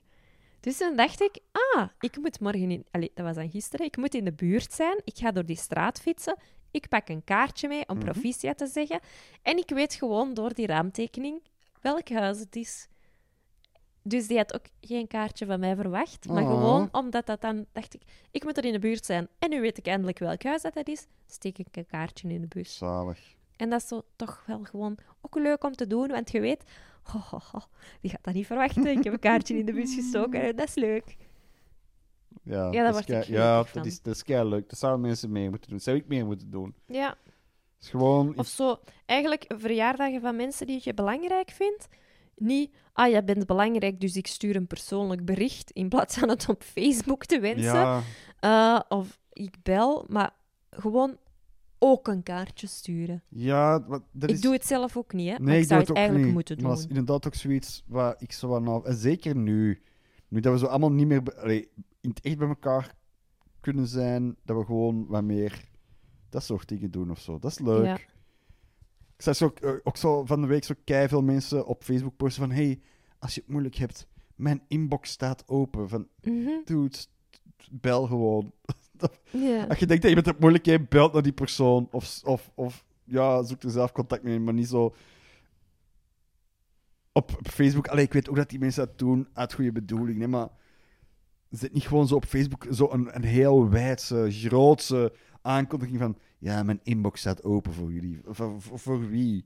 Dus 0.59 0.77
toen 0.77 0.95
dacht 0.95 1.21
ik, 1.21 1.39
ah, 1.51 1.87
ik 1.99 2.17
moet 2.17 2.39
morgen 2.39 2.71
in... 2.71 2.85
Allee, 2.91 3.11
dat 3.13 3.25
was 3.25 3.35
dan 3.35 3.49
gisteren. 3.49 3.85
Ik 3.85 3.97
moet 3.97 4.13
in 4.13 4.25
de 4.25 4.33
buurt 4.33 4.73
zijn. 4.73 5.01
Ik 5.03 5.17
ga 5.17 5.31
door 5.31 5.45
die 5.45 5.55
straat 5.57 6.01
fietsen. 6.01 6.37
Ik 6.71 6.89
pak 6.89 7.09
een 7.09 7.23
kaartje 7.23 7.67
mee 7.67 7.87
om 7.87 7.95
Mhm. 7.97 8.05
proficiat 8.05 8.57
te 8.57 8.67
zeggen. 8.67 8.99
En 9.41 9.57
ik 9.57 9.69
weet 9.69 9.93
gewoon 9.93 10.33
door 10.33 10.53
die 10.53 10.67
raamtekening 10.67 11.43
welk 11.81 12.09
huis 12.09 12.39
het 12.39 12.55
is. 12.55 12.87
Dus 14.07 14.27
die 14.27 14.37
had 14.37 14.53
ook 14.53 14.65
geen 14.81 15.07
kaartje 15.07 15.45
van 15.45 15.59
mij 15.59 15.75
verwacht. 15.75 16.27
Maar 16.27 16.43
Oh. 16.43 16.49
gewoon 16.49 16.89
omdat 16.91 17.25
dat 17.25 17.41
dan... 17.41 17.65
Dacht 17.71 17.93
ik, 17.93 18.01
ik 18.31 18.43
moet 18.43 18.57
er 18.57 18.65
in 18.65 18.71
de 18.71 18.79
buurt 18.79 19.05
zijn. 19.05 19.27
En 19.39 19.49
nu 19.49 19.61
weet 19.61 19.77
ik 19.77 19.87
eindelijk 19.87 20.19
welk 20.19 20.43
huis 20.43 20.61
dat, 20.61 20.73
dat 20.73 20.87
is. 20.87 21.07
Steek 21.27 21.57
ik 21.57 21.67
een 21.71 21.85
kaartje 21.85 22.29
in 22.29 22.41
de 22.41 22.47
bus. 22.47 22.77
Zalig. 22.77 23.19
En 23.55 23.69
dat 23.69 23.81
is 23.81 23.87
zo 23.87 24.01
toch 24.15 24.43
wel 24.47 24.63
gewoon 24.63 24.97
ook 25.21 25.35
leuk 25.35 25.63
om 25.63 25.75
te 25.75 25.87
doen. 25.87 26.07
Want 26.07 26.31
je 26.31 26.39
weet... 26.39 26.63
die 28.01 28.11
gaat 28.11 28.23
dat 28.23 28.33
niet 28.33 28.45
verwachten. 28.45 28.87
Ik 28.87 29.03
heb 29.03 29.13
een 29.13 29.19
kaartje 29.19 29.57
in 29.57 29.65
de 29.65 29.73
bus 29.73 29.93
gestoken. 29.95 30.41
En 30.41 30.55
dat 30.61 30.67
is 30.67 30.75
leuk. 30.75 31.17
Ja, 32.43 32.71
Ja, 32.71 32.83
dat 32.83 32.93
word 32.93 33.09
is 33.09 33.27
ja, 33.27 33.63
dat 33.73 33.85
is, 33.85 34.01
dat 34.01 34.15
is 34.15 34.23
leuk. 34.27 34.69
Dat 34.69 34.79
zouden 34.79 35.01
mensen 35.01 35.31
meer 35.31 35.49
moeten 35.49 35.69
doen. 35.69 35.77
Dat 35.77 35.85
zou 35.85 35.97
ik 35.97 36.07
meer 36.07 36.25
moeten 36.25 36.51
doen. 36.51 36.75
Ja. 36.85 37.17
Is 37.81 37.89
gewoon 37.89 38.37
Of 38.37 38.47
zo, 38.47 38.79
eigenlijk 39.05 39.45
verjaardagen 39.57 40.21
van 40.21 40.35
mensen 40.35 40.67
die 40.67 40.79
je 40.83 40.93
belangrijk 40.93 41.49
vindt. 41.51 41.87
Niet, 42.35 42.75
ah, 42.93 43.09
jij 43.09 43.23
bent 43.23 43.45
belangrijk, 43.45 43.99
dus 44.01 44.15
ik 44.15 44.27
stuur 44.27 44.55
een 44.55 44.67
persoonlijk 44.67 45.25
bericht 45.25 45.71
in 45.71 45.89
plaats 45.89 46.17
van 46.17 46.29
het 46.29 46.49
op 46.49 46.63
Facebook 46.63 47.25
te 47.25 47.39
wensen. 47.39 47.73
Ja, 47.73 48.01
Eh, 48.39 48.79
of 48.97 49.19
ik 49.31 49.55
bel, 49.63 50.05
maar 50.09 50.31
gewoon 50.69 51.17
ook 51.79 52.07
een 52.07 52.23
kaartje 52.23 52.67
sturen. 52.67 53.23
ja 53.29 53.79
dat 53.79 54.29
ik 54.29 54.29
is... 54.29 54.41
doe 54.41 54.53
het 54.53 54.65
zelf 54.65 54.97
ook 54.97 55.13
niet, 55.13 55.27
hè, 55.27 55.33
maar 55.33 55.41
Nee, 55.47 55.55
ik 55.55 55.61
ik 55.61 55.67
zou 55.67 55.79
het 55.81 55.91
eigenlijk 55.91 56.25
niet. 56.25 56.33
moeten 56.33 56.55
Maar 56.61 56.69
dat 56.69 56.77
is 56.77 56.81
doen. 56.87 56.97
inderdaad 56.97 57.27
ook 57.27 57.35
zoiets 57.35 57.83
waar 57.87 58.15
ik 58.17 58.31
zo 58.31 58.55
aan 58.55 58.67
af... 58.67 58.83
En 58.83 58.95
zeker 58.95 59.35
nu. 59.35 59.81
Nu 60.27 60.39
dat 60.39 60.53
we 60.53 60.59
zo 60.59 60.65
allemaal 60.65 60.91
niet 60.91 61.07
meer 61.07 61.21
allee, 61.41 61.69
in 62.01 62.09
het 62.09 62.21
echt 62.21 62.37
bij 62.37 62.47
elkaar 62.47 62.95
kunnen 63.59 63.87
zijn, 63.87 64.35
dat 64.43 64.57
we 64.57 64.65
gewoon 64.65 65.05
wat 65.07 65.23
meer 65.23 65.63
dat 66.29 66.43
soort 66.43 66.67
dingen 66.67 66.91
doen 66.91 67.11
of 67.11 67.19
zo. 67.19 67.39
Dat 67.39 67.51
is 67.51 67.59
leuk. 67.59 67.85
Ja. 67.85 67.97
Ik 69.15 69.21
zag 69.21 69.35
zo, 69.35 69.45
ook, 69.45 69.59
eh, 69.59 69.71
ook 69.83 69.97
zo 69.97 70.25
van 70.25 70.41
de 70.41 70.47
week 70.47 70.63
zo 70.63 70.73
veel 70.85 71.21
mensen 71.21 71.65
op 71.65 71.83
Facebook 71.83 72.17
posten 72.17 72.43
van 72.43 72.51
hey, 72.51 72.81
als 73.19 73.35
je 73.35 73.41
het 73.41 73.49
moeilijk 73.49 73.75
hebt, 73.75 74.07
mijn 74.35 74.61
inbox 74.67 75.09
staat 75.09 75.43
open. 75.47 75.89
Van, 75.89 76.07
Mhm, 76.21 76.49
dude, 76.65 76.97
bel 77.71 78.07
gewoon. 78.07 78.51
Als 79.69 79.79
je 79.79 79.85
denkt 79.85 80.01
dat 80.01 80.09
je 80.09 80.15
met 80.15 80.25
het 80.25 80.39
moeilijk 80.39 80.65
hebt, 80.65 80.89
belt 80.89 81.13
naar 81.13 81.21
die 81.21 81.31
persoon. 81.33 81.87
Of, 81.91 82.21
of, 82.23 82.51
of 82.55 82.85
ja, 83.03 83.43
zoek 83.43 83.63
er 83.63 83.69
zelf 83.69 83.91
contact 83.91 84.23
mee, 84.23 84.39
maar 84.39 84.53
niet 84.53 84.67
zo 84.67 84.95
op, 87.11 87.35
op 87.37 87.47
Facebook. 87.47 87.87
Allee, 87.87 88.05
ik 88.05 88.13
weet 88.13 88.29
ook 88.29 88.35
dat 88.35 88.49
die 88.49 88.59
mensen 88.59 88.85
dat 88.85 88.97
doen 88.97 89.27
uit 89.33 89.53
goede 89.53 89.71
bedoeling, 89.71 90.17
nee, 90.17 90.27
maar 90.27 90.49
zit 91.49 91.73
niet 91.73 91.87
gewoon 91.87 92.07
zo 92.07 92.15
op 92.15 92.25
Facebook 92.25 92.67
zo 92.71 92.89
een, 92.91 93.15
een 93.15 93.23
heel 93.23 93.69
wijdse, 93.69 94.27
grootse 94.29 95.13
aankondiging 95.45 95.99
van 95.99 96.17
ja, 96.37 96.63
mijn 96.63 96.79
inbox 96.83 97.19
staat 97.19 97.43
open 97.43 97.73
voor 97.73 97.91
jullie. 97.93 98.19
Voor, 98.25 98.61
voor, 98.61 98.79
voor 98.79 99.09
wie? 99.09 99.45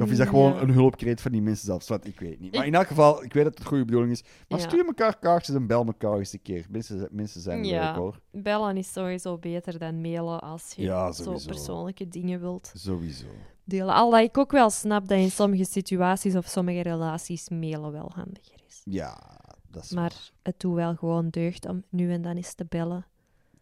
Of 0.00 0.10
is 0.10 0.16
dat 0.18 0.28
gewoon 0.28 0.52
Ja. 0.54 0.60
een 0.60 0.70
hulpkreet 0.70 1.20
van 1.20 1.32
die 1.32 1.42
mensen 1.42 1.66
zelf? 1.66 1.88
Wat, 1.88 2.06
ik 2.06 2.20
weet 2.20 2.40
niet. 2.40 2.54
Maar 2.54 2.66
in 2.66 2.74
elk 2.74 2.86
geval, 2.86 3.24
ik 3.24 3.32
weet 3.32 3.44
dat 3.44 3.58
het 3.58 3.66
goede 3.66 3.84
bedoeling 3.84 4.12
is. 4.12 4.22
Maar 4.48 4.58
Ja. 4.60 4.68
stuur 4.68 4.84
elkaar 4.86 5.18
kaartjes 5.18 5.54
en 5.56 5.66
bel 5.66 5.84
elkaar 5.86 6.18
eens 6.18 6.32
een 6.32 6.42
keer. 6.42 6.66
Mensen, 6.70 7.08
mensen 7.10 7.40
zijn 7.40 7.64
Ja. 7.64 7.86
leuk 7.86 7.96
hoor. 7.96 8.20
Bellen 8.32 8.76
is 8.76 8.92
sowieso 8.92 9.38
beter 9.38 9.78
dan 9.78 10.00
mailen 10.00 10.40
als 10.40 10.72
je 10.76 10.82
Ja, 10.82 11.12
zo 11.12 11.38
persoonlijke 11.46 12.08
dingen 12.08 12.40
wilt 12.40 12.72
Sowieso. 12.76 13.26
delen. 13.64 13.94
Al 13.94 14.10
dat 14.10 14.20
ik 14.20 14.38
ook 14.38 14.52
wel 14.52 14.70
snap 14.70 15.08
dat 15.08 15.18
in 15.18 15.30
sommige 15.30 15.64
situaties 15.64 16.34
of 16.34 16.46
sommige 16.46 16.82
relaties 16.82 17.48
mailen 17.48 17.92
wel 17.92 18.10
handiger 18.14 18.60
is. 18.66 18.80
Ja, 18.84 19.40
dat 19.70 19.84
is 19.84 19.90
Maar 19.90 20.30
het 20.42 20.60
doet 20.60 20.74
wel 20.74 20.94
gewoon 20.94 21.28
deugd 21.28 21.66
om 21.68 21.82
nu 21.90 22.12
en 22.12 22.22
dan 22.22 22.36
eens 22.36 22.54
te 22.54 22.64
bellen. 22.68 23.06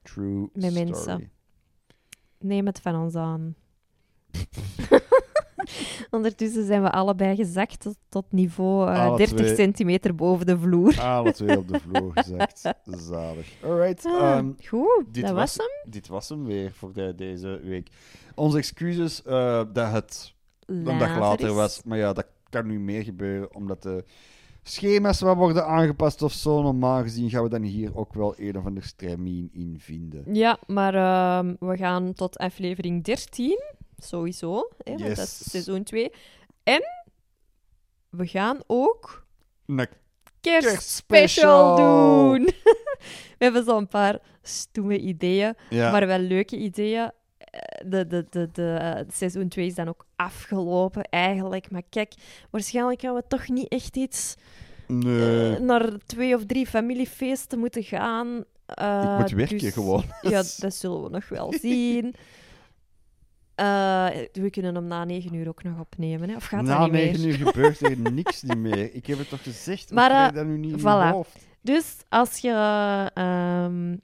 True 0.02 0.48
met 0.52 0.72
story. 0.72 0.84
mensen. 0.84 1.30
Neem 2.38 2.66
het 2.66 2.80
van 2.80 2.96
ons 3.02 3.14
aan. 3.14 3.54
Ondertussen 6.10 6.66
zijn 6.66 6.82
we 6.82 6.90
allebei 6.90 7.36
gezakt 7.36 7.80
tot, 7.80 7.96
tot 8.08 8.32
niveau 8.32 8.90
eh, 8.90 9.06
Alle 9.06 9.16
30 9.16 9.36
twee. 9.36 9.54
centimeter 9.54 10.14
boven 10.14 10.46
de 10.46 10.58
vloer. 10.58 11.00
Alle 11.00 11.32
twee 11.32 11.58
op 11.58 11.68
de 11.68 11.80
vloer 11.80 12.10
gezakt. 12.22 12.68
Zalig. 12.84 13.52
Alright. 13.62 14.06
Ah, 14.06 14.36
ehm, 14.36 14.50
goed, 14.66 15.04
dit 15.10 15.22
dat 15.24 15.32
was- 15.34 15.56
was 15.56 15.66
hem. 15.66 15.90
dit 15.92 16.08
was 16.08 16.28
hem 16.28 16.44
weer 16.44 16.72
voor 16.72 16.92
de- 16.92 17.14
deze 17.16 17.60
week. 17.64 17.88
Onze 18.34 18.58
excuses 18.58 19.22
eh, 19.22 19.62
dat 19.72 19.92
het 19.92 20.34
een 20.66 20.84
dag 20.84 21.18
later 21.18 21.48
is. 21.48 21.54
was. 21.54 21.82
Maar 21.82 21.98
ja, 21.98 22.12
dat 22.12 22.26
kan 22.48 22.66
nu 22.66 22.80
meer 22.80 23.02
gebeuren, 23.04 23.54
omdat 23.54 23.82
de 23.82 24.04
schema's 24.62 25.20
wat 25.20 25.36
worden 25.36 25.66
aangepast 25.66 26.22
of 26.22 26.32
zo. 26.32 26.62
Normaal 26.62 27.02
gezien 27.02 27.30
gaan 27.30 27.42
we 27.42 27.48
dan 27.48 27.62
hier 27.62 27.96
ook 27.96 28.14
wel 28.14 28.34
een 28.36 28.56
of 28.58 28.64
ander 28.66 28.82
stramien 28.82 29.48
in 29.52 29.76
vinden. 29.78 30.34
Ja, 30.34 30.58
maar 30.66 30.94
ehm, 30.94 31.54
we 31.58 31.76
gaan 31.76 32.12
tot 32.14 32.38
aflevering 32.38 33.04
13, 33.04 33.62
sowieso, 33.96 34.68
hè, 34.78 34.96
want 34.96 35.16
dat 35.16 35.18
is 35.26 35.50
seizoen 35.50 35.82
2. 35.82 36.12
En 36.62 36.82
we 38.10 38.26
gaan 38.26 38.60
ook 38.66 39.26
Een 39.66 39.86
kerstspecial 40.40 41.76
Kerstspecial. 41.76 41.76
doen. 41.76 42.44
we 43.38 43.44
hebben 43.44 43.64
zo'n 43.64 43.88
paar 43.88 44.18
stoeme 44.42 44.98
ideeën, 44.98 45.54
Ja, 45.70 45.90
maar 45.90 46.06
wel 46.06 46.18
leuke 46.18 46.56
ideeën. 46.56 47.10
Eh, 47.52 47.90
De, 47.90 48.06
de, 48.06 48.26
de, 48.30 48.48
de, 48.52 48.74
eh, 48.74 49.00
seizoen 49.12 49.48
2 49.48 49.66
is 49.66 49.74
dan 49.74 49.88
ook 49.88 50.06
afgelopen 50.16 51.02
eigenlijk. 51.02 51.70
Maar 51.70 51.82
kijk, 51.88 52.14
waarschijnlijk 52.50 53.00
gaan 53.00 53.14
we 53.14 53.22
toch 53.28 53.48
niet 53.48 53.68
echt 53.68 53.96
iets 53.96 54.34
nee. 54.86 55.54
eh, 55.54 55.60
naar 55.60 55.90
twee 56.06 56.34
of 56.34 56.46
drie 56.46 56.66
familiefeesten 56.66 57.58
moeten 57.58 57.82
gaan. 57.82 58.44
Eh, 58.66 59.08
ik 59.14 59.18
moet 59.20 59.30
werken 59.30 59.58
dus- 59.58 59.72
gewoon. 59.72 60.04
Ja, 60.20 60.42
dat 60.64 60.74
zullen 60.74 61.02
we 61.02 61.08
nog 61.08 61.28
wel 61.28 61.52
zien. 61.60 62.14
We 64.32 64.48
kunnen 64.50 64.74
hem 64.74 64.86
na 64.86 65.04
negen 65.04 65.34
uur 65.34 65.48
ook 65.48 65.62
nog 65.62 65.78
opnemen, 65.80 66.28
hè? 66.28 66.36
of 66.36 66.44
gaat 66.44 66.66
dat 66.66 66.76
Na 66.78 66.82
niet 66.82 66.92
meer? 66.92 67.04
negen 67.12 67.28
uur 67.28 67.34
gebeurt 67.46 67.80
er 67.80 68.12
niks 68.12 68.42
niet 68.42 68.58
meer. 68.58 68.94
Ik 68.94 69.06
heb 69.06 69.18
het 69.18 69.28
toch 69.28 69.42
gezegd, 69.42 69.90
Maar, 69.90 70.10
maar 70.10 70.28
eh, 70.28 70.34
dat 70.34 70.46
nu 70.46 70.58
niet 70.58 70.72
in 70.72 70.78
voilà. 70.80 70.82
mijn 70.82 71.12
hoofd. 71.12 71.38
Dus 71.60 71.96
als 72.08 72.38
je 72.38 72.50
ehm, 73.14 73.96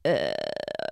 eh, 0.00 0.30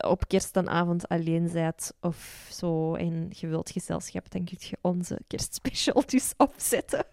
op 0.09 0.29
kerstavond 0.29 1.09
alleen 1.09 1.51
bent 1.53 1.93
of 2.01 2.47
zo 2.53 2.95
en 2.95 3.27
je 3.31 3.47
wilt 3.47 3.71
gezelschap, 3.71 4.31
dan 4.31 4.45
kun 4.45 4.57
je 4.61 4.77
onze 4.81 5.19
kerstspecial 5.27 6.03
dus 6.07 6.33
opzetten. 6.47 7.05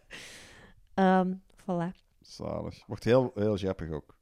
Ehm 0.93 1.33
voilà. 1.61 1.91
Zalig. 2.21 2.83
Wordt 2.87 3.03
heel, 3.03 3.31
heel 3.35 3.57
grappig 3.57 3.91
ook. 3.91 4.17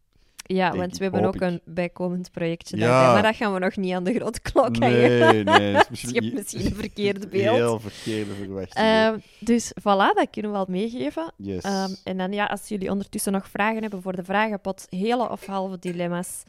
Ja, 0.49 0.67
Denk 0.69 0.81
want 0.81 0.97
we 0.97 1.03
hebben 1.03 1.25
ook 1.25 1.35
ik. 1.35 1.41
een 1.41 1.61
bijkomend 1.65 2.31
projectje 2.31 2.77
Ja. 2.77 2.87
daarbij, 2.87 3.13
maar 3.13 3.31
dat 3.31 3.35
gaan 3.35 3.53
we 3.53 3.59
nog 3.59 3.75
niet 3.75 3.93
aan 3.93 4.03
de 4.03 4.13
grote 4.13 4.39
klok 4.41 4.77
hangen. 4.77 4.99
Nee, 4.99 5.43
nee. 5.43 5.73
Dat 5.73 5.87
is 5.91 6.01
Je 6.01 6.07
hebt 6.07 6.33
misschien 6.33 6.33
misschien 6.33 6.65
een 6.65 6.75
verkeerd 6.75 7.29
beeld. 7.31 7.55
Heel 7.55 7.79
verkeerde 7.79 8.33
verwachtingen. 8.33 9.05
Ehm, 9.13 9.19
dus 9.39 9.71
voilà, 9.79 10.13
dat 10.15 10.27
kunnen 10.31 10.51
we 10.51 10.57
al 10.57 10.65
meegeven. 10.69 11.33
yes. 11.37 11.63
Ehm, 11.63 11.89
en 12.03 12.17
dan 12.17 12.31
ja, 12.31 12.45
als 12.45 12.67
jullie 12.67 12.91
ondertussen 12.91 13.31
nog 13.31 13.47
vragen 13.49 13.81
hebben 13.81 14.01
voor 14.01 14.15
de 14.15 14.23
vragenpot, 14.23 14.85
hele 14.89 15.29
of 15.29 15.45
halve 15.45 15.79
dilemma's, 15.79 16.43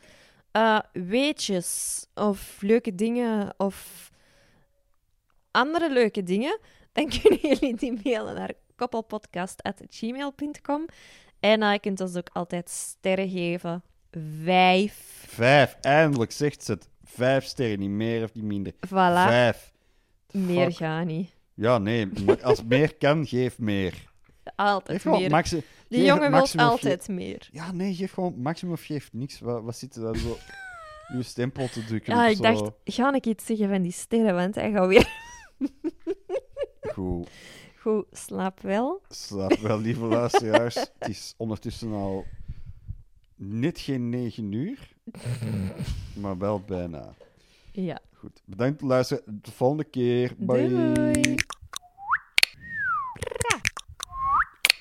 eh, 0.51 0.79
weetjes 0.93 2.05
of 2.15 2.57
leuke 2.61 2.95
dingen 2.95 3.55
of 3.57 4.11
andere 5.51 5.93
leuke 5.93 6.23
dingen, 6.23 6.59
dan 6.93 7.09
kunnen 7.21 7.39
jullie 7.41 7.77
die 7.77 8.01
mailen 8.05 8.35
naar 8.35 8.53
koppelpodcast.gmail.com. 8.77 10.87
En 11.41 11.63
eh, 11.63 11.73
je 11.73 11.79
kunt 11.79 12.01
ons 12.01 12.17
ook 12.17 12.29
altijd 12.33 12.71
sterren 12.71 13.29
geven. 13.29 13.83
Vijf. 14.43 15.25
Vijf. 15.27 15.77
Eindelijk 15.81 16.33
zegt 16.33 16.65
ze 16.65 16.73
het. 16.73 16.89
Vijf 17.05 17.45
sterren, 17.45 17.79
niet 17.79 17.91
meer 17.91 18.23
of 18.23 18.35
niet 18.35 18.45
minder. 18.45 18.73
Voilà. 18.73 19.27
Vijf. 19.27 19.73
Meer 20.31 20.73
gaat 20.73 21.05
niet. 21.05 21.31
Ja, 21.55 21.79
nee. 21.79 22.09
Als 22.43 22.65
meer 22.65 22.97
kan, 22.97 23.27
geef 23.27 23.59
meer. 23.59 23.95
Altijd 24.57 25.03
gewoon 25.03 25.21
meer. 25.21 25.31
maxi- 25.31 25.63
Die 25.89 26.05
jongen 26.05 26.31
wil 26.31 26.47
altijd 26.57 27.09
meer. 27.09 27.49
Ja, 27.53 27.73
nee, 27.73 27.95
geef 27.95 28.13
gewoon 28.13 28.41
maximum 28.41 28.73
of 28.75 28.83
geef 28.85 29.09
niks. 29.13 29.41
Wat, 29.41 29.63
wat 29.63 29.77
zit 29.77 29.95
er 29.97 30.03
dan 30.03 30.17
zo... 30.17 30.37
Je 31.17 31.23
stempel 31.23 31.69
te 31.69 31.85
drukken 31.85 32.15
Ja, 32.15 32.27
ik 32.27 32.37
zo. 32.37 32.43
dacht, 32.43 32.71
ga 32.85 33.13
ik 33.15 33.27
iets 33.27 33.47
zeggen 33.47 33.69
van 33.69 33.83
die 33.83 33.93
sterren, 33.93 34.35
want 34.35 34.55
hij 34.55 34.71
gaat 34.73 34.87
weer 34.89 35.09
Goed. 36.93 37.29
goed 37.81 38.05
slaap 38.13 38.61
wel. 38.61 39.03
Slaap 39.09 39.59
wel, 39.59 39.81
lieve 39.81 40.05
luisteraars. 40.17 40.75
Het 40.75 41.09
is 41.09 41.35
ondertussen 41.37 41.93
al 41.93 42.25
net 43.37 43.79
geen 43.79 44.09
negen 44.09 44.53
uur, 44.53 44.93
maar 46.15 46.39
wel 46.39 46.61
bijna. 46.61 47.15
Ja. 47.73 47.99
Goed, 48.15 48.43
bedankt 48.45 48.81
voor 48.81 48.89
het 48.89 48.97
luisteren. 48.97 49.39
De 49.43 49.51
volgende 49.53 49.85
keer. 49.85 50.33
Bye. 50.39 50.69
Doei. 50.69 51.35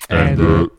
Einde. 0.08 0.70